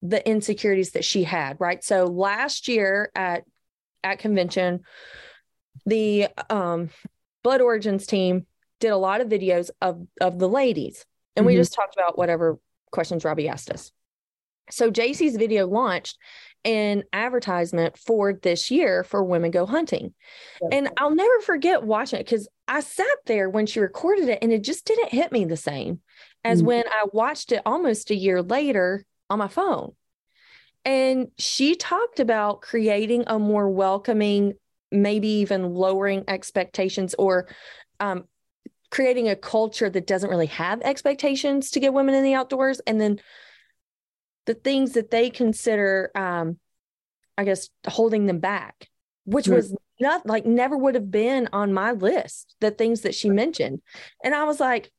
the 0.00 0.26
insecurities 0.26 0.92
that 0.92 1.04
she 1.04 1.24
had, 1.24 1.58
right? 1.60 1.84
So 1.84 2.04
last 2.04 2.68
year 2.68 3.10
at 3.14 3.44
at 4.02 4.18
convention, 4.18 4.80
the 5.84 6.28
um 6.48 6.88
Blood 7.42 7.60
Origins 7.60 8.06
team 8.06 8.46
did 8.84 8.92
a 8.92 8.96
lot 8.98 9.22
of 9.22 9.28
videos 9.28 9.70
of 9.80 10.06
of 10.20 10.38
the 10.38 10.48
ladies 10.48 11.06
and 11.36 11.46
we 11.46 11.54
Mhm. 11.54 11.58
just 11.58 11.72
talked 11.72 11.96
about 11.96 12.18
whatever 12.18 12.58
questions 12.92 13.24
Robbie 13.24 13.48
asked 13.48 13.70
us. 13.70 13.90
So 14.70 14.90
JC's 14.90 15.36
video 15.36 15.66
launched 15.66 16.18
an 16.64 17.04
advertisement 17.12 17.98
for 17.98 18.34
this 18.34 18.70
year 18.70 19.02
for 19.02 19.24
Women 19.24 19.50
Go 19.50 19.64
Hunting. 19.66 20.14
And 20.70 20.90
I'll 20.98 21.14
never 21.14 21.40
forget 21.40 21.82
watching 21.82 22.20
it 22.20 22.26
because 22.26 22.46
I 22.68 22.80
sat 22.80 23.18
there 23.26 23.48
when 23.50 23.66
she 23.66 23.80
recorded 23.80 24.28
it 24.28 24.38
and 24.42 24.52
it 24.52 24.62
just 24.62 24.84
didn't 24.84 25.10
hit 25.10 25.32
me 25.32 25.44
the 25.46 25.56
same 25.56 26.00
as 26.44 26.62
Mhm. 26.62 26.66
when 26.66 26.84
I 26.88 27.04
watched 27.12 27.52
it 27.52 27.62
almost 27.66 28.10
a 28.10 28.14
year 28.14 28.42
later 28.42 29.04
on 29.30 29.38
my 29.38 29.48
phone. 29.48 29.94
And 30.84 31.28
she 31.38 31.74
talked 31.74 32.20
about 32.20 32.60
creating 32.60 33.24
a 33.26 33.38
more 33.38 33.68
welcoming, 33.70 34.54
maybe 34.90 35.28
even 35.28 35.74
lowering 35.74 36.24
expectations 36.28 37.14
or 37.18 37.48
um, 38.00 38.26
creating 38.94 39.28
a 39.28 39.34
culture 39.34 39.90
that 39.90 40.06
doesn't 40.06 40.30
really 40.30 40.46
have 40.46 40.80
expectations 40.82 41.72
to 41.72 41.80
get 41.80 41.92
women 41.92 42.14
in 42.14 42.22
the 42.22 42.34
outdoors. 42.34 42.80
And 42.86 43.00
then 43.00 43.20
the 44.46 44.54
things 44.54 44.92
that 44.92 45.10
they 45.10 45.30
consider, 45.30 46.12
um, 46.14 46.60
I 47.36 47.42
guess, 47.42 47.70
holding 47.88 48.26
them 48.26 48.38
back, 48.38 48.88
which 49.24 49.48
Right. 49.48 49.56
was 49.56 49.74
not 49.98 50.24
like 50.26 50.46
never 50.46 50.78
would 50.78 50.94
have 50.94 51.10
been 51.10 51.48
on 51.52 51.72
my 51.74 51.90
list, 51.90 52.54
the 52.60 52.70
things 52.70 53.00
that 53.00 53.16
she 53.16 53.30
mentioned. 53.30 53.82
And 54.22 54.32
I 54.32 54.44
was 54.44 54.60
like, 54.60 54.92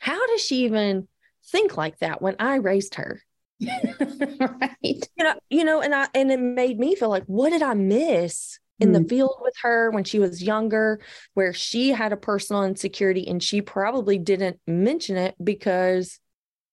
how 0.00 0.26
does 0.26 0.42
she 0.44 0.66
even 0.66 1.08
think 1.46 1.78
like 1.78 1.98
that 2.00 2.20
when 2.20 2.36
I 2.38 2.56
raised 2.56 2.96
her? 2.96 3.22
right. 3.60 4.70
you 4.82 5.24
know 5.24 5.34
you 5.50 5.64
know 5.64 5.80
and 5.80 5.92
i 5.92 6.06
and 6.14 6.30
it 6.30 6.38
made 6.38 6.78
me 6.78 6.94
feel 6.94 7.08
like 7.08 7.24
what 7.24 7.50
did 7.50 7.60
i 7.60 7.74
miss 7.74 8.60
in 8.80 8.92
the 8.92 9.00
Mm. 9.00 9.08
field 9.08 9.36
with 9.42 9.54
her 9.62 9.90
when 9.90 10.04
she 10.04 10.18
was 10.18 10.42
younger 10.42 11.00
where 11.34 11.52
she 11.52 11.90
had 11.90 12.12
a 12.12 12.16
personal 12.16 12.64
insecurity 12.64 13.26
and 13.26 13.42
she 13.42 13.60
probably 13.60 14.18
didn't 14.18 14.60
mention 14.66 15.16
it 15.16 15.34
because 15.42 16.20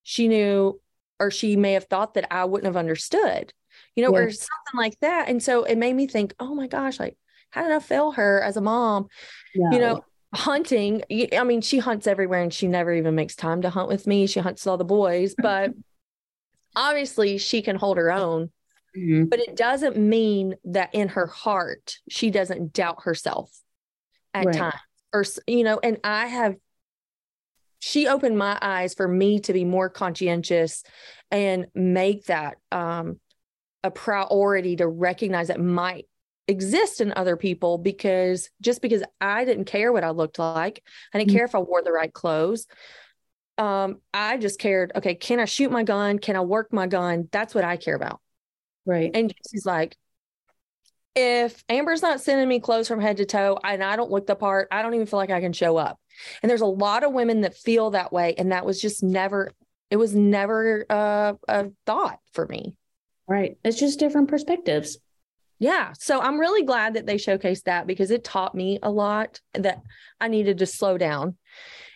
she 0.04 0.28
knew 0.28 0.80
or 1.20 1.32
she 1.32 1.56
may 1.56 1.74
have 1.74 1.86
thought 1.86 2.14
that 2.14 2.28
i 2.32 2.46
wouldn't 2.46 2.66
have 2.68 2.78
understood 2.78 3.54
you 3.96 4.04
know 4.04 4.12
Yeah. 4.14 4.24
or 4.26 4.30
something 4.32 4.76
like 4.78 5.00
that. 5.02 5.28
And 5.30 5.42
so 5.42 5.64
it 5.64 5.78
made 5.78 5.94
me 5.96 6.08
think 6.08 6.34
oh 6.40 6.54
my 6.54 6.68
gosh 6.68 7.00
like 7.00 7.18
how 7.50 7.64
did 7.64 7.72
i 7.72 7.80
fail 7.80 8.12
her 8.12 8.42
as 8.42 8.58
a 8.58 8.62
mom? 8.62 9.08
You 9.54 9.80
know 9.80 10.02
hunting 10.34 11.02
I 11.34 11.44
mean 11.46 11.62
she 11.62 11.78
hunts 11.80 12.08
everywhere 12.08 12.42
and 12.42 12.54
she 12.54 12.68
never 12.68 12.94
even 12.94 13.16
makes 13.16 13.36
time 13.36 13.62
to 13.62 13.70
hunt 13.70 13.88
with 13.88 14.06
me. 14.06 14.28
She 14.28 14.42
hunts 14.42 14.68
all 14.68 14.78
the 14.78 14.84
boys 14.84 15.34
but 15.38 15.72
obviously 16.76 17.38
she 17.38 17.62
can 17.62 17.78
hold 17.78 17.98
her 17.98 18.12
own, 18.12 18.52
Mhm. 18.96 19.30
but 19.30 19.40
it 19.40 19.56
doesn't 19.56 19.98
mean 19.98 20.56
that 20.64 20.94
in 20.94 21.10
her 21.10 21.28
heart 21.28 21.98
she 22.10 22.32
doesn't 22.32 22.74
doubt 22.74 23.04
herself 23.04 23.52
at 24.34 24.46
Right. 24.46 24.56
times 24.56 24.74
or 25.14 25.26
you 25.48 25.64
know 25.64 25.80
and 25.82 25.98
i 26.04 26.28
have 26.28 26.56
she 27.80 28.08
opened 28.08 28.38
my 28.38 28.58
eyes 28.62 28.94
for 28.94 29.08
me 29.08 29.40
to 29.42 29.54
be 29.54 29.64
more 29.66 29.90
conscientious 29.90 30.84
and 31.32 31.68
make 31.76 32.26
that 32.26 32.58
um 32.72 33.20
a 33.84 33.92
priority 33.92 34.76
to 34.78 34.88
recognize 34.88 35.50
that 35.50 35.60
might 35.62 36.08
exist 36.48 37.02
in 37.02 37.14
other 37.16 37.38
people 37.38 37.78
because 37.78 38.50
just 38.62 38.82
because 38.82 39.04
i 39.20 39.46
didn't 39.46 39.66
care 39.66 39.92
what 39.92 40.04
i 40.04 40.10
looked 40.12 40.40
like 40.40 40.84
i 41.14 41.18
didn't 41.18 41.30
Mhm. 41.30 41.34
care 41.34 41.46
if 41.46 41.56
i 41.56 41.60
wore 41.60 41.82
the 41.84 41.92
right 41.92 42.14
clothes 42.14 42.68
um 43.58 44.00
i 44.14 44.38
just 44.38 44.60
cared 44.60 44.92
okay 44.96 45.16
can 45.16 45.40
i 45.40 45.46
shoot 45.46 45.72
my 45.72 45.84
gun 45.84 46.20
can 46.20 46.36
i 46.36 46.42
work 46.42 46.72
my 46.74 46.88
gun 46.88 47.28
that's 47.32 47.56
what 47.56 47.64
i 47.64 47.78
care 47.78 47.96
about 47.96 48.20
Right. 48.86 49.12
and 49.14 49.34
she's 49.52 49.66
like, 49.66 49.98
if 51.16 51.64
Amber's 51.70 52.02
not 52.02 52.22
sending 52.22 52.48
me 52.48 52.60
clothes 52.60 52.88
from 52.88 53.00
head 53.00 53.18
to 53.18 53.26
toe 53.26 53.58
and 53.64 53.84
I 53.84 53.96
don't 53.96 54.12
look 54.12 54.28
the 54.28 54.36
part, 54.36 54.68
I 54.70 54.82
don't 54.82 54.94
even 54.94 55.08
feel 55.08 55.18
like 55.18 55.32
I 55.32 55.40
can 55.40 55.54
show 55.54 55.78
up. 55.78 55.98
And 56.44 56.50
there's 56.50 56.62
a 56.62 56.66
lot 56.66 57.04
of 57.04 57.14
women 57.14 57.42
that 57.42 57.56
feel 57.56 57.92
that 57.92 58.12
way. 58.12 58.36
And 58.38 58.52
that 58.52 58.66
was 58.66 58.82
just 58.82 59.02
never, 59.02 59.52
it 59.90 59.96
was 59.96 60.14
never 60.14 60.86
uh, 60.90 61.34
a 61.48 61.72
thought 61.86 62.20
for 62.34 62.46
me. 62.46 62.76
Right. 63.28 63.58
It's 63.64 63.80
just 63.80 64.00
different 64.00 64.28
perspectives. 64.28 64.98
Yeah. 65.58 65.94
So 65.98 66.20
I'm 66.20 66.40
really 66.40 66.64
glad 66.64 66.96
that 66.96 67.06
they 67.06 67.16
showcased 67.16 67.64
that 67.64 67.88
because 67.88 68.12
it 68.12 68.26
taught 68.26 68.54
me 68.54 68.78
a 68.84 68.92
lot 68.92 69.40
that 69.54 69.82
I 70.20 70.28
needed 70.28 70.58
to 70.58 70.66
slow 70.66 70.98
down. 70.98 71.38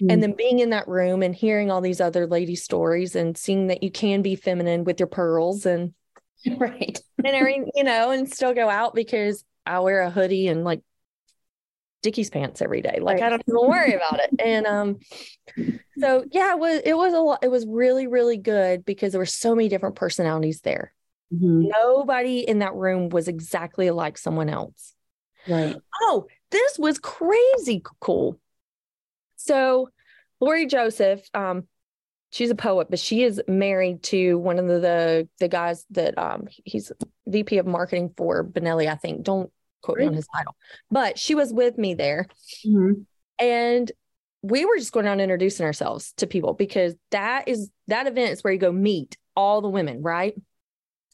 Mm. 0.02 0.13
And 0.13 0.23
then 0.23 0.32
being 0.32 0.60
in 0.60 0.69
that 0.69 0.88
room 0.88 1.21
and 1.21 1.36
hearing 1.36 1.69
all 1.69 1.82
these 1.82 1.99
other 1.99 2.25
lady 2.25 2.56
stories 2.56 3.15
and 3.15 3.38
seeing 3.38 3.67
that 3.67 3.84
you 3.84 3.91
can 3.91 4.21
be 4.21 4.36
feminine 4.36 4.86
with 4.86 4.99
your 4.99 5.08
pearls 5.08 5.65
and 5.65 5.93
right. 6.58 6.99
and 7.17 7.36
everything, 7.36 7.69
you 7.75 7.84
know, 7.84 8.12
and 8.12 8.32
still 8.32 8.54
go 8.54 8.69
out 8.69 8.95
because 8.95 9.43
I 9.65 9.80
wear 9.80 10.02
a 10.02 10.10
hoodie 10.10 10.47
and 10.47 10.63
like 10.63 10.82
Dickies 12.02 12.30
pants 12.30 12.62
every 12.62 12.82
day. 12.82 12.99
Like 13.02 13.21
I 13.21 13.30
don't 13.30 13.43
even 13.47 13.67
worry 13.67 13.93
about 13.93 14.19
it. 14.19 14.30
And 14.39 14.65
um, 14.65 14.99
so 15.99 16.23
yeah, 16.32 16.54
it 16.54 16.60
was 16.60 16.82
it 16.86 16.93
was 16.93 17.13
a 17.13 17.19
lot. 17.19 17.39
It 17.43 17.52
was 17.52 17.65
really 17.67 18.08
really 18.08 18.38
good 18.38 18.86
because 18.86 19.12
there 19.12 19.19
were 19.19 19.25
so 19.25 19.54
many 19.54 19.67
different 19.67 19.95
personalities 19.95 20.62
there. 20.62 20.93
Mhm. 21.34 21.69
Nobody 21.69 22.39
in 22.39 22.60
that 22.60 22.73
room 22.73 23.10
was 23.10 23.28
exactly 23.28 23.91
like 23.91 24.17
someone 24.17 24.49
else. 24.49 24.93
Right. 25.47 25.75
Oh, 26.02 26.28
this 26.52 26.80
was 26.80 26.99
crazy 26.99 27.84
cool. 27.99 28.39
So, 29.36 29.89
Lori 30.39 30.65
Joseph, 30.67 31.21
um, 31.34 31.67
she's 32.32 32.50
a 32.50 32.56
poet, 32.56 32.88
but 32.89 33.00
she 33.00 33.24
is 33.24 33.42
married 33.48 34.04
to 34.04 34.38
one 34.38 34.60
of 34.60 34.68
the 34.68 35.28
the, 35.39 35.48
guys 35.48 35.86
that 35.92 36.18
um 36.18 36.48
he's 36.63 36.92
VP 37.28 37.58
of 37.58 37.65
marketing 37.65 38.13
for 38.15 38.44
Benelli, 38.44 38.88
I 38.88 38.96
think. 38.96 39.24
Don't 39.24 39.52
quote 39.82 39.98
me 40.00 40.06
on 40.08 40.13
his 40.13 40.28
title. 40.28 40.56
But 40.92 41.18
she 41.18 41.36
was 41.36 41.54
with 41.54 41.78
me 41.78 41.94
there 41.94 42.28
Mhm. 42.65 43.06
and 43.39 43.92
we 44.42 44.63
were 44.65 44.78
just 44.78 44.94
going 44.94 45.06
down 45.06 45.20
introducing 45.20 45.65
ourselves 45.65 46.13
to 46.18 46.28
people 46.28 46.54
because 46.54 46.96
that 47.12 47.48
is 47.48 47.70
that 47.88 48.08
event 48.08 48.32
is 48.32 48.44
where 48.44 48.54
you 48.54 48.60
go 48.60 48.72
meet 48.72 49.18
all 49.36 49.62
the 49.62 49.70
women, 49.70 50.02
right? 50.02 50.34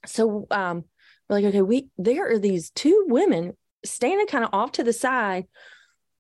So 0.06 0.48
um 0.52 0.86
we're 1.30 1.38
like, 1.38 1.46
okay, 1.46 1.62
we 1.62 1.88
there 1.98 2.32
are 2.32 2.40
these 2.40 2.70
two 2.72 3.06
women 3.08 3.54
standing 3.84 4.28
kind 4.28 4.44
of 4.44 4.50
off 4.54 4.74
to 4.74 4.84
the 4.84 4.94
side 4.94 5.46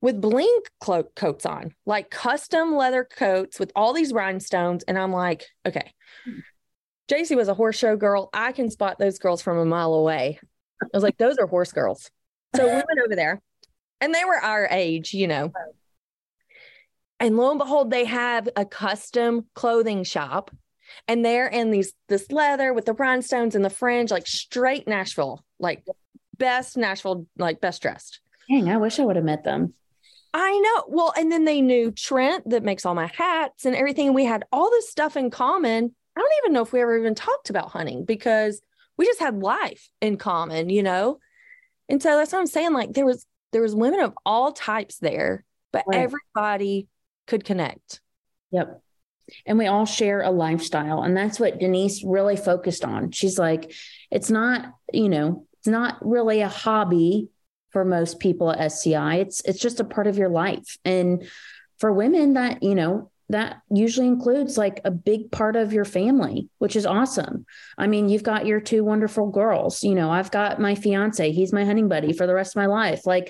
with 0.01 0.21
bling 0.21 0.60
clo- 0.79 1.10
coats 1.15 1.45
on, 1.45 1.73
like 1.86 2.10
custom 2.10 2.75
leather 2.75 3.03
coats 3.03 3.60
with 3.60 3.71
all 3.75 3.93
these 3.93 4.13
rhinestones. 4.13 4.84
And 4.84 4.97
I'm 4.97 5.12
like, 5.12 5.45
okay. 5.65 5.93
JC 7.10 7.36
was 7.36 7.47
a 7.47 7.53
horse 7.53 7.77
show 7.77 7.95
girl. 7.95 8.29
I 8.34 8.51
can 8.51 8.69
spot 8.69 8.97
those 8.97 9.19
girls 9.19 9.41
from 9.41 9.58
a 9.58 9.65
mile 9.65 9.93
away. 9.93 10.39
I 10.81 10.88
was 10.93 11.03
like, 11.03 11.17
those 11.17 11.38
are 11.38 11.47
horse 11.47 11.71
girls. 11.71 12.10
So 12.55 12.65
we 12.65 12.71
went 12.71 12.99
over 13.03 13.15
there 13.15 13.41
and 14.01 14.13
they 14.13 14.25
were 14.25 14.38
our 14.39 14.67
age, 14.69 15.13
you 15.13 15.27
know. 15.27 15.51
And 17.19 17.38
lo 17.38 17.49
and 17.49 17.60
behold, 17.60 17.91
they 17.91 18.05
have 18.05 18.49
a 18.55 18.65
custom 18.65 19.45
clothing 19.55 20.03
shop. 20.03 20.51
And 21.08 21.25
they're 21.25 21.47
in 21.47 21.71
these 21.71 21.93
this 22.08 22.31
leather 22.31 22.73
with 22.73 22.86
the 22.86 22.93
rhinestones 22.93 23.55
and 23.55 23.65
the 23.65 23.69
fringe, 23.69 24.12
like 24.12 24.27
straight 24.27 24.88
Nashville, 24.88 25.43
like 25.60 25.84
best 26.38 26.77
Nashville, 26.77 27.25
like 27.38 27.60
best 27.60 27.81
dressed. 27.81 28.19
Dang, 28.49 28.69
I 28.69 28.77
wish 28.77 28.99
I 28.99 29.05
would 29.05 29.15
have 29.15 29.25
met 29.25 29.43
them. 29.43 29.73
I 30.38 30.60
know. 30.60 30.84
Well, 30.89 31.13
and 31.17 31.32
then 31.32 31.45
they 31.45 31.62
knew 31.62 31.91
Trent 31.91 32.50
that 32.50 32.62
makes 32.62 32.86
all 32.86 32.93
my 32.93 33.08
hats 33.08 33.65
and 33.65 33.74
everything. 33.74 34.13
We 34.13 34.26
had 34.26 34.43
all 34.52 34.69
this 34.69 34.89
stuff 34.89 35.15
in 35.15 35.30
common. 35.30 35.95
I 36.15 36.19
don't 36.19 36.34
even 36.43 36.54
know 36.54 36.62
if 36.62 36.74
we 36.74 36.82
ever 36.82 36.98
even 36.98 37.15
talked 37.15 37.50
about 37.50 37.69
hunting 37.69 38.04
because 38.04 38.62
we 38.98 39.06
just 39.06 39.21
had 39.21 39.39
life 39.41 39.89
in 40.02 40.17
common, 40.17 40.69
you 40.69 40.84
know? 40.84 41.19
And 41.88 42.04
so 42.04 42.17
that's 42.17 42.34
what 42.34 42.39
I'm 42.39 42.48
saying. 42.48 42.74
Like 42.74 42.91
there 42.91 43.06
was 43.06 43.26
there 43.54 43.62
was 43.62 43.74
women 43.74 44.02
of 44.02 44.13
all 44.26 44.52
types 44.52 44.98
there, 44.98 45.45
but 45.71 45.86
Right. 45.88 46.02
everybody 46.02 46.89
could 47.28 47.45
connect. 47.45 48.02
Yep. 48.52 48.82
And 49.45 49.58
we 49.58 49.67
all 49.67 49.86
share 49.86 50.21
a 50.21 50.32
lifestyle. 50.32 51.02
And 51.02 51.15
that's 51.15 51.39
what 51.39 51.60
Denise 51.60 52.04
really 52.04 52.36
focused 52.36 52.84
on. 52.84 53.12
She's 53.12 53.39
like, 53.39 53.74
it's 54.12 54.30
not, 54.30 54.74
you 54.91 55.08
know, 55.08 55.48
it's 55.60 55.67
not 55.67 56.06
really 56.06 56.41
a 56.41 56.50
hobby 56.50 57.30
for 57.75 57.83
most 57.83 58.21
people 58.21 58.49
at 58.49 58.61
SCI. 58.61 59.15
It's 59.15 59.41
it's 59.41 59.59
just 59.59 59.81
a 59.81 59.83
part 59.83 60.07
of 60.07 60.17
your 60.17 60.29
life. 60.29 60.77
And 60.85 61.27
for 61.77 61.91
women 61.91 62.35
that, 62.35 62.63
you 62.63 62.73
know, 62.73 63.11
that 63.27 63.57
usually 63.69 64.07
includes 64.07 64.57
like 64.57 64.79
a 64.85 64.91
big 64.91 65.29
part 65.29 65.57
of 65.57 65.73
your 65.73 65.83
family, 65.83 66.47
which 66.59 66.77
is 66.77 66.85
awesome. 66.85 67.45
I 67.77 67.88
mean, 67.88 68.07
you've 68.07 68.23
got 68.23 68.45
your 68.45 68.61
two 68.61 68.85
wonderful 68.85 69.29
girls. 69.29 69.83
You 69.83 69.93
know, 69.93 70.09
I've 70.09 70.31
got 70.31 70.61
my 70.61 70.73
fiance, 70.73 71.33
he's 71.33 71.51
my 71.51 71.65
hunting 71.65 71.89
buddy 71.89 72.13
for 72.13 72.25
the 72.25 72.33
rest 72.33 72.55
of 72.55 72.61
my 72.61 72.67
life. 72.67 73.05
Like 73.05 73.29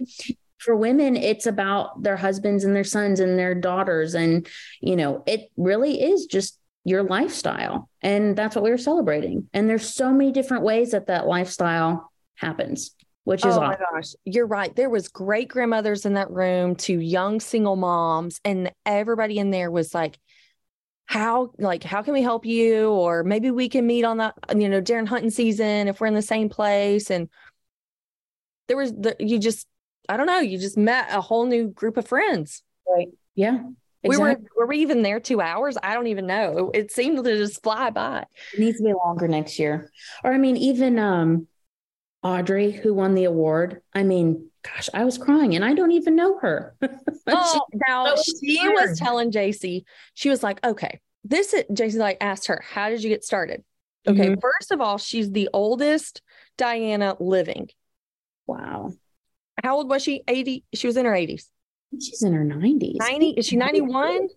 for 0.59 0.75
women, 0.75 1.15
it's 1.15 1.47
about 1.47 2.03
their 2.03 2.17
husbands 2.17 2.65
and 2.65 2.75
their 2.75 2.83
sons 2.83 3.19
and 3.19 3.39
their 3.39 3.55
daughters. 3.55 4.13
And, 4.13 4.47
you 4.79 4.95
know, 4.95 5.23
it 5.25 5.49
really 5.57 6.03
is 6.03 6.27
just 6.27 6.59
your 6.83 7.01
lifestyle. 7.01 7.89
And 8.03 8.35
that's 8.35 8.55
what 8.55 8.63
we 8.63 8.69
were 8.69 8.77
celebrating. 8.77 9.49
And 9.55 9.67
there's 9.67 9.91
so 9.91 10.11
many 10.11 10.31
different 10.31 10.63
ways 10.63 10.91
that 10.91 11.07
that 11.07 11.25
lifestyle 11.25 12.11
happens, 12.35 12.91
which 13.25 13.45
is 13.45 13.57
oh 13.57 13.59
my 13.59 13.73
awesome. 13.73 13.85
gosh, 13.93 14.15
you're 14.23 14.47
right. 14.47 14.73
There 14.75 14.89
was 14.89 15.09
great 15.09 15.49
grandmothers 15.49 16.05
in 16.05 16.13
that 16.13 16.31
room 16.31 16.75
to 16.77 16.99
young 16.99 17.39
single 17.39 17.75
moms, 17.75 18.39
and 18.45 18.71
everybody 18.85 19.37
in 19.39 19.51
there 19.51 19.69
was 19.69 19.93
like, 19.93 20.17
"How 21.05 21.51
like 21.57 21.83
how 21.83 22.01
can 22.03 22.13
we 22.13 22.21
help 22.21 22.45
you?" 22.45 22.89
Or 22.89 23.23
maybe 23.23 23.51
we 23.51 23.67
can 23.67 23.85
meet 23.85 24.05
on 24.05 24.17
the 24.17 24.33
you 24.55 24.69
know 24.69 24.79
during 24.79 25.07
hunting 25.07 25.31
season 25.31 25.87
if 25.87 25.99
we're 25.99 26.07
in 26.07 26.13
the 26.13 26.21
same 26.21 26.49
place. 26.49 27.09
And 27.11 27.27
there 28.67 28.77
was 28.77 28.91
the 28.93 29.15
you 29.19 29.39
just 29.39 29.67
I 30.07 30.17
don't 30.17 30.27
know 30.27 30.39
you 30.39 30.57
just 30.57 30.77
met 30.77 31.07
a 31.11 31.19
whole 31.21 31.45
new 31.45 31.67
group 31.67 31.97
of 31.97 32.07
friends. 32.07 32.61
Right. 32.87 33.09
Yeah. 33.35 33.59
We 34.03 34.17
were 34.17 34.29
Exactly. 34.29 34.49
were 34.55 34.67
we 34.67 34.77
even 34.79 35.01
there 35.01 35.19
two 35.19 35.41
hours? 35.41 35.79
I 35.81 35.95
don't 35.95 36.05
even 36.07 36.27
know. 36.27 36.69
It, 36.75 36.79
it 36.79 36.91
seemed 36.91 37.23
to 37.23 37.37
just 37.37 37.63
fly 37.63 37.89
by. 37.89 38.25
It 38.53 38.59
needs 38.59 38.77
to 38.77 38.83
be 38.83 38.93
longer 38.93 39.27
next 39.27 39.57
year. 39.57 39.91
Or 40.23 40.31
I 40.31 40.37
mean, 40.37 40.57
even 40.57 40.99
um 40.99 41.47
Audrey, 42.25 42.71
who 42.71 42.93
won 42.93 43.13
the 43.13 43.25
award. 43.25 43.81
I 43.93 44.01
mean, 44.03 44.49
gosh, 44.63 44.89
I 44.95 45.05
was 45.05 45.17
crying 45.17 45.55
and 45.55 45.63
I 45.63 45.73
don't 45.75 45.91
even 45.91 46.15
know 46.15 46.39
her. 46.39 46.75
Oh, 47.27 47.61
now 47.87 48.03
that 48.05 48.23
she 48.23 48.59
weird. 48.61 48.73
was 48.89 48.99
telling 48.99 49.31
JC, 49.31 49.83
she 50.13 50.29
was 50.29 50.43
like, 50.43 50.63
okay, 50.63 50.99
this 51.23 51.53
is 51.55 51.63
JC 51.71 51.95
like 51.97 52.17
asked 52.21 52.45
her, 52.47 52.63
how 52.67 52.89
did 52.89 53.01
you 53.03 53.09
get 53.09 53.23
started? 53.23 53.63
Okay, 54.07 54.29
Mhm. 54.29 54.39
first 54.41 54.71
of 54.71 54.79
all, 54.79 54.99
she's 54.99 55.31
the 55.31 55.49
oldest 55.53 56.21
Diana 56.57 57.15
living. 57.19 57.69
wow. 58.47 58.91
How 59.63 59.77
old 59.77 59.89
was 59.89 60.03
she? 60.03 60.21
80. 60.27 60.65
She 60.75 60.85
was 60.85 60.97
in 60.97 61.05
her 61.05 61.13
80s. 61.15 61.49
She's 61.99 62.21
in 62.21 62.33
her 62.33 62.43
90s. 62.43 62.97
90. 62.99 63.29
Is 63.31 63.47
she 63.47 63.55
91? 63.55 64.27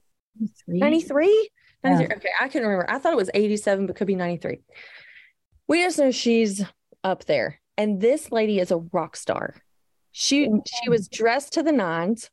93? 0.67 1.51
93? 1.85 2.17
Okay, 2.17 2.29
I 2.41 2.49
can't 2.49 2.65
remember. 2.65 2.89
I 2.89 2.99
thought 2.99 3.13
it 3.13 3.17
was 3.17 3.31
87, 3.35 3.87
but 3.87 3.97
could 3.97 4.07
be 4.07 4.15
93. 4.15 4.61
We 5.67 5.83
just 5.83 5.99
know 5.99 6.11
she's 6.11 6.65
up 7.05 7.25
there. 7.27 7.58
And 7.79 8.01
this 8.01 8.31
lady 8.31 8.59
is 8.59 8.71
a 8.71 8.77
rock 8.77 9.17
star. 9.17 9.55
She 10.13 10.51
she 10.67 10.91
was 10.91 11.09
dressed 11.09 11.55
to 11.55 11.63
the 11.63 11.73
nines. 11.73 12.29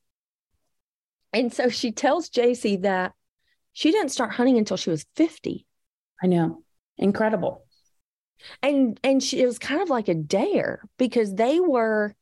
And 1.32 1.54
so 1.54 1.70
she 1.70 1.92
tells 1.92 2.30
JC 2.30 2.82
that 2.82 3.14
she 3.74 3.92
didn't 3.92 4.12
start 4.12 4.32
hunting 4.32 4.58
until 4.58 4.76
she 4.76 4.90
was 4.90 5.06
50. 5.16 5.66
I 6.24 6.28
know. 6.28 6.64
Incredible. 6.98 7.64
And 8.64 9.00
and 9.04 9.22
she 9.22 9.42
it 9.42 9.46
was 9.46 9.60
kind 9.60 9.82
of 9.82 9.90
like 9.90 10.08
a 10.08 10.16
dare 10.16 10.82
because 10.98 11.36
they 11.36 11.60
were 11.60 12.16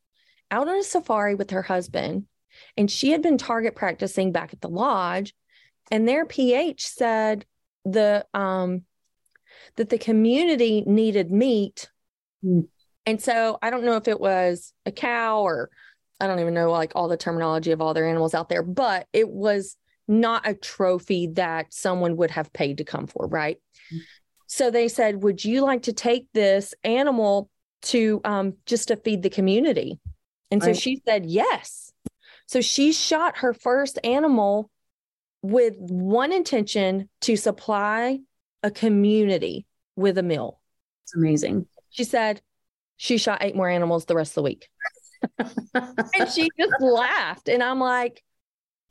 out 0.52 0.68
on 0.68 0.78
a 0.78 0.84
safari 0.84 1.36
with 1.36 1.52
her 1.52 1.62
husband 1.62 2.26
and 2.78 2.92
she 2.92 3.12
had 3.12 3.22
been 3.22 3.38
target 3.38 3.76
practicing 3.76 4.32
back 4.32 4.54
at 4.54 4.62
the 4.62 4.70
lodge 4.70 5.34
and 5.92 6.08
their 6.08 6.26
PH 6.26 6.86
said 6.86 7.46
the 7.86 8.26
um 8.34 8.84
that 9.76 9.90
the 9.90 9.98
community 9.98 10.84
needed 10.86 11.32
meat. 11.32 11.90
Hmm. 12.44 12.62
And 13.06 13.22
so 13.22 13.58
I 13.62 13.70
don't 13.70 13.84
know 13.84 13.98
if 13.98 14.08
it 14.08 14.20
was 14.20 14.74
a 14.86 14.92
cow 14.92 15.42
or 15.42 15.70
I 16.20 16.28
don't 16.28 16.40
even 16.40 16.54
know 16.54 16.72
like 16.72 16.94
all 16.96 17.08
the 17.08 17.18
terminology 17.18 17.72
of 17.72 17.82
all 17.82 17.94
their 17.94 18.08
animals 18.08 18.34
out 18.34 18.50
there, 18.50 18.64
but 18.64 19.08
it 19.14 19.30
was 19.30 19.76
not 20.08 20.48
a 20.48 20.54
trophy 20.54 21.28
that 21.34 21.74
someone 21.74 22.18
would 22.18 22.32
have 22.32 22.54
paid 22.54 22.78
to 22.78 22.84
come 22.84 23.08
for, 23.08 23.28
right? 23.28 23.58
So 24.48 24.70
they 24.70 24.88
said, 24.88 25.24
Would 25.24 25.44
you 25.44 25.62
like 25.62 25.84
to 25.84 25.94
take 25.94 26.28
this 26.34 26.74
animal 26.84 27.50
to 27.84 28.22
um, 28.24 28.54
just 28.66 28.90
to 28.90 28.96
feed 28.98 29.24
the 29.24 29.30
community? 29.30 30.00
And 30.52 30.62
so 30.62 30.68
Right. 30.68 30.78
she 30.78 31.02
said, 31.06 31.26
Yes. 31.26 31.92
So 32.48 32.62
she 32.62 32.92
shot 32.94 33.38
her 33.38 33.54
first 33.54 33.98
animal 34.04 34.70
with 35.42 35.76
one 35.78 36.32
intention 36.32 37.10
to 37.22 37.36
supply 37.36 38.20
a 38.62 38.72
community 38.72 39.66
with 39.96 40.18
a 40.18 40.24
meal. 40.24 40.60
It's 41.06 41.16
amazing. 41.16 41.66
She 41.90 42.04
said 42.04 42.42
she 43.04 43.18
shot 43.18 43.40
eight 43.44 43.54
more 43.54 43.68
animals 43.68 44.06
the 44.06 44.16
rest 44.16 44.32
of 44.32 44.36
the 44.36 44.44
week. 44.44 44.70
And 45.74 46.30
she 46.30 46.50
just 46.58 46.74
laughed. 46.80 47.50
And 47.50 47.62
I'm 47.62 47.80
like, 47.80 48.24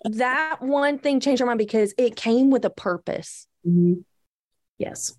that 0.04 0.58
one 0.60 0.98
thing 0.98 1.18
changed 1.18 1.40
her 1.40 1.46
mind 1.46 1.58
because 1.58 1.94
it 1.96 2.14
came 2.14 2.50
with 2.50 2.64
a 2.66 2.70
purpose. 2.70 3.46
Mhm. 3.66 4.04
Yes. 4.76 5.14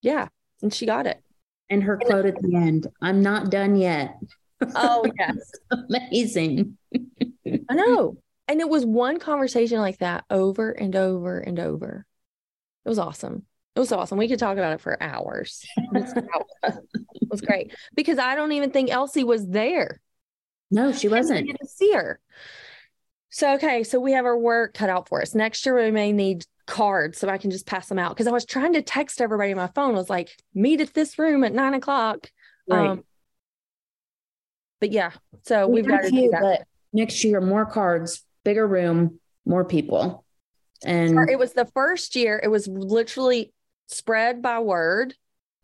Yeah. 0.00 0.28
And 0.62 0.72
she 0.72 0.86
got 0.86 1.06
it. 1.06 1.22
And 1.68 1.82
her 1.82 1.98
quote 1.98 2.24
at 2.24 2.40
the 2.40 2.56
end, 2.56 2.86
I'm 3.02 3.22
not 3.22 3.50
done 3.50 3.76
yet. 3.76 4.16
Oh, 4.74 5.04
yes. 5.18 5.36
Amazing. 5.70 6.78
I 7.46 7.74
know. 7.74 8.16
And 8.48 8.60
it 8.60 8.68
was 8.68 8.86
one 8.86 9.18
conversation 9.18 9.78
like 9.78 9.98
that 9.98 10.24
over 10.30 10.70
and 10.70 10.96
over 10.96 11.38
and 11.38 11.58
over. 11.58 12.06
It 12.84 12.88
was 12.88 12.98
awesome. 12.98 13.44
It 13.74 13.80
was 13.80 13.92
awesome. 13.92 14.18
We 14.18 14.28
could 14.28 14.38
talk 14.38 14.56
about 14.58 14.74
it 14.74 14.80
for 14.80 15.02
hours. 15.02 15.64
It 16.64 17.28
was, 17.30 17.40
great 17.40 17.74
because 17.94 18.18
I 18.18 18.34
don't 18.34 18.52
even 18.52 18.70
think 18.72 18.90
Elsie 18.90 19.24
was 19.24 19.46
there. 19.48 20.00
No, 20.70 20.92
she 20.92 21.08
I 21.08 21.10
didn't 21.10 21.12
wasn't. 21.12 21.48
to 21.60 21.66
see 21.66 21.92
her. 21.92 22.20
So 23.30 23.54
okay, 23.54 23.84
so 23.84 23.98
we 23.98 24.12
have 24.12 24.26
our 24.26 24.36
work 24.36 24.74
cut 24.74 24.90
out 24.90 25.08
for 25.08 25.22
us. 25.22 25.34
Next 25.34 25.64
year 25.64 25.82
we 25.82 25.90
may 25.90 26.12
need 26.12 26.44
cards 26.66 27.16
so 27.18 27.28
I 27.30 27.38
can 27.38 27.50
just 27.50 27.66
pass 27.66 27.88
them 27.88 27.98
out 27.98 28.10
because 28.10 28.26
I 28.26 28.32
was 28.32 28.44
trying 28.44 28.74
to 28.74 28.82
text 28.82 29.22
everybody 29.22 29.50
on 29.52 29.56
my 29.56 29.68
phone. 29.68 29.94
was 29.94 30.10
like, 30.10 30.28
meet 30.52 30.82
at 30.82 30.92
this 30.92 31.18
room 31.18 31.42
at 31.42 31.54
nine 31.54 31.72
o'clock. 31.72 32.30
Right. 32.68 32.88
Um, 32.88 33.04
but 34.80 34.92
yeah, 34.92 35.12
so 35.44 35.66
We 35.66 35.80
we've 35.80 35.88
got 35.90 36.02
to 36.02 36.10
do 36.10 36.30
that. 36.32 36.66
next 36.92 37.24
year, 37.24 37.40
more 37.40 37.64
cards, 37.64 38.22
bigger 38.44 38.66
room, 38.66 39.18
more 39.46 39.64
people. 39.64 40.24
And 40.84 41.30
It 41.30 41.38
was 41.38 41.54
the 41.54 41.64
first 41.66 42.14
year. 42.14 42.38
It 42.42 42.48
was 42.48 42.68
literally 42.68 43.54
spread 43.86 44.42
by 44.42 44.58
word, 44.60 45.14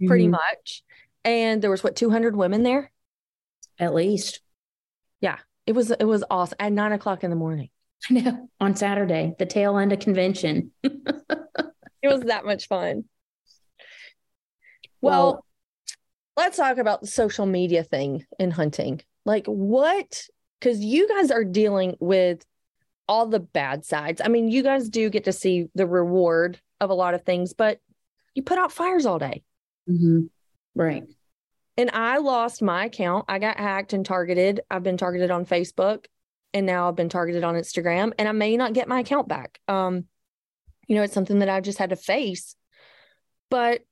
pretty 0.07 0.27
Mhm. 0.27 0.31
much, 0.33 0.83
and 1.25 1.61
there 1.63 1.71
was 1.71 1.83
what 1.85 1.97
two 1.97 2.11
hundred 2.11 2.37
women 2.37 2.63
there. 2.63 2.91
at 3.81 3.95
least. 3.95 4.41
Yeah, 5.21 5.39
it 5.67 5.73
was 5.73 5.91
it 5.93 6.05
was 6.05 6.25
awesome 6.31 6.57
at 6.59 6.73
nine 6.73 6.91
o'clock 6.93 7.23
in 7.23 7.31
the 7.31 7.37
morning. 7.37 7.71
I 8.11 8.15
know. 8.15 8.49
On 8.61 8.75
Saturday, 8.77 9.35
the 9.39 9.47
tail 9.47 9.77
end 9.79 9.93
of 9.93 10.01
convention. 10.01 10.73
It 12.01 12.07
was 12.07 12.23
that 12.23 12.45
much 12.45 12.69
fun. 12.69 13.05
Well, 15.01 15.45
let's 16.37 16.57
talk 16.57 16.79
about 16.79 17.01
the 17.01 17.07
social 17.07 17.47
media 17.47 17.83
thing 17.83 18.25
in 18.39 18.51
hunting. 18.53 19.01
Like, 19.25 19.47
what? 19.47 20.23
Because 20.61 20.81
you 20.81 21.09
guys 21.09 21.31
are 21.31 21.45
dealing 21.45 21.97
with 22.01 22.45
all 23.09 23.27
the 23.27 23.41
bad 23.41 23.85
sides. 23.85 24.21
I 24.25 24.29
mean, 24.29 24.49
you 24.49 24.63
guys 24.63 24.89
do 24.89 25.11
get 25.11 25.25
to 25.25 25.33
see 25.33 25.69
the 25.75 25.87
reward 25.87 26.61
of 26.81 26.91
a 26.91 26.95
lot 26.95 27.15
of 27.15 27.23
things, 27.23 27.53
but 27.53 27.81
you 28.39 28.45
put 28.45 28.57
out 28.57 28.71
fires 28.71 29.05
all 29.05 29.19
day. 29.19 29.43
Mm-hmm. 29.91 30.27
right. 30.77 31.03
And 31.77 31.91
I 31.93 32.19
lost 32.19 32.63
my 32.63 32.85
account. 32.85 33.25
I 33.29 33.41
got 33.41 33.59
hacked 33.59 33.95
and 33.95 34.07
targeted. 34.07 34.61
I've 34.71 34.85
been 34.85 34.97
targeted 34.97 35.33
on 35.33 35.45
Facebook 35.45 36.07
and 36.55 36.67
now 36.67 36.89
I've 36.89 36.95
been 36.95 37.09
targeted 37.09 37.43
on 37.43 37.57
Instagram 37.57 38.13
and 38.17 38.29
I 38.29 38.33
may 38.33 38.57
not 38.57 38.75
get 38.75 38.87
my 38.87 39.01
account 39.01 39.27
back. 39.27 39.59
Um, 39.67 40.05
you 40.87 40.95
know, 40.95 41.03
it's 41.03 41.15
something 41.15 41.41
that 41.41 41.49
I've 41.49 41.65
just 41.65 41.79
had 41.79 41.91
to 41.91 41.97
face. 41.97 42.55
But 43.51 43.83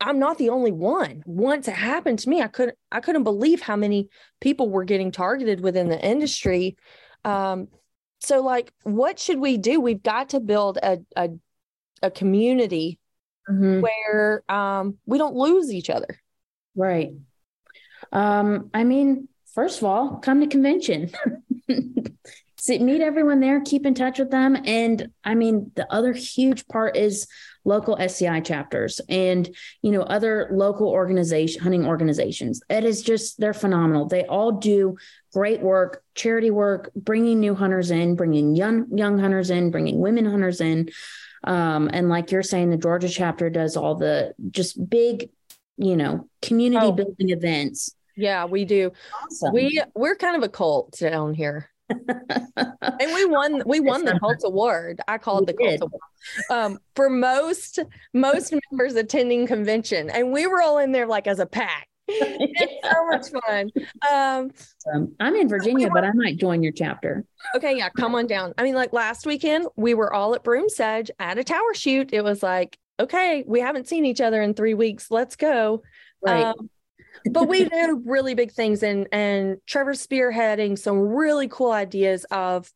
I'm 0.00 0.20
not 0.20 0.38
the 0.38 0.50
only 0.50 0.72
one. 0.72 1.24
Once 1.26 1.66
it 1.66 1.74
happened 1.74 2.20
to 2.20 2.28
me, 2.28 2.40
I 2.40 2.48
couldn't 2.48 2.78
I 2.92 3.00
couldn't 3.00 3.24
believe 3.24 3.62
how 3.62 3.74
many 3.74 4.10
people 4.40 4.70
were 4.70 4.84
getting 4.84 5.10
targeted 5.10 5.60
within 5.60 5.88
the 5.88 6.00
industry. 6.00 6.76
Um, 7.24 7.66
so 8.20 8.42
like 8.42 8.72
what 8.84 9.18
should 9.18 9.40
we 9.40 9.58
do? 9.58 9.80
We've 9.80 10.02
got 10.02 10.30
to 10.30 10.40
build 10.40 10.78
a 10.80 10.98
a, 11.16 11.30
a 12.00 12.10
community 12.12 13.00
Mhm. 13.50 13.82
where 13.82 14.42
um, 14.48 14.98
we 15.06 15.18
don't 15.18 15.34
lose 15.36 15.72
each 15.72 15.90
other. 15.90 16.18
Right. 16.74 17.12
Um, 18.12 18.70
I 18.72 18.84
mean, 18.84 19.28
first 19.54 19.78
of 19.78 19.84
all, 19.84 20.16
come 20.16 20.40
to 20.40 20.46
convention. 20.46 21.10
See, 22.58 22.78
meet 22.78 23.02
everyone 23.02 23.40
there, 23.40 23.60
keep 23.60 23.84
in 23.84 23.92
touch 23.92 24.18
with 24.18 24.30
them. 24.30 24.56
And 24.64 25.10
I 25.22 25.34
mean, 25.34 25.70
the 25.74 25.86
other 25.92 26.14
huge 26.14 26.66
part 26.66 26.96
is 26.96 27.26
local 27.66 27.98
SCI 27.98 28.40
chapters 28.40 29.02
and, 29.06 29.54
you 29.82 29.90
know, 29.90 30.00
other 30.00 30.48
local 30.50 30.88
organization, 30.88 31.60
hunting 31.60 31.84
organizations. 31.86 32.62
It 32.70 32.84
is 32.84 33.02
just, 33.02 33.38
they're 33.38 33.52
phenomenal. 33.52 34.06
They 34.06 34.24
all 34.24 34.52
do 34.52 34.96
great 35.34 35.60
work, 35.60 36.02
charity 36.14 36.50
work, 36.50 36.90
bringing 36.96 37.38
new 37.38 37.54
hunters 37.54 37.90
in, 37.90 38.16
bringing 38.16 38.56
young, 38.56 38.96
young 38.96 39.18
hunters 39.18 39.50
in, 39.50 39.70
bringing 39.70 39.98
women 39.98 40.24
hunters 40.24 40.62
in. 40.62 40.88
Um, 41.44 41.90
and 41.92 42.08
like 42.08 42.30
you're 42.30 42.42
saying, 42.42 42.70
the 42.70 42.76
Georgia 42.76 43.08
chapter 43.08 43.50
does 43.50 43.76
all 43.76 43.94
the 43.94 44.34
just 44.50 44.88
big, 44.88 45.30
you 45.76 45.96
know, 45.96 46.28
community 46.42 46.86
Oh. 46.86 46.92
building 46.92 47.30
events. 47.30 47.94
Yeah, 48.16 48.44
we 48.46 48.64
do. 48.64 48.92
Awesome. 49.24 49.52
We 49.52 49.82
we're 49.94 50.14
kind 50.16 50.36
of 50.36 50.42
a 50.42 50.48
cult 50.48 50.96
down 50.98 51.34
here. 51.34 51.68
And 52.56 53.12
we 53.14 53.24
won 53.26 53.62
we 53.66 53.80
won 53.80 54.04
the 54.04 54.18
cult 54.20 54.42
award. 54.44 55.00
I 55.08 55.18
call 55.18 55.40
it 55.40 55.46
the 55.46 55.52
cult 55.54 55.80
award. 55.80 56.00
Um 56.50 56.78
for 56.94 57.10
most 57.10 57.80
most 58.12 58.54
members 58.70 58.94
attending 58.94 59.46
convention. 59.46 60.10
And 60.10 60.32
we 60.32 60.46
were 60.46 60.62
all 60.62 60.78
in 60.78 60.92
there 60.92 61.06
like 61.06 61.26
as 61.26 61.40
a 61.40 61.46
pack. 61.46 61.88
It's 62.06 62.88
so 62.92 63.06
much 63.06 63.42
fun. 63.46 63.70
Um 64.10 64.50
Um, 64.94 65.14
I'm 65.20 65.34
in 65.36 65.48
Virginia, 65.48 65.88
but 65.92 66.04
I 66.04 66.12
might 66.12 66.36
join 66.38 66.62
your 66.62 66.72
chapter. 66.72 67.24
okay, 67.56 67.76
yeah, 67.76 67.88
come 67.90 68.14
on 68.14 68.26
down. 68.26 68.52
I 68.58 68.62
mean, 68.62 68.74
like 68.74 68.92
last 68.92 69.26
weekend, 69.26 69.66
we 69.76 69.94
were 69.94 70.12
all 70.12 70.34
at 70.34 70.44
Broom 70.44 70.68
Sedge 70.68 71.10
at 71.18 71.38
a 71.38 71.44
tower 71.44 71.72
shoot. 71.74 72.10
It 72.12 72.22
was 72.22 72.42
like, 72.42 72.78
okay, 73.00 73.42
we 73.46 73.60
haven't 73.60 73.88
seen 73.88 74.04
each 74.04 74.20
other 74.20 74.40
in 74.42 74.54
three 74.54 74.74
weeks. 74.74 75.10
Let's 75.10 75.36
go. 75.36 75.82
Right. 76.22 76.44
Um, 76.44 76.70
but 77.30 77.48
we 77.48 77.64
do 77.68 78.02
really 78.06 78.34
big 78.34 78.52
things 78.52 78.82
and 78.82 79.08
and 79.10 79.56
Trevor's 79.66 80.06
spearheading 80.06 80.78
some 80.78 80.98
really 80.98 81.48
cool 81.48 81.72
ideas 81.72 82.24
of 82.30 82.70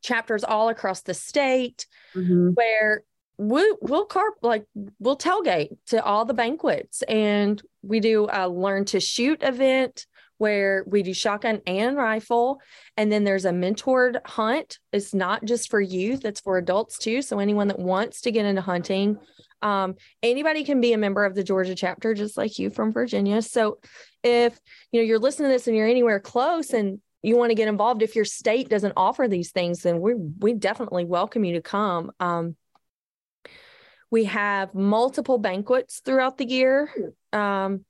chapters 0.00 0.44
all 0.44 0.68
across 0.68 1.02
the 1.02 1.14
state 1.14 1.86
Mhm. 2.14 2.54
where 2.54 3.02
we, 3.38 3.76
we'll 3.80 4.04
carp 4.04 4.34
like 4.42 4.64
we'll 4.98 5.16
tailgate 5.16 5.76
to 5.86 6.04
all 6.04 6.24
the 6.24 6.34
banquets. 6.34 7.02
And 7.02 7.62
we 7.82 8.00
do 8.00 8.28
a 8.30 8.48
learn 8.48 8.84
to 8.86 9.00
shoot 9.00 9.42
event 9.42 10.06
where 10.38 10.84
we 10.86 11.02
do 11.02 11.12
shotgun 11.14 11.60
and 11.66 11.96
rifle. 11.96 12.60
And 12.96 13.10
then 13.10 13.24
there's 13.24 13.44
a 13.44 13.50
mentored 13.50 14.18
hunt. 14.24 14.78
It's 14.92 15.14
not 15.14 15.44
just 15.44 15.70
for 15.70 15.80
youth 15.80 16.24
it's 16.24 16.40
for 16.40 16.58
adults 16.58 16.98
too. 16.98 17.22
So 17.22 17.38
anyone 17.38 17.68
that 17.68 17.78
wants 17.78 18.20
to 18.22 18.32
get 18.32 18.44
into 18.44 18.62
hunting 18.62 19.18
um, 19.62 19.96
anybody 20.22 20.64
can 20.64 20.80
be 20.80 20.92
a 20.92 20.98
member 20.98 21.24
of 21.24 21.34
the 21.34 21.42
georgia 21.42 21.74
chapter 21.74 22.14
just 22.14 22.36
like 22.36 22.58
you 22.58 22.70
from 22.70 22.92
virginia. 22.92 23.42
So 23.42 23.78
if 24.22 24.58
you 24.92 25.00
know 25.00 25.06
you're 25.06 25.18
listening 25.18 25.48
to 25.48 25.54
this 25.54 25.66
and 25.66 25.76
you're 25.76 25.88
anywhere 25.88 26.20
close 26.20 26.72
and 26.72 27.00
you 27.22 27.36
want 27.36 27.50
to 27.50 27.56
get 27.56 27.68
involved 27.68 28.02
if 28.02 28.14
your 28.14 28.24
state 28.24 28.68
doesn't 28.68 28.92
offer 28.96 29.26
these 29.26 29.50
things 29.50 29.82
then 29.82 30.00
we 30.00 30.14
we 30.14 30.54
definitely 30.54 31.04
welcome 31.04 31.44
you 31.44 31.54
to 31.54 31.62
come. 31.62 32.12
Um, 32.20 32.56
we 34.10 34.24
have 34.24 34.74
multiple 34.74 35.38
banquets 35.38 36.00
throughout 36.04 36.38
the 36.38 36.48
year. 36.48 36.90
Um, 37.32 37.84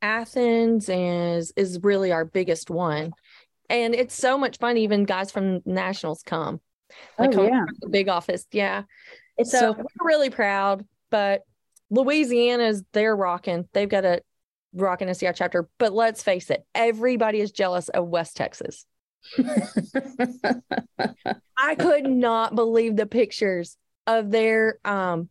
athens 0.00 0.88
is 0.88 1.52
is 1.56 1.80
really 1.82 2.12
our 2.12 2.24
biggest 2.24 2.70
one. 2.70 3.12
And 3.68 3.94
it's 3.94 4.14
so 4.14 4.38
much 4.38 4.58
fun 4.58 4.76
even 4.78 5.04
guys 5.04 5.30
from 5.30 5.60
nationals 5.66 6.22
come. 6.24 6.60
Oh, 7.18 7.24
yeah. 7.24 7.64
from 7.66 7.76
the 7.80 7.88
big 7.88 8.08
office 8.08 8.46
yeah. 8.52 8.84
It's 9.36 9.50
so 9.50 9.58
so, 9.58 9.72
we're 9.72 10.06
really 10.06 10.30
proud 10.30 10.84
but 11.10 11.42
louisiana's 11.90 12.84
they're 12.92 13.16
rocking. 13.16 13.68
They've 13.72 13.88
got 13.88 14.04
a 14.04 14.22
rocking 14.74 15.08
SCI 15.08 15.32
chapter 15.32 15.68
but 15.78 15.92
let's 15.92 16.22
face 16.22 16.50
it 16.50 16.64
everybody 16.74 17.40
is 17.40 17.50
jealous 17.50 17.88
of 17.88 18.06
west 18.06 18.36
texas. 18.36 18.86
I 21.58 21.74
could 21.74 22.06
not 22.06 22.54
believe 22.54 22.94
the 22.94 23.06
pictures 23.06 23.76
of 24.08 24.30
their 24.32 24.78
um 24.84 25.28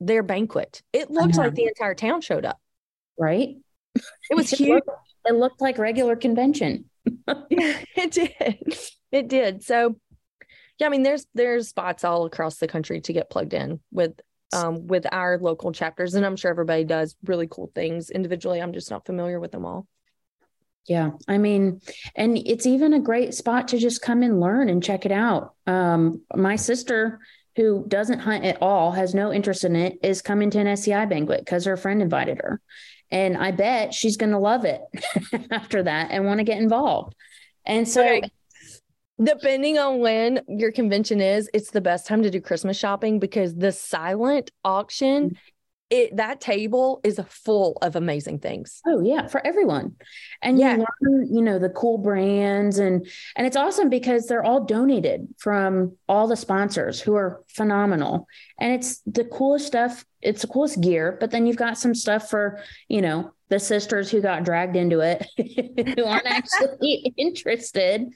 their 0.00 0.24
banquet 0.24 0.82
it 0.92 1.10
looked 1.10 1.36
like 1.36 1.54
the 1.54 1.66
entire 1.66 1.94
town 1.94 2.20
showed 2.20 2.44
up 2.44 2.58
right. 3.18 3.56
it 3.94 4.34
was 4.34 4.52
It 4.52 4.58
huge 4.58 4.82
looked, 4.86 4.90
it 5.26 5.34
looked 5.34 5.60
like 5.60 5.78
regular 5.78 6.16
convention. 6.16 6.86
yeah 7.50 7.78
it 7.96 8.10
did 8.10 8.80
it 9.12 9.28
did 9.28 9.62
so 9.62 9.94
yeah 10.80 10.86
i 10.86 10.90
mean 10.90 11.02
there's 11.02 11.26
there's 11.34 11.68
spots 11.68 12.02
all 12.02 12.24
across 12.24 12.56
the 12.56 12.66
country 12.66 13.00
to 13.02 13.12
get 13.12 13.30
plugged 13.30 13.52
in 13.54 13.78
with 13.92 14.12
um 14.54 14.86
with 14.86 15.06
our 15.12 15.38
local 15.38 15.70
chapters 15.72 16.14
and 16.14 16.24
i'm 16.24 16.36
sure 16.36 16.50
everybody 16.50 16.84
does 16.84 17.14
really 17.24 17.46
cool 17.46 17.70
things 17.74 18.08
individually 18.10 18.60
i'm 18.60 18.72
just 18.72 18.90
not 18.90 19.04
familiar 19.06 19.38
with 19.38 19.52
them 19.52 19.66
all 19.66 19.86
Yeah. 20.86 21.12
I 21.28 21.38
mean, 21.38 21.80
and 22.14 22.36
it's 22.36 22.66
even 22.66 22.92
a 22.92 23.00
great 23.00 23.32
spot 23.34 23.68
to 23.68 23.78
just 23.78 24.02
come 24.02 24.22
and 24.22 24.38
learn 24.40 24.68
and 24.68 24.82
check 24.84 25.06
it 25.06 25.12
out. 25.12 25.54
Um, 25.66 26.22
my 26.34 26.56
sister 26.56 27.20
who 27.56 27.84
doesn't 27.86 28.20
hunt 28.20 28.44
at 28.44 28.60
all, 28.60 28.92
has 28.92 29.14
no 29.14 29.32
interest 29.32 29.64
in 29.64 29.76
it, 29.76 29.98
is 30.02 30.22
coming 30.22 30.50
to 30.50 30.58
an 30.58 30.66
SCI 30.66 31.06
banquet 31.06 31.40
because 31.40 31.64
her 31.64 31.76
friend 31.76 32.02
invited 32.02 32.38
her. 32.38 32.60
And 33.10 33.36
I 33.36 33.52
bet 33.52 33.94
she's 33.94 34.16
going 34.16 34.32
to 34.32 34.38
love 34.38 34.64
it 34.64 34.80
after 35.50 35.82
that 35.82 36.10
and 36.10 36.24
want 36.24 36.38
to 36.38 36.44
get 36.44 36.58
involved. 36.58 37.14
And 37.64 37.88
so, 37.88 38.02
Okay. 38.02 38.30
Depending 39.22 39.78
on 39.78 40.00
when 40.00 40.40
your 40.48 40.72
convention 40.72 41.20
is, 41.20 41.48
it's 41.54 41.70
the 41.70 41.80
best 41.80 42.04
time 42.04 42.24
to 42.24 42.30
do 42.30 42.40
Christmas 42.40 42.76
shopping 42.76 43.20
because 43.20 43.54
the 43.54 43.70
silent 43.70 44.50
auction, 44.64 45.38
it 45.94 46.16
that 46.16 46.40
table 46.40 47.00
is 47.04 47.20
full 47.28 47.78
of 47.80 47.94
amazing 47.96 48.38
things. 48.40 48.80
oh 48.86 49.00
yeah, 49.00 49.26
for 49.28 49.40
everyone. 49.46 49.94
And 50.42 50.58
Yeah. 50.58 50.76
you 50.76 50.86
learn, 51.02 51.34
you 51.36 51.42
know, 51.42 51.58
the 51.58 51.68
cool 51.70 51.98
brands 51.98 52.78
and 52.78 53.06
and 53.36 53.46
it's 53.46 53.56
awesome 53.56 53.88
because 53.88 54.26
they're 54.26 54.44
all 54.44 54.64
donated 54.64 55.20
from 55.38 55.96
all 56.08 56.26
the 56.26 56.36
sponsors 56.36 57.00
who 57.00 57.14
are 57.14 57.42
phenomenal. 57.48 58.26
And 58.58 58.72
it's 58.76 59.00
the 59.06 59.24
coolest 59.24 59.66
stuff. 59.66 60.04
It's 60.24 60.42
the 60.42 60.48
coolest 60.48 60.80
gear, 60.80 61.16
but 61.20 61.30
then 61.30 61.46
you've 61.46 61.56
got 61.56 61.78
some 61.78 61.94
stuff 61.94 62.30
for, 62.30 62.60
you 62.88 63.02
know, 63.02 63.32
the 63.50 63.60
sisters 63.60 64.10
who 64.10 64.20
got 64.22 64.44
dragged 64.44 64.74
into 64.76 65.00
it 65.00 65.26
who 65.96 66.04
aren't 66.04 66.26
actually 66.26 67.12
interested. 67.16 68.06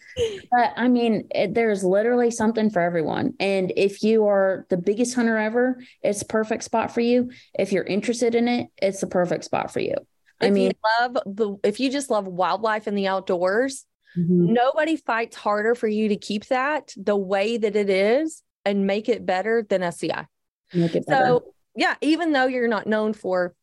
But 0.50 0.72
I 0.76 0.88
mean, 0.88 1.28
it, 1.30 1.54
there's 1.54 1.84
literally 1.84 2.30
something 2.30 2.70
for 2.70 2.80
everyone. 2.80 3.34
And 3.38 3.72
if 3.76 4.02
you 4.02 4.26
are 4.26 4.66
the 4.70 4.76
biggest 4.78 5.14
hunter 5.14 5.36
ever, 5.36 5.80
it's 6.02 6.22
a 6.22 6.26
perfect 6.26 6.64
spot 6.64 6.92
for 6.92 7.00
you. 7.00 7.30
If 7.58 7.72
you're 7.72 7.84
interested 7.84 8.34
in 8.34 8.48
it, 8.48 8.68
it's 8.80 9.00
the 9.00 9.06
perfect 9.06 9.44
spot 9.44 9.72
for 9.72 9.80
you. 9.80 9.94
I 10.40 10.48
If 10.48 10.54
mean, 10.54 10.72
you 10.72 10.72
love 11.00 11.18
the 11.26 11.56
if 11.64 11.80
you 11.80 11.90
just 11.90 12.10
love 12.10 12.26
wildlife 12.26 12.86
and 12.86 12.96
the 12.96 13.08
outdoors, 13.08 13.84
mhm, 14.14 14.46
nobody 14.46 14.96
fights 14.96 15.36
harder 15.36 15.74
for 15.74 15.88
you 15.88 16.08
to 16.10 16.16
keep 16.16 16.46
that 16.46 16.92
the 16.96 17.16
way 17.16 17.56
that 17.58 17.76
it 17.76 17.90
is 17.90 18.42
and 18.64 18.86
make 18.86 19.08
it 19.08 19.26
better 19.26 19.64
than 19.68 19.82
SCI. 19.82 20.26
make 20.72 20.94
it 20.94 21.06
better. 21.06 21.38
So 21.38 21.54
yeah, 21.78 21.94
even 22.00 22.32
though 22.32 22.46
you're 22.46 22.66
not 22.66 22.88
known 22.88 23.12
for 23.12 23.54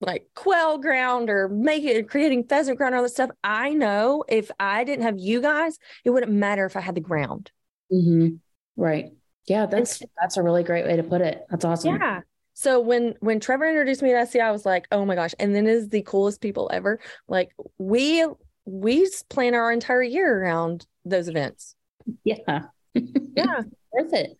like 0.00 0.26
quail 0.34 0.76
ground 0.78 1.30
or 1.30 1.48
making 1.48 2.04
creating 2.06 2.44
pheasant 2.44 2.76
ground, 2.76 2.94
or 2.94 2.98
all 2.98 3.02
that 3.04 3.10
stuff, 3.10 3.30
I 3.44 3.70
know 3.70 4.24
if 4.28 4.50
I 4.58 4.82
didn't 4.82 5.04
have 5.04 5.16
you 5.16 5.40
guys, 5.40 5.78
it 6.04 6.10
wouldn't 6.10 6.32
matter 6.32 6.66
if 6.66 6.76
I 6.76 6.80
had 6.80 6.96
the 6.96 7.00
ground. 7.00 7.52
Mhm. 7.92 8.40
Right. 8.76 9.12
Yeah, 9.46 9.66
that's 9.66 10.02
that's 10.20 10.36
a 10.36 10.42
really 10.42 10.64
great 10.64 10.84
way 10.84 10.96
to 10.96 11.04
put 11.04 11.20
it. 11.20 11.46
That's 11.48 11.64
awesome. 11.64 11.94
Yeah. 11.94 12.22
So 12.54 12.80
when 12.80 13.14
when 13.20 13.38
Trevor 13.38 13.68
introduced 13.68 14.02
me 14.02 14.10
to 14.10 14.16
SCI, 14.16 14.40
I 14.40 14.50
was 14.50 14.66
like, 14.66 14.88
oh 14.90 15.04
my 15.04 15.14
gosh. 15.14 15.34
And 15.38 15.54
then 15.54 15.68
is 15.68 15.88
the 15.88 16.02
coolest 16.02 16.40
people 16.40 16.68
ever. 16.72 16.98
Like 17.28 17.52
we 17.78 18.26
we 18.64 19.08
plan 19.28 19.54
our 19.54 19.70
entire 19.70 20.02
year 20.02 20.42
around 20.42 20.86
those 21.04 21.28
events. 21.28 21.76
Yeah. 22.24 22.62
Yeah. 23.36 23.62
Worth 23.92 24.12
it. 24.12 24.36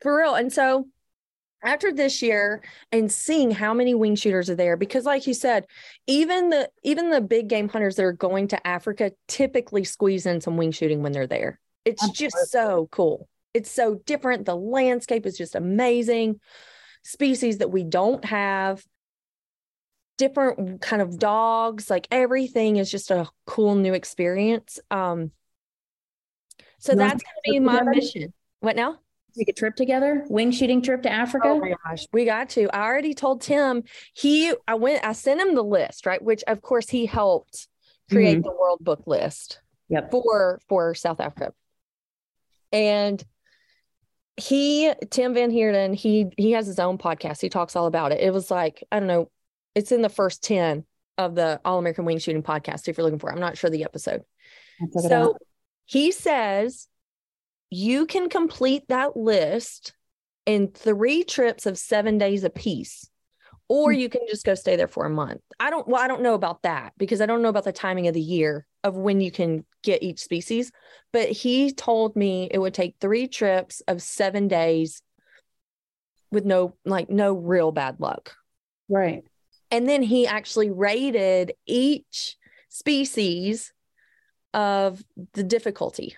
For 0.00 0.16
real. 0.16 0.34
And 0.36 0.52
so 0.52 0.86
after 1.62 1.92
this 1.92 2.22
year 2.22 2.62
and 2.92 3.10
seeing 3.10 3.50
how 3.50 3.74
many 3.74 3.94
wing 3.94 4.14
shooters 4.16 4.48
are 4.48 4.54
there, 4.54 4.76
because 4.76 5.04
like 5.04 5.26
you 5.26 5.34
said, 5.34 5.66
even 6.06 6.50
the 6.50 6.70
even 6.82 7.10
the 7.10 7.20
big 7.20 7.48
game 7.48 7.68
hunters 7.68 7.96
that 7.96 8.04
are 8.04 8.12
going 8.12 8.48
to 8.48 8.66
Africa 8.66 9.12
typically 9.28 9.84
squeeze 9.84 10.26
in 10.26 10.40
some 10.40 10.56
wing 10.56 10.72
shooting 10.72 11.02
when 11.02 11.12
they're 11.12 11.26
there. 11.26 11.58
It's 11.84 12.08
just 12.10 12.50
so 12.50 12.88
cool. 12.90 13.28
It's 13.54 13.70
so 13.70 13.96
different. 14.06 14.46
The 14.46 14.56
landscape 14.56 15.26
is 15.26 15.36
just 15.36 15.54
amazing. 15.54 16.40
Species 17.02 17.58
that 17.58 17.70
we 17.70 17.82
don't 17.82 18.24
have, 18.24 18.84
different 20.18 20.82
kind 20.82 21.02
of 21.02 21.18
dogs, 21.18 21.88
like 21.88 22.06
everything 22.10 22.76
is 22.76 22.90
just 22.90 23.10
a 23.10 23.28
cool 23.46 23.74
new 23.74 23.94
experience. 23.94 24.78
Um 24.90 25.32
so 26.78 26.94
want 26.94 27.10
that's 27.10 27.22
gonna 27.22 27.54
be 27.54 27.60
my 27.60 27.82
mission. 27.82 28.32
What 28.60 28.76
now? 28.76 28.98
Take 29.36 29.48
a 29.48 29.52
trip 29.52 29.76
together, 29.76 30.24
wing 30.28 30.50
shooting 30.50 30.82
trip 30.82 31.02
to 31.02 31.10
Africa. 31.10 31.48
Oh 31.48 31.60
my 31.60 31.74
gosh, 31.84 32.06
we 32.12 32.24
got 32.24 32.50
to. 32.50 32.68
I 32.74 32.84
already 32.84 33.14
told 33.14 33.42
Tim. 33.42 33.84
He, 34.14 34.52
I 34.66 34.74
went, 34.74 35.04
I 35.04 35.12
sent 35.12 35.40
him 35.40 35.54
the 35.54 35.64
list, 35.64 36.06
right? 36.06 36.22
Which 36.22 36.42
of 36.46 36.62
course 36.62 36.88
he 36.88 37.06
helped 37.06 37.68
create 38.10 38.38
mm-hmm. 38.38 38.42
the 38.42 38.52
World 38.52 38.78
Book 38.80 39.04
list 39.06 39.60
Yep. 39.88 40.10
for 40.10 40.60
for 40.68 40.94
South 40.94 41.20
Africa. 41.20 41.52
And 42.72 43.22
he, 44.36 44.92
Tim 45.10 45.34
Van 45.34 45.50
Heerden, 45.50 45.92
he 45.94 46.26
he 46.36 46.52
has 46.52 46.66
his 46.66 46.78
own 46.78 46.96
podcast. 46.98 47.40
He 47.40 47.48
talks 47.48 47.76
all 47.76 47.86
about 47.86 48.12
it. 48.12 48.20
It 48.20 48.32
was 48.32 48.50
like 48.50 48.84
I 48.90 49.00
don't 49.00 49.08
know, 49.08 49.30
it's 49.74 49.92
in 49.92 50.02
the 50.02 50.08
first 50.08 50.44
ten 50.44 50.84
of 51.18 51.34
the 51.34 51.60
All 51.64 51.78
American 51.78 52.04
Wing 52.04 52.18
Shooting 52.18 52.42
podcast. 52.42 52.88
If 52.88 52.96
you're 52.96 53.04
looking 53.04 53.18
for, 53.18 53.30
it. 53.30 53.34
I'm 53.34 53.40
not 53.40 53.58
sure 53.58 53.68
the 53.68 53.84
episode. 53.84 54.22
I'll 54.80 54.88
check 54.88 55.04
it 55.04 55.08
So 55.08 55.36
he 55.86 56.12
says 56.12 56.86
you 57.70 58.06
can 58.06 58.28
complete 58.28 58.88
that 58.88 59.16
list 59.16 59.94
in 60.46 60.68
three 60.68 61.22
trips 61.22 61.66
of 61.66 61.78
seven 61.78 62.18
days 62.18 62.44
apiece, 62.44 63.08
or 63.68 63.92
Hmm. 63.92 63.98
you 64.00 64.08
can 64.08 64.22
just 64.28 64.44
go 64.44 64.54
stay 64.54 64.74
there 64.76 64.88
for 64.88 65.04
a 65.06 65.10
month. 65.10 65.40
I 65.60 65.70
don't, 65.70 65.86
well, 65.86 66.02
I 66.02 66.08
don't 66.08 66.22
know 66.22 66.34
about 66.34 66.62
that 66.62 66.92
because 66.98 67.20
I 67.20 67.26
don't 67.26 67.42
know 67.42 67.48
about 67.48 67.64
the 67.64 67.72
timing 67.72 68.08
of 68.08 68.14
the 68.14 68.20
year 68.20 68.66
of 68.82 68.96
when 68.96 69.20
you 69.20 69.30
can 69.30 69.64
get 69.82 70.02
each 70.02 70.20
species. 70.20 70.72
But 71.12 71.28
he 71.30 71.72
told 71.72 72.16
me 72.16 72.48
it 72.50 72.58
would 72.58 72.74
take 72.74 72.96
three 73.00 73.28
trips 73.28 73.80
of 73.86 74.02
seven 74.02 74.48
days 74.48 75.02
with 76.32 76.44
no, 76.44 76.74
like, 76.84 77.10
no 77.10 77.34
real 77.34 77.70
bad 77.70 78.00
luck. 78.00 78.34
Right. 78.88 79.22
And 79.70 79.88
then 79.88 80.02
he 80.02 80.26
actually 80.26 80.70
rated 80.70 81.52
each 81.66 82.36
species 82.68 83.72
of 84.52 85.04
the 85.34 85.44
difficulty 85.44 86.16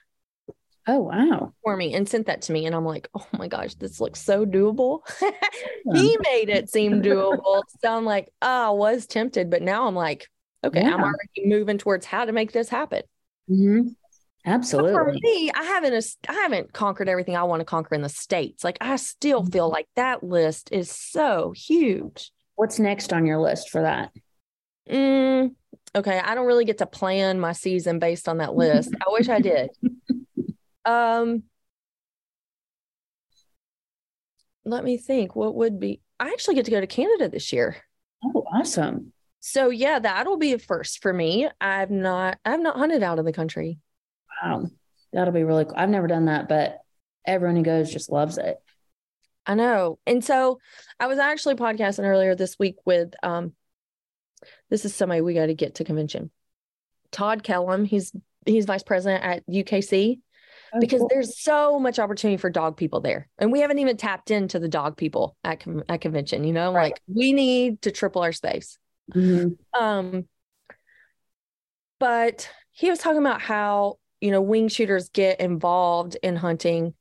Oh 0.87 1.01
wow. 1.01 1.53
for 1.63 1.77
me 1.77 1.95
and 1.95 2.09
sent 2.09 2.27
that 2.27 2.43
to 2.43 2.53
me. 2.53 2.67
And 2.67 2.75
I'm 2.75 2.85
like, 2.85 3.09
oh 3.15 3.27
my 3.33 3.49
gosh, 3.49 3.75
this 3.75 4.01
looks 4.01 4.21
so 4.21 4.45
doable. 4.45 5.01
he 5.95 6.17
made 6.25 6.49
it 6.49 6.71
seem 6.71 7.03
doable. 7.03 7.63
So 7.81 7.97
I'm 7.97 8.05
like, 8.05 8.33
oh, 8.43 8.69
I 8.69 8.71
was 8.71 9.07
tempted, 9.07 9.51
but 9.51 9.63
now 9.63 9.87
I'm 9.87 9.95
like, 9.95 10.29
okay, 10.65 10.85
I'm 10.85 11.01
already 11.01 11.45
moving 11.45 11.79
towards 11.79 12.07
how 12.07 12.25
to 12.25 12.33
make 12.33 12.53
this 12.53 12.69
happen. 12.69 13.03
Mm-hmm. 13.51 13.89
But 14.45 14.65
for 14.67 15.13
me, 15.13 15.53
I 15.55 15.63
haven't 15.63 16.05
I 16.29 16.33
haven't 16.33 16.73
conquered 16.73 17.09
everything 17.09 17.37
I 17.37 17.45
want 17.45 17.61
to 17.61 17.65
conquer 17.65 17.95
in 17.95 18.03
the 18.03 18.09
states. 18.09 18.65
Like 18.65 18.79
I 18.81 18.97
still 18.97 19.45
feel 19.45 19.69
like 19.69 19.87
that 19.95 20.25
list 20.25 20.71
is 20.73 20.91
so 20.91 21.53
huge. 21.57 22.33
What's 22.57 22.79
next 22.79 23.13
on 23.13 23.25
your 23.25 23.39
list 23.39 23.71
for 23.71 23.83
that? 23.83 24.11
Mm, 24.91 25.55
okay, 25.95 26.19
I 26.19 26.35
don't 26.35 26.47
really 26.47 26.65
get 26.65 26.79
to 26.79 26.87
plan 26.87 27.39
my 27.39 27.53
season 27.53 28.01
based 28.01 28.29
on 28.29 28.39
that 28.39 28.55
list. 28.55 28.93
I 28.95 29.13
wish 29.13 29.29
I 29.29 29.41
did. 29.41 29.71
Um, 30.85 31.45
let 34.65 34.85
me 34.85 34.97
think. 34.97 35.35
What 35.37 35.55
would 35.55 35.81
be? 35.81 36.01
I 36.21 36.29
actually 36.29 36.55
get 36.55 36.65
to 36.67 36.71
go 36.71 36.81
to 36.81 36.87
Canada 36.87 37.29
this 37.29 37.53
year. 37.53 37.77
Oh, 38.25 38.45
awesome. 38.53 39.13
So 39.41 39.71
yeah, 39.71 39.99
that'll 39.99 40.37
be 40.37 40.53
a 40.53 40.59
first 40.59 41.03
for 41.03 41.13
me. 41.13 41.49
I've 41.61 41.91
not 41.91 42.39
I've 42.45 42.61
not 42.61 42.77
hunted 42.77 43.03
out 43.03 43.19
of 43.19 43.25
the 43.25 43.33
country. 43.33 43.79
Wow. 44.43 44.67
That'll 45.13 45.35
be 45.35 45.43
really 45.43 45.65
cool. 45.65 45.75
I've 45.77 45.91
never 45.91 46.07
done 46.07 46.27
that, 46.27 46.49
but 46.49 46.79
everyone 47.27 47.57
who 47.57 47.63
goes 47.63 47.93
just 47.93 48.11
loves 48.11 48.39
it. 48.39 48.57
I 49.45 49.55
know. 49.57 49.99
And 50.07 50.25
so 50.25 50.61
I 51.01 51.09
was 51.09 51.19
actually 51.19 51.57
podcasting 51.57 52.05
earlier 52.05 52.37
this 52.37 52.57
week 52.59 52.77
with 52.85 53.15
um 53.23 53.53
this 54.71 54.85
is 54.85 54.95
somebody 54.95 55.21
we 55.21 55.35
got 55.35 55.47
to 55.47 55.55
get 55.55 55.77
to 55.77 55.85
convention. 55.85 56.31
Todd 57.11 57.43
Kellum, 57.43 57.85
he's 57.85 58.13
he's 58.47 58.65
vice 58.65 58.83
president 58.85 59.25
at 59.25 59.47
UKC 59.49 60.21
because 60.81 61.01
cool. 61.01 61.09
there's 61.09 61.41
so 61.41 61.79
much 61.79 61.99
opportunity 61.99 62.37
for 62.37 62.51
dog 62.51 62.77
people 62.77 63.01
there. 63.01 63.29
And 63.39 63.53
we 63.53 63.61
haven't 63.61 63.79
even 63.79 63.97
tapped 63.97 64.31
into 64.31 64.59
the 64.59 64.69
dog 64.69 64.97
people 64.97 65.37
at 65.45 65.61
con- 65.61 65.85
at 65.89 66.01
convention, 66.01 66.45
you 66.45 66.53
know? 66.53 66.73
Right. 66.73 66.93
Like 66.93 67.01
we 67.07 67.33
need 67.33 67.83
to 67.83 67.91
triple 67.91 68.23
our 68.23 68.33
space. 68.33 68.79
Mhm. 69.13 69.59
Um, 69.79 70.29
but 71.99 72.49
he 72.73 72.91
was 72.91 72.99
talking 72.99 73.21
about 73.21 73.41
how, 73.41 73.99
you 74.21 74.31
know, 74.31 74.41
wing 74.41 74.69
shooters 74.69 75.09
get 75.11 75.41
involved 75.41 76.17
in 76.23 76.37
hunting 76.37 76.95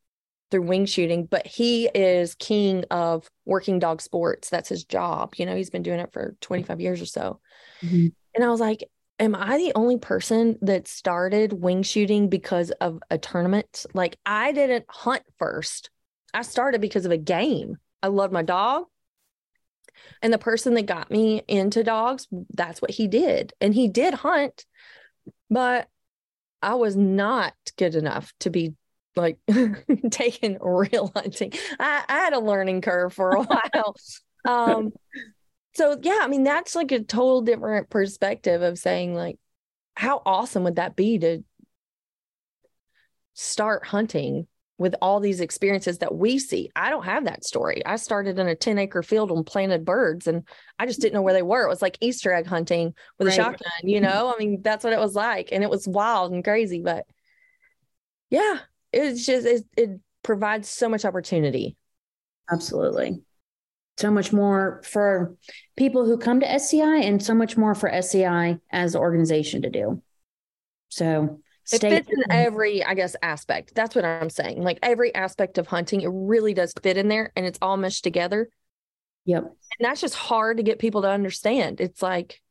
through 0.49 0.63
wing 0.63 0.85
shooting, 0.85 1.25
but 1.25 1.47
he 1.47 1.85
is 1.95 2.35
king 2.35 2.83
of 2.91 3.29
working 3.45 3.79
dog 3.79 4.01
sports. 4.01 4.49
That's 4.49 4.69
his 4.69 4.83
job. 4.83 5.35
You 5.37 5.45
know, 5.45 5.55
he's 5.55 5.69
been 5.69 5.83
doing 5.83 5.99
it 5.99 6.11
for 6.11 6.35
25 6.41 6.81
years 6.81 7.01
or 7.01 7.05
so. 7.05 7.39
Mhm. 7.81 8.11
And 8.35 8.43
I 8.43 8.49
was 8.49 8.59
like, 8.59 8.83
am 9.21 9.35
I 9.35 9.57
the 9.57 9.71
only 9.75 9.97
person 9.97 10.57
that 10.61 10.87
started 10.87 11.53
wing 11.53 11.83
shooting 11.83 12.27
because 12.27 12.71
of 12.71 12.99
a 13.09 13.17
tournament? 13.17 13.85
Like, 13.93 14.17
I 14.25 14.51
didn't 14.51 14.85
hunt 14.89 15.23
first. 15.37 15.89
I 16.33 16.41
started 16.41 16.81
because 16.81 17.05
of 17.05 17.11
a 17.11 17.17
game. 17.17 17.77
I 18.01 18.07
love 18.07 18.31
my 18.31 18.41
dog. 18.41 18.85
And 20.23 20.33
the 20.33 20.39
person 20.39 20.73
that 20.73 20.87
got 20.87 21.11
me 21.11 21.43
into 21.47 21.83
dogs, 21.83 22.27
that's 22.53 22.81
what 22.81 22.91
he 22.91 23.07
did. 23.07 23.53
And 23.61 23.73
he 23.73 23.87
did 23.87 24.15
hunt, 24.15 24.65
but 25.49 25.87
I 26.61 26.75
was 26.75 26.95
not 26.95 27.53
good 27.77 27.95
enough 27.95 28.33
to 28.39 28.49
be 28.49 28.73
like 29.15 29.37
taking 30.11 30.57
real 30.59 31.11
hunting. 31.15 31.53
I, 31.79 32.03
I 32.07 32.17
had 32.19 32.33
a 32.33 32.39
learning 32.39 32.81
curve 32.81 33.13
for 33.13 33.31
a 33.31 33.43
while. 33.43 33.95
um, 34.45 34.91
so 35.73 35.97
yeah, 36.01 36.19
I 36.21 36.27
mean, 36.27 36.43
that's 36.43 36.75
like 36.75 36.91
a 36.91 37.03
total 37.03 37.41
different 37.41 37.89
perspective 37.89 38.61
of 38.61 38.77
saying, 38.77 39.15
like, 39.15 39.37
how 39.95 40.21
awesome 40.25 40.63
would 40.63 40.77
that 40.77 40.95
be 40.95 41.19
to 41.19 41.43
start 43.33 43.85
hunting 43.85 44.47
with 44.81 44.95
all 44.99 45.19
these 45.19 45.41
experiences 45.41 45.99
that 45.99 46.15
we 46.15 46.39
see. 46.39 46.71
I 46.75 46.89
don't 46.89 47.05
have 47.05 47.25
that 47.25 47.43
story. 47.43 47.85
I 47.85 47.97
started 47.97 48.39
in 48.39 48.47
a 48.47 48.55
10 48.55 48.79
acre 48.79 49.03
field 49.03 49.31
and 49.31 49.45
planted 49.45 49.85
birds 49.85 50.25
and 50.25 50.43
I 50.79 50.87
just 50.87 50.99
didn't 50.99 51.13
know 51.13 51.21
where 51.21 51.35
they 51.35 51.43
were. 51.43 51.63
It 51.63 51.69
was 51.69 51.83
like 51.83 51.99
Easter 52.01 52.33
egg 52.33 52.47
hunting 52.47 52.95
with 53.19 53.27
right. 53.27 53.33
a 53.33 53.35
shotgun, 53.35 53.71
you 53.83 54.01
know? 54.01 54.33
I 54.35 54.39
mean, 54.39 54.63
that's 54.63 54.83
what 54.83 54.91
it 54.91 54.99
was 54.99 55.13
like. 55.13 55.49
And 55.51 55.63
it 55.63 55.69
was 55.69 55.87
wild 55.87 56.31
and 56.31 56.43
crazy, 56.43 56.81
but 56.81 57.05
yeah, 58.31 58.57
it's 58.91 59.23
just, 59.23 59.45
it, 59.45 59.65
it 59.77 59.99
provides 60.23 60.67
so 60.67 60.89
much 60.89 61.05
opportunity. 61.05 61.77
Absolutely. 62.51 63.21
So 63.97 64.09
much 64.09 64.33
more 64.33 64.81
for 64.85 65.35
people 65.77 66.05
who 66.05 66.17
come 66.17 66.39
to 66.39 66.51
SCI 66.51 66.97
and 66.97 67.21
so 67.21 67.33
much 67.33 67.57
more 67.57 67.75
for 67.75 67.89
SCI 67.89 68.59
as 68.71 68.95
an 68.95 69.01
organization 69.01 69.61
to 69.61 69.69
do. 69.69 70.01
So 70.89 71.39
it 71.71 71.81
fits 71.81 72.09
in 72.09 72.23
every, 72.31 72.83
I 72.83 72.93
guess, 72.95 73.15
aspect. 73.21 73.73
That's 73.75 73.95
what 73.95 74.05
I'm 74.05 74.29
saying. 74.29 74.63
Like 74.63 74.79
every 74.81 75.13
aspect 75.13 75.57
of 75.57 75.67
hunting, 75.67 76.01
it 76.01 76.09
really 76.11 76.53
does 76.53 76.73
fit 76.81 76.97
in 76.97 77.07
there 77.07 77.31
and 77.35 77.45
it's 77.45 77.59
all 77.61 77.77
meshed 77.77 78.03
together. 78.03 78.49
Yep. 79.25 79.43
And 79.43 79.85
that's 79.85 80.01
just 80.01 80.15
hard 80.15 80.57
to 80.57 80.63
get 80.63 80.79
people 80.79 81.03
to 81.03 81.09
understand. 81.09 81.79
It's 81.79 82.01
like 82.01 82.41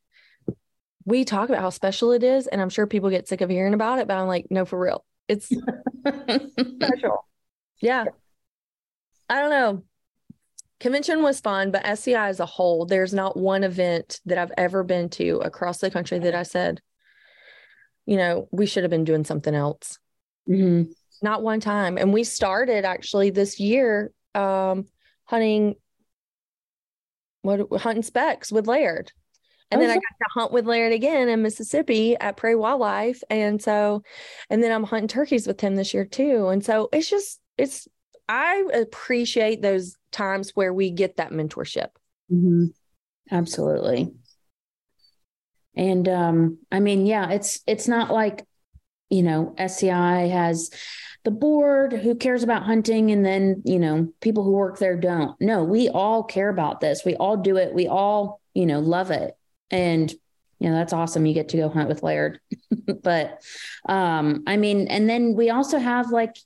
we 1.05 1.25
talk 1.25 1.49
about 1.49 1.61
how 1.61 1.71
special 1.71 2.13
it 2.13 2.23
is, 2.23 2.47
and 2.47 2.61
I'm 2.61 2.69
sure 2.69 2.87
people 2.87 3.11
get 3.11 3.29
sick 3.29 3.41
of 3.41 3.51
hearing 3.51 3.75
about 3.75 3.99
it, 3.99 4.07
but 4.07 4.17
I'm 4.17 4.29
like, 4.29 4.47
no, 4.51 4.65
for 4.65 4.79
real. 4.79 5.05
It's 5.29 5.47
special. 6.07 7.27
Yeah. 7.81 8.05
I 9.29 9.41
don't 9.41 9.51
know. 9.51 9.85
Convention 10.81 11.23
was 11.23 11.41
fun, 11.41 11.71
but 11.71 11.85
SCI 11.85 12.29
as 12.29 12.41
a 12.41 12.47
whole, 12.47 12.87
there's 12.87 13.13
not 13.13 13.37
one 13.37 13.65
event 13.65 14.19
that 14.25 14.39
I've 14.39 14.53
ever 14.57 14.83
been 14.83 15.11
to 15.11 15.37
across 15.45 15.79
the 15.79 15.91
country 15.91 16.19
that 16.21 16.35
I 16.35 16.43
said, 16.43 16.81
you 18.07 18.17
know, 18.17 18.49
we 18.51 18.65
should 18.65 18.83
have 18.83 18.91
been 18.91 19.05
doing 19.05 19.25
something 19.25 19.55
else. 19.55 19.99
Mm-hmm. 20.49 20.91
Not 21.23 21.43
one 21.43 21.61
time. 21.61 21.99
And 21.99 22.15
we 22.15 22.25
started 22.25 22.87
actually 22.87 23.29
this 23.29 23.61
year 23.61 24.11
um, 24.35 24.87
hunting 25.25 25.75
what 27.43 27.81
hunting 27.81 28.03
specks 28.03 28.51
with 28.51 28.67
Laird. 28.67 29.13
And 29.71 29.81
oh, 29.81 29.85
then 29.85 29.91
I 29.91 29.95
got 29.95 30.01
to 30.01 30.41
hunt 30.41 30.53
with 30.53 30.67
Laird 30.67 30.93
again 30.93 31.29
in 31.29 31.43
Mississippi 31.43 32.17
at 32.17 32.37
Prairie 32.37 32.57
Wildlife. 32.57 33.23
And 33.31 33.63
so, 33.63 34.03
and 34.49 34.63
then 34.63 34.73
I'm 34.73 34.85
hunting 34.85 35.09
turkeys 35.09 35.47
with 35.47 35.61
him 35.61 35.77
this 35.77 35.95
year 35.95 36.05
too. 36.05 36.49
And 36.49 36.65
so 36.65 36.89
it's 36.93 37.09
just, 37.09 37.39
it's, 37.57 37.87
I 38.31 38.65
appreciate 38.75 39.61
those 39.61 39.97
times 40.13 40.53
where 40.55 40.73
we 40.73 40.93
get 40.93 41.17
that 41.17 41.33
mentorship. 41.33 41.89
Mm-hmm. 42.33 42.67
Absolutely. 43.33 44.13
And 45.75 46.09
um, 46.09 46.59
I 46.71 46.79
mean, 46.79 47.07
yeah, 47.07 47.31
it's 47.31 47.61
it's 47.67 47.89
not 47.89 48.13
like, 48.13 48.47
you 49.09 49.25
know, 49.25 49.53
SCI 49.59 50.29
has 50.29 50.71
the 51.25 51.33
board 51.33 51.93
who 51.93 52.15
cares 52.15 52.45
about 52.45 52.63
hunting 52.63 53.11
and 53.11 53.27
then, 53.27 53.63
you 53.65 53.81
know, 53.81 54.13
people 54.21 54.45
who 54.45 54.53
work 54.53 54.79
there 54.79 54.97
don't. 54.97 55.39
No, 55.41 55.65
we 55.65 55.89
all 55.89 56.23
care 56.23 56.51
about 56.51 56.81
this. 56.81 57.05
We 57.05 57.17
all 57.17 57.37
do 57.37 57.57
it. 57.57 57.75
We 57.75 57.89
all, 57.89 58.41
you 58.55 58.65
know, 58.65 58.79
love 58.79 59.11
it. 59.11 59.37
And 59.73 60.13
you 60.61 60.69
know, 60.69 60.77
that's 60.77 60.93
awesome. 60.93 61.27
You 61.27 61.35
get 61.35 61.49
to 61.49 61.57
go 61.57 61.69
hunt 61.69 61.89
with 61.89 62.05
Laird. 62.05 62.39
but 63.03 63.43
um, 63.89 64.45
I 64.47 64.57
mean, 64.57 64.87
and 64.87 65.11
then 65.11 65.35
we 65.35 65.51
also 65.51 65.79
have 65.79 66.11
like 66.11 66.37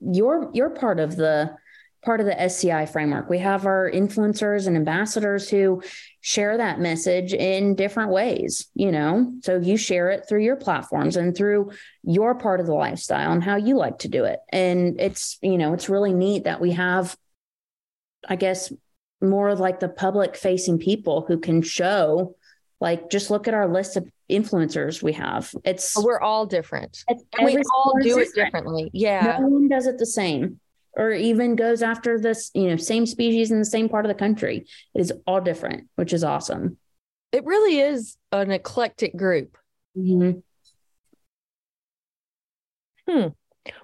your 0.00 0.50
your 0.52 0.70
part 0.70 1.00
of 1.00 1.16
the 1.16 1.56
part 2.04 2.20
of 2.20 2.26
the 2.26 2.38
SCI 2.40 2.84
framework. 2.84 3.30
We 3.30 3.38
have 3.38 3.64
our 3.64 3.90
influencers 3.90 4.66
and 4.66 4.76
ambassadors 4.76 5.48
who 5.48 5.82
share 6.20 6.58
that 6.58 6.78
message 6.78 7.32
in 7.32 7.74
different 7.76 8.10
ways, 8.10 8.66
you 8.74 8.92
know. 8.92 9.32
So 9.42 9.58
you 9.58 9.78
share 9.78 10.10
it 10.10 10.26
through 10.28 10.42
your 10.42 10.56
platforms 10.56 11.16
and 11.16 11.34
through 11.34 11.72
your 12.02 12.34
part 12.34 12.60
of 12.60 12.66
the 12.66 12.74
lifestyle 12.74 13.32
and 13.32 13.42
how 13.42 13.56
you 13.56 13.76
like 13.76 14.00
to 14.00 14.08
do 14.08 14.24
it. 14.24 14.40
And 14.50 15.00
it's, 15.00 15.38
you 15.40 15.56
know, 15.56 15.72
it's 15.72 15.88
really 15.88 16.12
neat 16.12 16.44
that 16.44 16.60
we 16.60 16.72
have 16.72 17.16
I 18.28 18.36
guess 18.36 18.72
more 19.20 19.48
of 19.48 19.60
like 19.60 19.80
the 19.80 19.88
public 19.88 20.36
facing 20.36 20.78
people 20.78 21.24
who 21.26 21.38
can 21.38 21.62
show 21.62 22.36
like 22.80 23.10
just 23.10 23.30
look 23.30 23.48
at 23.48 23.54
our 23.54 23.68
list 23.68 23.96
of 23.96 24.08
influencers 24.30 25.02
we 25.02 25.12
have. 25.12 25.54
It's 25.64 26.02
we're 26.02 26.20
all 26.20 26.46
different. 26.46 27.04
and 27.08 27.20
we 27.42 27.62
all 27.74 27.94
do 28.02 28.18
it 28.18 28.34
differently. 28.34 28.90
Yeah. 28.92 29.38
No 29.40 29.48
one 29.48 29.68
does 29.68 29.86
it 29.86 29.98
the 29.98 30.06
same 30.06 30.60
or 30.96 31.10
even 31.12 31.56
goes 31.56 31.82
after 31.82 32.18
this, 32.18 32.50
you 32.54 32.68
know, 32.68 32.76
same 32.76 33.06
species 33.06 33.50
in 33.50 33.58
the 33.58 33.64
same 33.64 33.88
part 33.88 34.04
of 34.04 34.08
the 34.08 34.14
country. 34.14 34.66
It 34.94 35.00
is 35.00 35.12
all 35.26 35.40
different, 35.40 35.88
which 35.96 36.12
is 36.12 36.24
awesome. 36.24 36.78
It 37.32 37.44
really 37.44 37.80
is 37.80 38.16
an 38.30 38.50
eclectic 38.50 39.16
group. 39.16 39.56
Mm-hmm. 39.96 40.38
Hmm. 43.08 43.28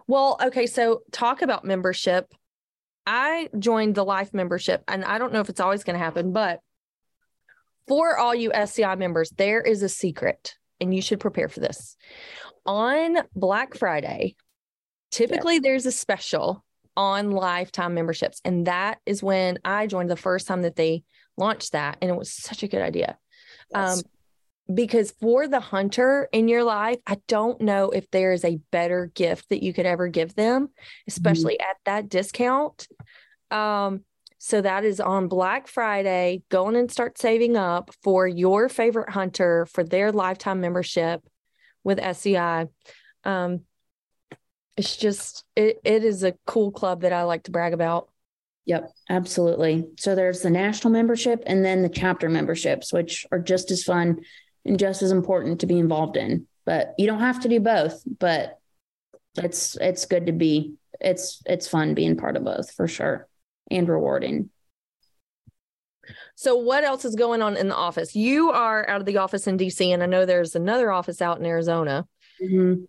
Well, 0.06 0.38
okay. 0.42 0.66
So 0.66 1.02
talk 1.10 1.42
about 1.42 1.64
membership. 1.64 2.32
I 3.06 3.48
joined 3.58 3.96
the 3.96 4.04
life 4.04 4.32
membership, 4.32 4.84
and 4.86 5.04
I 5.04 5.18
don't 5.18 5.32
know 5.32 5.40
if 5.40 5.48
it's 5.48 5.60
always 5.60 5.84
going 5.84 5.98
to 5.98 6.04
happen, 6.04 6.32
but 6.32 6.60
for 7.90 8.16
all 8.16 8.32
you 8.32 8.52
SCI 8.52 8.94
members, 8.94 9.30
there 9.30 9.60
is 9.60 9.82
a 9.82 9.88
secret, 9.88 10.54
and 10.80 10.94
you 10.94 11.02
should 11.02 11.18
prepare 11.18 11.48
for 11.48 11.58
this. 11.58 11.96
On 12.64 13.16
Black 13.34 13.76
Friday, 13.76 14.36
typically 15.10 15.58
there's 15.58 15.86
a 15.86 15.92
special 15.92 16.64
on 16.96 17.32
lifetime 17.32 17.94
memberships. 17.94 18.40
And 18.44 18.68
that 18.68 18.98
is 19.06 19.24
when 19.24 19.58
I 19.64 19.88
joined 19.88 20.08
the 20.08 20.14
first 20.14 20.46
time 20.46 20.62
that 20.62 20.76
they 20.76 21.02
launched 21.36 21.72
that. 21.72 21.98
And 22.00 22.08
it 22.08 22.16
was 22.16 22.32
such 22.32 22.62
a 22.62 22.68
good 22.68 22.80
idea. 22.80 23.18
Yes. 23.74 23.98
Um, 23.98 24.04
because 24.72 25.10
for 25.20 25.48
the 25.48 25.58
hunter 25.58 26.28
in 26.30 26.46
your 26.46 26.62
life, 26.62 26.98
I 27.08 27.16
don't 27.26 27.60
know 27.60 27.90
if 27.90 28.08
there 28.12 28.32
is 28.32 28.44
a 28.44 28.60
better 28.70 29.10
gift 29.16 29.48
that 29.48 29.64
you 29.64 29.72
could 29.72 29.86
ever 29.86 30.06
give 30.06 30.36
them, 30.36 30.68
especially 31.08 31.54
mm-hmm. 31.54 31.70
at 31.70 31.76
that 31.86 32.08
discount. 32.08 32.86
Um, 33.50 34.04
so 34.42 34.62
that 34.62 34.86
is 34.86 35.00
on 35.00 35.28
Black 35.28 35.68
Friday. 35.68 36.42
Go 36.48 36.64
on 36.64 36.74
and 36.74 36.90
start 36.90 37.18
saving 37.18 37.58
up 37.58 37.90
for 38.02 38.26
your 38.26 38.70
favorite 38.70 39.10
hunter 39.10 39.66
for 39.66 39.84
their 39.84 40.12
lifetime 40.12 40.62
membership 40.62 41.22
with 41.84 41.98
SCI. 41.98 42.68
Um, 43.22 43.60
it's 44.78 44.96
just 44.96 45.44
it, 45.54 45.78
it 45.84 46.04
is 46.04 46.22
a 46.24 46.34
cool 46.46 46.70
club 46.70 47.02
that 47.02 47.12
I 47.12 47.24
like 47.24 47.42
to 47.44 47.50
brag 47.50 47.74
about. 47.74 48.08
Yep, 48.64 48.90
absolutely. 49.10 49.88
So 49.98 50.14
there's 50.14 50.40
the 50.40 50.48
national 50.48 50.94
membership 50.94 51.42
and 51.46 51.62
then 51.62 51.82
the 51.82 51.90
chapter 51.90 52.30
memberships, 52.30 52.94
which 52.94 53.26
are 53.30 53.40
just 53.40 53.70
as 53.70 53.84
fun 53.84 54.20
and 54.64 54.78
just 54.78 55.02
as 55.02 55.12
important 55.12 55.60
to 55.60 55.66
be 55.66 55.78
involved 55.78 56.16
in. 56.16 56.46
But 56.64 56.94
you 56.96 57.06
don't 57.06 57.20
have 57.20 57.40
to 57.40 57.48
do 57.50 57.60
both, 57.60 58.02
but 58.18 58.58
it's 59.36 59.76
it's 59.76 60.06
good 60.06 60.26
to 60.26 60.32
be 60.32 60.76
it's 60.98 61.42
it's 61.44 61.68
fun 61.68 61.92
being 61.92 62.16
part 62.16 62.36
of 62.36 62.44
both 62.44 62.72
for 62.72 62.88
sure 62.88 63.28
and 63.70 63.88
rewarding. 63.88 64.50
So 66.34 66.56
what 66.56 66.84
else 66.84 67.04
is 67.04 67.14
going 67.14 67.42
on 67.42 67.56
in 67.56 67.68
the 67.68 67.76
office? 67.76 68.14
You 68.14 68.50
are 68.50 68.88
out 68.88 69.00
of 69.00 69.06
the 69.06 69.18
office 69.18 69.46
in 69.46 69.58
DC 69.58 69.86
and 69.86 70.02
I 70.02 70.06
know 70.06 70.24
there's 70.24 70.54
another 70.54 70.90
office 70.90 71.20
out 71.20 71.38
in 71.38 71.46
Arizona. 71.46 72.06
Mm-hmm. 72.42 72.84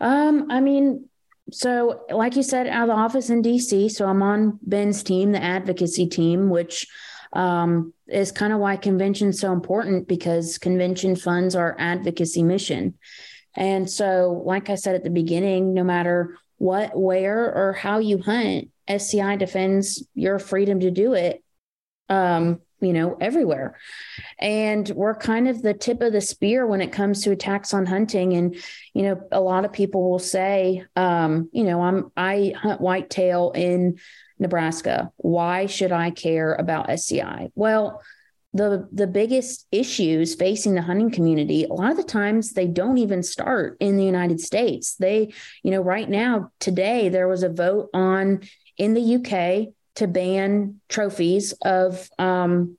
Um, 0.00 0.50
I 0.50 0.60
mean, 0.60 1.08
so 1.50 2.02
like 2.10 2.36
you 2.36 2.42
said, 2.42 2.66
out 2.66 2.88
of 2.88 2.94
the 2.94 3.00
office 3.00 3.30
in 3.30 3.42
DC. 3.42 3.90
So 3.90 4.06
I'm 4.06 4.22
on 4.22 4.58
Ben's 4.62 5.02
team, 5.02 5.32
the 5.32 5.42
advocacy 5.42 6.06
team, 6.06 6.50
which 6.50 6.86
um, 7.32 7.92
is 8.06 8.32
kind 8.32 8.52
of 8.52 8.58
why 8.58 8.76
convention's 8.76 9.40
so 9.40 9.52
important 9.52 10.08
because 10.08 10.58
convention 10.58 11.16
funds 11.16 11.54
our 11.54 11.74
advocacy 11.78 12.42
mission. 12.42 12.94
And 13.56 13.88
so, 13.88 14.42
like 14.44 14.70
I 14.70 14.76
said 14.76 14.94
at 14.94 15.04
the 15.04 15.10
beginning, 15.10 15.74
no 15.74 15.84
matter 15.84 16.36
what, 16.58 16.98
where, 16.98 17.52
or 17.52 17.72
how 17.72 17.98
you 17.98 18.18
hunt, 18.18 18.70
SCI 18.86 19.36
defends 19.36 20.06
your 20.14 20.38
freedom 20.38 20.80
to 20.80 20.90
do 20.90 21.14
it. 21.14 21.42
Um, 22.08 22.60
you 22.80 22.92
know, 22.92 23.16
everywhere. 23.20 23.76
And 24.38 24.88
we're 24.90 25.14
kind 25.14 25.48
of 25.48 25.62
the 25.62 25.74
tip 25.74 26.00
of 26.00 26.12
the 26.12 26.20
spear 26.20 26.66
when 26.66 26.80
it 26.80 26.92
comes 26.92 27.22
to 27.22 27.32
attacks 27.32 27.74
on 27.74 27.86
hunting. 27.86 28.34
And, 28.34 28.56
you 28.94 29.02
know, 29.02 29.20
a 29.32 29.40
lot 29.40 29.64
of 29.64 29.72
people 29.72 30.08
will 30.08 30.18
say, 30.18 30.84
um, 30.94 31.48
you 31.52 31.64
know, 31.64 31.82
I'm 31.82 32.12
I 32.16 32.54
hunt 32.56 32.80
whitetail 32.80 33.52
in 33.54 33.98
Nebraska. 34.38 35.10
Why 35.16 35.66
should 35.66 35.92
I 35.92 36.10
care 36.10 36.54
about 36.54 36.90
SCI? 36.90 37.50
Well, 37.54 38.00
the 38.54 38.88
the 38.92 39.06
biggest 39.06 39.66
issues 39.70 40.34
facing 40.34 40.74
the 40.74 40.82
hunting 40.82 41.10
community 41.10 41.64
a 41.64 41.72
lot 41.72 41.90
of 41.90 41.96
the 41.98 42.02
times 42.02 42.52
they 42.52 42.66
don't 42.66 42.98
even 42.98 43.22
start 43.22 43.76
in 43.80 43.96
the 43.96 44.04
United 44.04 44.40
States. 44.40 44.96
They, 44.96 45.32
you 45.62 45.70
know, 45.70 45.82
right 45.82 46.08
now 46.08 46.50
today 46.58 47.08
there 47.08 47.28
was 47.28 47.42
a 47.42 47.50
vote 47.50 47.90
on 47.92 48.40
in 48.78 48.94
the 48.94 49.16
UK 49.16 49.74
to 49.96 50.06
ban 50.06 50.80
trophies 50.88 51.52
of 51.64 52.08
um, 52.18 52.78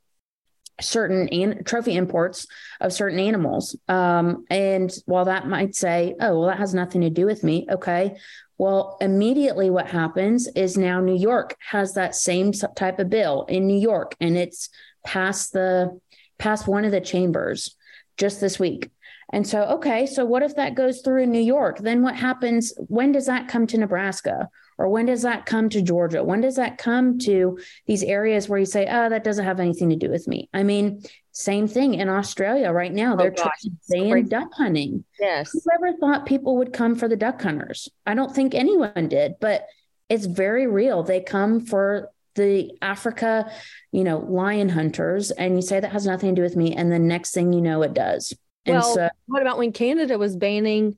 certain 0.82 1.28
an- 1.30 1.64
trophy 1.64 1.96
imports 1.96 2.48
of 2.82 2.94
certain 2.94 3.20
animals. 3.20 3.78
Um, 3.88 4.46
and 4.50 4.92
while 5.06 5.26
that 5.26 5.48
might 5.48 5.76
say, 5.76 6.16
oh, 6.20 6.40
well, 6.40 6.48
that 6.48 6.58
has 6.58 6.74
nothing 6.74 7.02
to 7.02 7.10
do 7.10 7.26
with 7.26 7.44
me. 7.44 7.68
Okay. 7.70 8.18
Well, 8.58 8.98
immediately 9.00 9.70
what 9.70 9.88
happens 9.88 10.48
is 10.56 10.78
now 10.78 11.00
New 11.00 11.18
York 11.18 11.56
has 11.70 11.94
that 11.94 12.16
same 12.16 12.52
type 12.52 13.00
of 13.00 13.10
bill 13.10 13.46
in 13.48 13.68
New 13.68 13.80
York, 13.80 14.16
and 14.20 14.38
it's 14.38 14.70
past 15.06 15.54
the 15.54 16.00
past 16.38 16.68
one 16.68 16.86
of 16.86 16.92
the 16.92 17.02
chambers 17.02 17.76
just 18.18 18.40
this 18.42 18.60
week. 18.60 18.90
And 19.32 19.46
so, 19.46 19.64
okay, 19.64 20.08
so 20.08 20.26
what 20.26 20.42
if 20.42 20.56
that 20.56 20.76
goes 20.76 21.02
through 21.02 21.24
in 21.24 21.32
New 21.32 21.42
York? 21.42 21.78
Then 21.80 22.02
what 22.02 22.16
happens? 22.16 22.74
When 22.88 23.12
does 23.12 23.28
that 23.28 23.48
come 23.48 23.68
to 23.68 23.78
Nebraska? 23.78 24.50
Or 24.80 24.88
when 24.88 25.06
does 25.06 25.22
that 25.24 25.46
come 25.46 25.70
to 25.70 25.82
Georgia? 25.82 26.24
When 26.24 26.42
does 26.42 26.56
that 26.56 26.78
come 26.78 27.20
to 27.20 27.60
these 27.86 28.02
areas 28.02 28.48
where 28.48 28.60
you 28.60 28.66
say, 28.66 28.88
oh, 28.90 29.10
that 29.10 29.26
doesn't 29.26 29.46
have 29.46 29.60
anything 29.60 29.90
to 29.90 29.98
do 29.98 30.10
with 30.10 30.28
me? 30.28 30.50
I 30.54 30.64
mean, 30.64 31.04
same 31.32 31.68
thing 31.68 31.96
in 31.96 32.10
Australia 32.10 32.72
right 32.72 32.94
now. 32.94 33.14
Oh, 33.14 33.18
They're 33.18 33.36
oh, 33.38 33.44
trying 33.44 33.78
duck 34.24 34.54
hunting. 34.54 35.04
Yes. 35.20 35.52
Whoever 35.52 35.98
thought 35.98 36.26
people 36.26 36.56
would 36.58 36.74
come 36.74 36.96
for 36.96 37.08
the 37.10 37.18
duck 37.18 37.42
hunters? 37.42 37.90
I 38.06 38.14
don't 38.14 38.34
think 38.34 38.56
anyone 38.56 39.10
did, 39.10 39.36
but 39.42 39.68
it's 40.08 40.26
very 40.26 40.66
real. 40.66 41.04
They 41.04 41.20
come 41.22 41.60
for 41.60 42.10
the 42.40 42.72
Africa, 42.82 43.52
you 43.92 44.04
know, 44.04 44.20
lion 44.20 44.70
hunters, 44.70 45.32
and 45.32 45.56
you 45.56 45.62
say 45.62 45.80
that 45.80 45.92
has 45.92 46.06
nothing 46.06 46.34
to 46.34 46.42
do 46.42 46.44
with 46.44 46.56
me. 46.56 46.74
And 46.76 46.92
the 46.92 47.00
next 47.00 47.34
thing 47.34 47.54
you 47.54 47.62
know, 47.62 47.84
it 47.84 47.94
does. 47.94 48.34
And 48.66 48.76
well, 48.76 48.96
so, 48.96 49.10
what 49.28 49.42
about 49.42 49.58
when 49.58 49.72
Canada 49.72 50.18
was 50.18 50.36
banning 50.36 50.98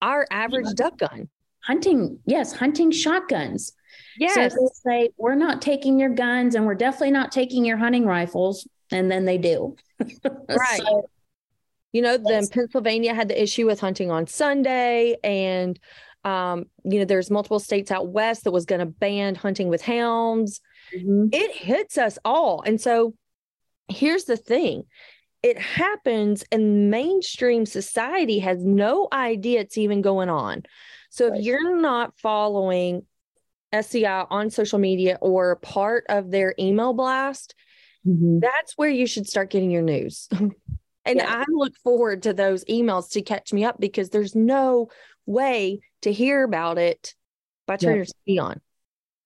our 0.00 0.26
average 0.30 0.74
duck 0.74 0.98
gun? 0.98 1.28
Hunting, 1.64 2.20
yes, 2.24 2.52
hunting 2.52 2.90
shotguns. 2.90 3.72
Yes. 4.18 4.54
So 4.54 4.60
they 4.60 4.90
say, 4.90 5.10
we're 5.16 5.34
not 5.34 5.62
taking 5.62 5.98
your 5.98 6.10
guns 6.10 6.54
and 6.54 6.66
we're 6.66 6.74
definitely 6.74 7.12
not 7.12 7.32
taking 7.32 7.64
your 7.64 7.76
hunting 7.76 8.04
rifles. 8.04 8.66
And 8.90 9.10
then 9.10 9.24
they 9.24 9.38
do. 9.38 9.76
right. 10.24 10.80
So, 10.80 11.08
you 11.92 12.02
know, 12.02 12.18
then 12.18 12.46
Pennsylvania 12.48 13.14
had 13.14 13.28
the 13.28 13.40
issue 13.40 13.66
with 13.66 13.80
hunting 13.80 14.10
on 14.10 14.26
Sunday. 14.26 15.16
And, 15.22 15.78
um, 16.24 16.66
you 16.84 16.98
know, 16.98 17.04
there's 17.04 17.30
multiple 17.30 17.60
states 17.60 17.90
out 17.90 18.08
west 18.08 18.44
that 18.44 18.50
was 18.50 18.66
going 18.66 18.80
to 18.80 18.86
ban 18.86 19.34
hunting 19.34 19.68
with 19.68 19.82
hounds. 19.82 20.60
Mm-hmm. 20.94 21.28
It 21.32 21.54
hits 21.54 21.98
us 21.98 22.18
all. 22.24 22.62
And 22.62 22.80
so 22.80 23.14
here's 23.88 24.24
the 24.24 24.36
thing 24.36 24.84
it 25.42 25.58
happens 25.58 26.44
and 26.50 26.90
mainstream 26.90 27.64
society 27.64 28.40
has 28.40 28.64
no 28.64 29.08
idea 29.12 29.60
it's 29.60 29.78
even 29.78 30.02
going 30.02 30.28
on. 30.28 30.64
So 31.10 31.32
if 31.32 31.44
you're 31.44 31.80
not 31.80 32.18
following 32.18 33.02
SCI 33.72 34.26
on 34.30 34.50
social 34.50 34.78
media 34.78 35.18
or 35.20 35.56
part 35.56 36.04
of 36.08 36.30
their 36.30 36.54
email 36.58 36.92
blast, 36.92 37.54
mm-hmm. 38.06 38.40
that's 38.40 38.76
where 38.76 38.90
you 38.90 39.06
should 39.06 39.28
start 39.28 39.50
getting 39.50 39.70
your 39.70 39.82
news. 39.82 40.28
and 40.32 40.52
yeah. 41.04 41.24
I 41.26 41.44
look 41.48 41.74
forward 41.84 42.24
to 42.24 42.34
those 42.34 42.64
emails 42.64 43.10
to 43.12 43.22
catch 43.22 43.52
me 43.52 43.64
up 43.64 43.78
because 43.78 44.10
there's 44.10 44.34
no 44.34 44.88
way 45.24 45.80
to 46.02 46.12
hear 46.12 46.42
about 46.42 46.78
it 46.78 47.14
by 47.66 47.76
turning 47.76 47.98
your 47.98 48.06
TV 48.26 48.42
on. 48.42 48.60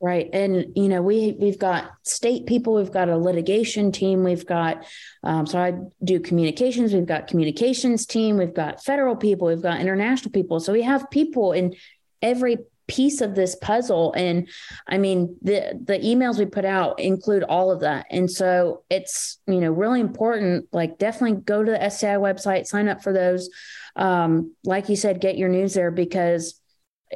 Right. 0.03 0.29
And, 0.33 0.73
you 0.75 0.89
know, 0.89 1.01
we, 1.01 1.37
we've 1.39 1.61
got 1.61 1.93
state 2.03 2.47
people, 2.47 2.75
we've 2.75 2.91
got 2.91 3.09
a 3.09 3.17
litigation 3.17 3.93
team, 3.93 4.25
we've 4.25 4.45
got, 4.45 4.85
um, 5.23 5.47
so 5.47 5.61
I 5.61 5.75
do 6.03 6.19
communications, 6.19 6.93
we've 6.93 7.07
got 7.07 7.29
communications 7.29 8.05
team, 8.05 8.37
we've 8.37 8.53
got 8.53 8.83
federal 8.83 9.15
people, 9.15 9.47
we've 9.47 9.63
got 9.63 9.81
international 9.81 10.33
people. 10.33 10.59
So 10.59 10.73
we 10.73 10.83
have 10.83 11.09
people 11.13 11.53
in 11.53 11.77
every 12.21 12.59
piece 12.89 13.21
of 13.21 13.37
this 13.37 13.55
puzzle. 13.55 14.13
And 14.15 14.49
I 14.89 14.99
mean, 14.99 15.37
the, 15.41 15.81
the 15.81 16.01
emails 16.01 16.37
we 16.37 16.47
put 16.47 16.65
out 16.65 16.99
include 16.99 17.45
all 17.45 17.71
of 17.71 17.81
that. 17.81 18.07
And 18.11 18.29
so 18.29 18.83
it's, 18.91 19.39
you 19.47 19.61
know, 19.61 19.71
really 19.71 20.01
important, 20.01 20.67
like 20.73 20.99
definitely 20.99 21.43
go 21.43 21.63
to 21.63 21.71
the 21.71 21.81
SCI 21.81 22.17
website, 22.17 22.67
sign 22.67 22.89
up 22.89 23.05
for 23.05 23.13
those. 23.13 23.51
Um, 23.95 24.57
like 24.65 24.89
you 24.89 24.97
said, 24.97 25.21
get 25.21 25.39
your 25.39 25.49
news 25.49 25.75
there 25.75 25.93
because 25.93 26.61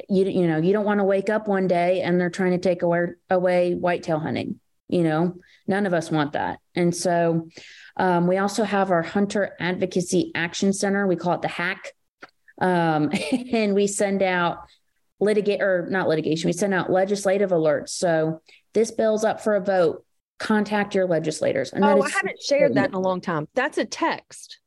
you 0.09 0.25
you 0.25 0.47
know 0.47 0.57
you 0.57 0.73
don't 0.73 0.85
want 0.85 0.99
to 0.99 1.03
wake 1.03 1.29
up 1.29 1.47
one 1.47 1.67
day 1.67 2.01
and 2.01 2.19
they're 2.19 2.29
trying 2.29 2.51
to 2.51 2.57
take 2.57 2.81
away 2.81 3.07
away 3.29 3.73
whitetail 3.73 4.19
hunting 4.19 4.59
you 4.87 5.03
know? 5.03 5.35
None 5.67 5.85
of 5.85 5.93
us 5.93 6.09
want 6.09 6.33
that. 6.33 6.59
And 6.75 6.95
so 6.95 7.49
um, 7.97 8.27
we 8.27 8.37
also 8.37 8.63
have 8.63 8.91
our 8.91 9.03
hunter 9.03 9.55
advocacy 9.59 10.31
action 10.33 10.73
center. 10.73 11.05
We 11.07 11.15
call 11.15 11.33
it 11.33 11.41
the 11.41 11.47
hack. 11.47 11.93
Um, 12.59 13.11
and 13.51 13.75
we 13.75 13.87
send 13.87 14.21
out 14.23 14.59
litigate 15.19 15.63
or 15.63 15.87
not 15.89 16.07
litigation 16.07 16.47
we 16.47 16.53
send 16.53 16.73
out 16.73 16.91
legislative 16.91 17.49
alerts. 17.49 17.89
So 17.89 18.41
this 18.73 18.91
bill's 18.91 19.23
up 19.23 19.41
for 19.41 19.55
a 19.55 19.61
vote. 19.61 20.05
Contact 20.37 20.93
your 20.93 21.07
legislators. 21.07 21.73
And 21.73 21.83
oh 21.83 22.01
i 22.01 22.09
haven't 22.09 22.41
shared 22.41 22.75
that 22.75 22.89
in 22.89 22.93
a 22.93 22.99
long 22.99 23.21
time. 23.21 23.47
That's 23.55 23.79
a 23.79 23.85
text. 23.85 24.59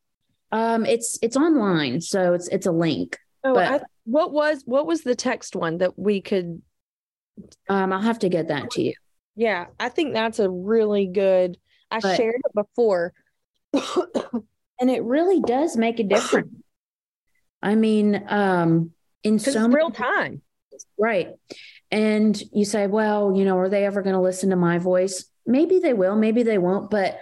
Um 0.50 0.84
it's 0.84 1.18
it's 1.22 1.36
online 1.36 2.00
so 2.00 2.34
it's 2.34 2.48
it's 2.48 2.66
a 2.66 2.72
link. 2.72 3.18
Oh, 3.44 3.54
but, 3.54 3.82
I, 3.82 3.84
what 4.10 4.32
was 4.32 4.62
what 4.66 4.86
was 4.86 5.02
the 5.02 5.14
text 5.14 5.54
one 5.54 5.78
that 5.78 5.98
we 5.98 6.20
could? 6.20 6.60
Um, 7.68 7.92
I'll 7.92 8.00
have 8.00 8.18
to 8.20 8.28
get 8.28 8.48
that 8.48 8.70
to 8.72 8.82
you. 8.82 8.94
Yeah, 9.36 9.66
I 9.78 9.88
think 9.88 10.12
that's 10.12 10.40
a 10.40 10.50
really 10.50 11.06
good. 11.06 11.56
I 11.90 12.00
but, 12.00 12.16
shared 12.16 12.34
it 12.44 12.54
before, 12.54 13.12
and 14.80 14.90
it 14.90 15.04
really 15.04 15.40
does 15.40 15.76
make 15.76 16.00
a 16.00 16.04
difference. 16.04 16.54
I 17.62 17.74
mean, 17.74 18.24
um, 18.28 18.92
in 19.22 19.38
some 19.38 19.74
real 19.74 19.90
time, 19.90 20.42
right? 20.98 21.28
And 21.90 22.40
you 22.52 22.64
say, 22.64 22.86
well, 22.86 23.34
you 23.36 23.44
know, 23.44 23.58
are 23.58 23.68
they 23.68 23.84
ever 23.84 24.02
going 24.02 24.14
to 24.14 24.20
listen 24.20 24.50
to 24.50 24.56
my 24.56 24.78
voice? 24.78 25.24
Maybe 25.46 25.78
they 25.78 25.94
will, 25.94 26.16
maybe 26.16 26.42
they 26.42 26.58
won't, 26.58 26.90
but 26.90 27.18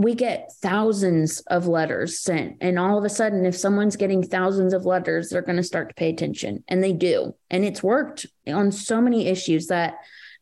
we 0.00 0.14
get 0.14 0.50
thousands 0.62 1.40
of 1.48 1.66
letters 1.66 2.20
sent. 2.20 2.56
And 2.62 2.78
all 2.78 2.96
of 2.96 3.04
a 3.04 3.10
sudden, 3.10 3.44
if 3.44 3.54
someone's 3.54 3.96
getting 3.96 4.22
thousands 4.22 4.72
of 4.72 4.86
letters, 4.86 5.28
they're 5.28 5.42
going 5.42 5.58
to 5.58 5.62
start 5.62 5.90
to 5.90 5.94
pay 5.94 6.08
attention. 6.08 6.64
And 6.68 6.82
they 6.82 6.94
do. 6.94 7.34
And 7.50 7.66
it's 7.66 7.82
worked 7.82 8.24
on 8.46 8.72
so 8.72 9.02
many 9.02 9.26
issues 9.26 9.66
that, 9.66 9.96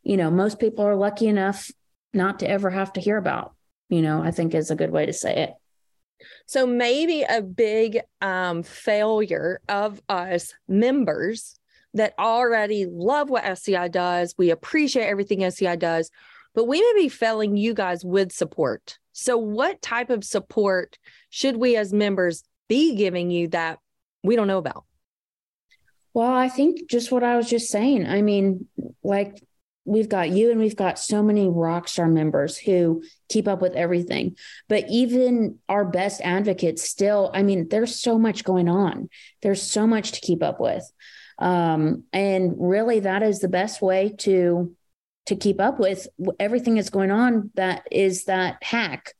you 0.04 0.16
know, 0.16 0.30
most 0.30 0.60
people 0.60 0.84
are 0.84 0.94
lucky 0.94 1.26
enough 1.26 1.72
not 2.14 2.38
to 2.38 2.48
ever 2.48 2.70
have 2.70 2.92
to 2.92 3.00
hear 3.00 3.16
about, 3.16 3.52
you 3.88 4.00
know, 4.00 4.22
I 4.22 4.30
think 4.30 4.54
is 4.54 4.70
a 4.70 4.76
good 4.76 4.92
way 4.92 5.06
to 5.06 5.12
say 5.12 5.34
it. 5.34 5.54
So 6.46 6.64
maybe 6.64 7.22
a 7.22 7.42
big 7.42 7.98
um, 8.20 8.62
failure 8.62 9.60
of 9.68 10.00
us 10.08 10.54
members 10.68 11.58
that 11.94 12.14
already 12.16 12.86
love 12.86 13.28
what 13.28 13.44
SCI 13.44 13.88
does, 13.88 14.36
we 14.38 14.50
appreciate 14.50 15.06
everything 15.06 15.42
SCI 15.42 15.74
does, 15.74 16.12
but 16.58 16.66
we 16.66 16.80
may 16.80 17.02
be 17.02 17.08
failing 17.08 17.56
you 17.56 17.72
guys 17.72 18.04
with 18.04 18.32
support. 18.32 18.98
So, 19.12 19.38
what 19.38 19.80
type 19.80 20.10
of 20.10 20.24
support 20.24 20.98
should 21.30 21.56
we 21.56 21.76
as 21.76 21.92
members 21.92 22.42
be 22.68 22.96
giving 22.96 23.30
you 23.30 23.46
that 23.50 23.78
we 24.24 24.34
don't 24.34 24.48
know 24.48 24.58
about? 24.58 24.82
Well, 26.14 26.32
I 26.32 26.48
think 26.48 26.90
just 26.90 27.12
what 27.12 27.22
I 27.22 27.36
was 27.36 27.48
just 27.48 27.70
saying. 27.70 28.08
I 28.08 28.22
mean, 28.22 28.66
like 29.04 29.40
we've 29.84 30.08
got 30.08 30.30
you 30.30 30.50
and 30.50 30.58
we've 30.58 30.74
got 30.74 30.98
so 30.98 31.22
many 31.22 31.46
rockstar 31.46 32.12
members 32.12 32.58
who 32.58 33.04
keep 33.28 33.46
up 33.46 33.62
with 33.62 33.74
everything. 33.74 34.36
But 34.68 34.86
even 34.88 35.60
our 35.68 35.84
best 35.84 36.20
advocates 36.22 36.82
still, 36.82 37.30
I 37.32 37.44
mean, 37.44 37.68
there's 37.68 37.94
so 37.94 38.18
much 38.18 38.42
going 38.42 38.68
on. 38.68 39.10
There's 39.42 39.62
so 39.62 39.86
much 39.86 40.10
to 40.10 40.20
keep 40.20 40.42
up 40.42 40.58
with. 40.58 40.82
Um, 41.38 42.02
and 42.12 42.54
really 42.58 42.98
that 42.98 43.22
is 43.22 43.38
the 43.38 43.48
best 43.48 43.80
way 43.80 44.16
to 44.18 44.74
to 45.28 45.36
keep 45.36 45.60
up 45.60 45.78
with 45.78 46.08
everything 46.40 46.74
that's 46.74 46.90
going 46.90 47.10
on 47.10 47.50
that 47.54 47.86
is 47.92 48.24
that 48.24 48.62
hack. 48.62 49.14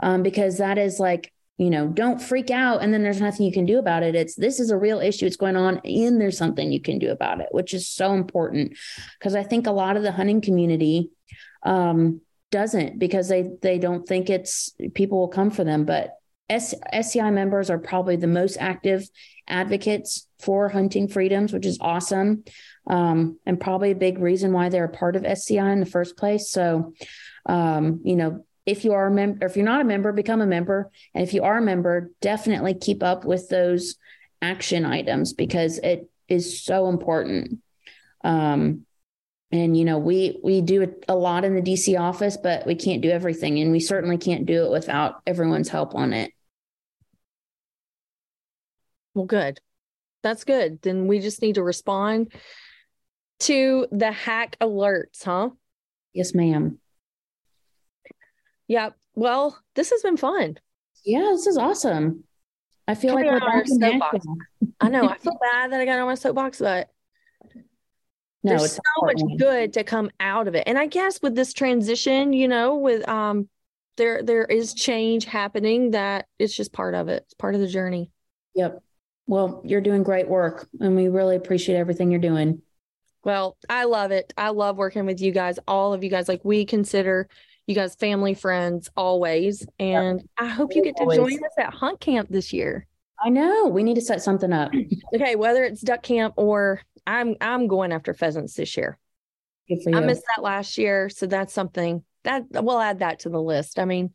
Um, 0.00 0.22
because 0.22 0.58
that 0.58 0.76
is 0.76 1.00
like 1.00 1.32
you 1.56 1.70
know 1.70 1.86
don't 1.86 2.20
freak 2.20 2.50
out 2.50 2.82
and 2.82 2.92
then 2.92 3.04
there's 3.04 3.20
nothing 3.20 3.46
you 3.46 3.52
can 3.52 3.64
do 3.64 3.78
about 3.78 4.02
it. 4.02 4.14
It's 4.14 4.34
this 4.34 4.60
is 4.60 4.70
a 4.70 4.76
real 4.76 5.00
issue. 5.00 5.24
It's 5.24 5.36
going 5.36 5.56
on 5.56 5.80
and 5.84 6.20
there's 6.20 6.36
something 6.36 6.70
you 6.70 6.80
can 6.80 6.98
do 6.98 7.10
about 7.10 7.40
it 7.40 7.48
which 7.52 7.72
is 7.72 7.88
so 7.88 8.12
important. 8.12 8.76
Because 9.18 9.34
i 9.34 9.42
think 9.42 9.66
a 9.66 9.72
lot 9.72 9.96
of 9.96 10.02
the 10.02 10.12
hunting 10.12 10.40
community 10.40 11.10
um, 11.62 12.20
doesn't 12.50 12.98
because 12.98 13.28
they 13.28 13.50
they 13.62 13.78
don't 13.78 14.06
think 14.06 14.28
it's 14.30 14.74
people 14.94 15.18
will 15.18 15.28
come 15.28 15.50
for 15.50 15.64
them. 15.64 15.84
But 15.84 16.10
S- 16.50 16.74
SCI 16.92 17.30
members 17.30 17.70
are 17.70 17.78
probably 17.78 18.16
the 18.16 18.26
most 18.26 18.58
active 18.60 19.08
advocates 19.46 20.26
for 20.40 20.68
hunting 20.68 21.08
freedoms, 21.08 21.52
which 21.52 21.66
is 21.66 21.78
awesome 21.80 22.44
um, 22.86 23.38
and 23.46 23.60
probably 23.60 23.90
a 23.90 23.96
big 23.96 24.18
reason 24.18 24.52
why 24.52 24.68
they're 24.68 24.84
a 24.84 24.88
part 24.88 25.16
of 25.16 25.24
SCI 25.24 25.72
in 25.72 25.80
the 25.80 25.86
first 25.86 26.16
place. 26.16 26.50
So, 26.50 26.94
um, 27.46 28.00
you 28.04 28.16
know, 28.16 28.44
if 28.66 28.84
you 28.84 28.92
are 28.94 29.06
a 29.06 29.10
member, 29.10 29.44
if 29.46 29.56
you're 29.56 29.64
not 29.64 29.80
a 29.80 29.84
member, 29.84 30.12
become 30.12 30.40
a 30.40 30.46
member. 30.46 30.90
And 31.14 31.22
if 31.22 31.34
you 31.34 31.42
are 31.42 31.58
a 31.58 31.62
member, 31.62 32.10
definitely 32.20 32.74
keep 32.74 33.02
up 33.02 33.24
with 33.24 33.48
those 33.48 33.96
action 34.40 34.84
items 34.84 35.32
because 35.32 35.78
it 35.78 36.08
is 36.28 36.62
so 36.62 36.88
important. 36.88 37.60
Um, 38.22 38.86
and 39.52 39.76
you 39.76 39.84
know, 39.84 39.98
we 39.98 40.40
we 40.42 40.62
do 40.62 40.94
a 41.06 41.14
lot 41.14 41.44
in 41.44 41.54
the 41.54 41.62
DC 41.62 41.98
office, 41.98 42.36
but 42.36 42.66
we 42.66 42.74
can't 42.74 43.02
do 43.02 43.10
everything, 43.10 43.60
and 43.60 43.70
we 43.70 43.80
certainly 43.80 44.18
can't 44.18 44.46
do 44.46 44.64
it 44.64 44.70
without 44.70 45.20
everyone's 45.26 45.68
help 45.68 45.94
on 45.94 46.12
it. 46.12 46.32
Well, 49.14 49.26
good. 49.26 49.60
That's 50.22 50.44
good. 50.44 50.82
Then 50.82 51.06
we 51.06 51.20
just 51.20 51.42
need 51.42 51.56
to 51.56 51.62
respond 51.62 52.32
to 53.40 53.86
the 53.90 54.10
hack 54.10 54.56
alerts, 54.60 55.24
huh? 55.24 55.50
Yes, 56.12 56.34
ma'am. 56.34 56.78
Yeah. 58.66 58.90
Well, 59.14 59.58
this 59.74 59.90
has 59.90 60.02
been 60.02 60.16
fun. 60.16 60.58
Yeah, 61.04 61.30
this 61.32 61.46
is 61.46 61.56
awesome. 61.56 62.24
I 62.88 62.94
feel 62.94 63.14
Coming 63.14 63.32
like 63.32 63.42
we're 63.42 63.64
soapbox. 63.66 64.26
I 64.80 64.88
know. 64.88 65.08
I 65.08 65.16
feel 65.18 65.36
bad 65.40 65.72
that 65.72 65.80
I 65.80 65.84
got 65.84 65.98
on 65.98 66.06
my 66.06 66.14
soapbox, 66.14 66.58
but 66.58 66.88
no, 68.42 68.58
there's 68.58 68.74
so 68.74 68.80
much 69.02 69.22
good 69.38 69.72
to 69.74 69.84
come 69.84 70.10
out 70.20 70.48
of 70.48 70.54
it. 70.54 70.64
And 70.66 70.78
I 70.78 70.86
guess 70.86 71.22
with 71.22 71.34
this 71.34 71.54
transition, 71.54 72.32
you 72.32 72.48
know, 72.48 72.76
with 72.76 73.08
um 73.08 73.48
there 73.96 74.22
there 74.22 74.44
is 74.44 74.74
change 74.74 75.24
happening 75.24 75.92
that 75.92 76.26
it's 76.38 76.54
just 76.54 76.72
part 76.72 76.94
of 76.94 77.08
it. 77.08 77.22
It's 77.24 77.34
part 77.34 77.54
of 77.54 77.60
the 77.60 77.68
journey. 77.68 78.10
Yep. 78.54 78.82
Well, 79.26 79.62
you're 79.64 79.80
doing 79.80 80.02
great 80.02 80.28
work 80.28 80.68
and 80.80 80.96
we 80.96 81.08
really 81.08 81.36
appreciate 81.36 81.76
everything 81.76 82.10
you're 82.10 82.20
doing. 82.20 82.62
Well, 83.24 83.56
I 83.70 83.84
love 83.84 84.10
it. 84.10 84.34
I 84.36 84.50
love 84.50 84.76
working 84.76 85.06
with 85.06 85.20
you 85.20 85.32
guys, 85.32 85.58
all 85.66 85.94
of 85.94 86.04
you 86.04 86.10
guys. 86.10 86.28
Like 86.28 86.44
we 86.44 86.66
consider 86.66 87.28
you 87.66 87.74
guys 87.74 87.94
family 87.94 88.34
friends 88.34 88.90
always. 88.96 89.66
And 89.78 90.20
yep. 90.20 90.28
I 90.38 90.46
hope 90.46 90.74
you 90.74 90.82
get 90.82 90.96
to 90.96 91.02
always. 91.04 91.16
join 91.16 91.32
us 91.32 91.54
at 91.58 91.72
Hunt 91.72 92.00
Camp 92.00 92.28
this 92.30 92.52
year. 92.52 92.86
I 93.24 93.30
know. 93.30 93.68
We 93.68 93.82
need 93.82 93.94
to 93.94 94.02
set 94.02 94.22
something 94.22 94.52
up. 94.52 94.72
okay, 95.14 95.36
whether 95.36 95.64
it's 95.64 95.80
duck 95.80 96.02
camp 96.02 96.34
or 96.36 96.82
I'm 97.06 97.36
I'm 97.40 97.66
going 97.66 97.92
after 97.92 98.12
pheasants 98.12 98.54
this 98.54 98.76
year. 98.76 98.98
I 99.70 100.00
missed 100.00 100.24
that 100.36 100.42
last 100.42 100.76
year, 100.76 101.08
so 101.08 101.26
that's 101.26 101.54
something 101.54 102.04
that 102.24 102.44
we'll 102.50 102.80
add 102.80 102.98
that 102.98 103.20
to 103.20 103.30
the 103.30 103.40
list. 103.40 103.78
I 103.78 103.86
mean, 103.86 104.12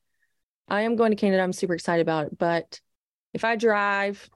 I 0.68 0.82
am 0.82 0.96
going 0.96 1.10
to 1.12 1.16
Canada. 1.16 1.42
I'm 1.42 1.54
super 1.54 1.74
excited 1.74 2.04
about 2.04 2.28
it, 2.28 2.38
but 2.38 2.80
if 3.34 3.44
I 3.44 3.56
drive, 3.56 4.30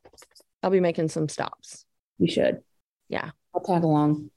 I'll 0.63 0.69
be 0.69 0.79
making 0.79 1.09
some 1.09 1.27
stops. 1.27 1.85
You 2.17 2.31
should. 2.31 2.61
Yeah. 3.09 3.31
I'll 3.53 3.61
tag 3.61 3.83
along. 3.83 4.31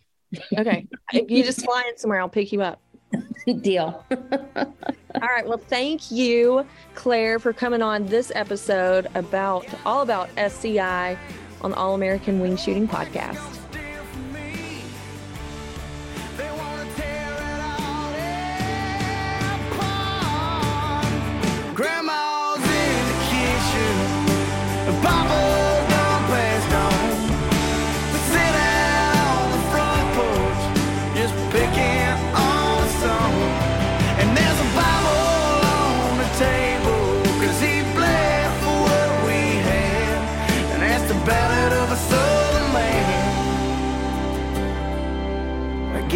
Okay. 0.58 0.88
if 1.12 1.30
you 1.30 1.44
just 1.44 1.64
fly 1.64 1.84
in 1.88 1.96
somewhere, 1.96 2.20
I'll 2.20 2.28
pick 2.28 2.52
you 2.52 2.62
up. 2.62 2.80
Deal. 3.60 4.04
All 4.10 5.28
right. 5.28 5.46
Well, 5.46 5.60
thank 5.68 6.10
you, 6.10 6.66
Claire, 6.94 7.38
for 7.38 7.52
coming 7.52 7.80
on 7.80 8.06
this 8.06 8.32
episode 8.34 9.06
about 9.14 9.66
all 9.86 10.02
about 10.02 10.28
SCI 10.36 11.16
on 11.62 11.70
the 11.70 11.76
All 11.76 11.94
American 11.94 12.40
Wing 12.40 12.56
Shooting 12.56 12.86
Podcast. 12.86 13.56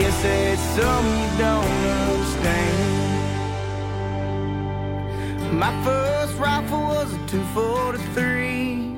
Say 0.08 0.56
something 0.56 1.20
you 1.20 1.38
don't 1.38 1.64
understand. 1.64 3.20
My 5.58 5.72
first 5.84 6.36
rifle 6.38 6.80
was 6.80 7.12
a 7.12 7.18
243 7.26 8.96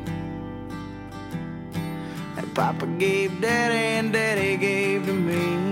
that 2.37 2.55
Papa 2.55 2.87
gave 2.99 3.41
Daddy 3.41 3.75
and 3.75 4.13
Daddy 4.13 4.57
gave 4.57 5.07
to 5.07 5.13
me. 5.13 5.72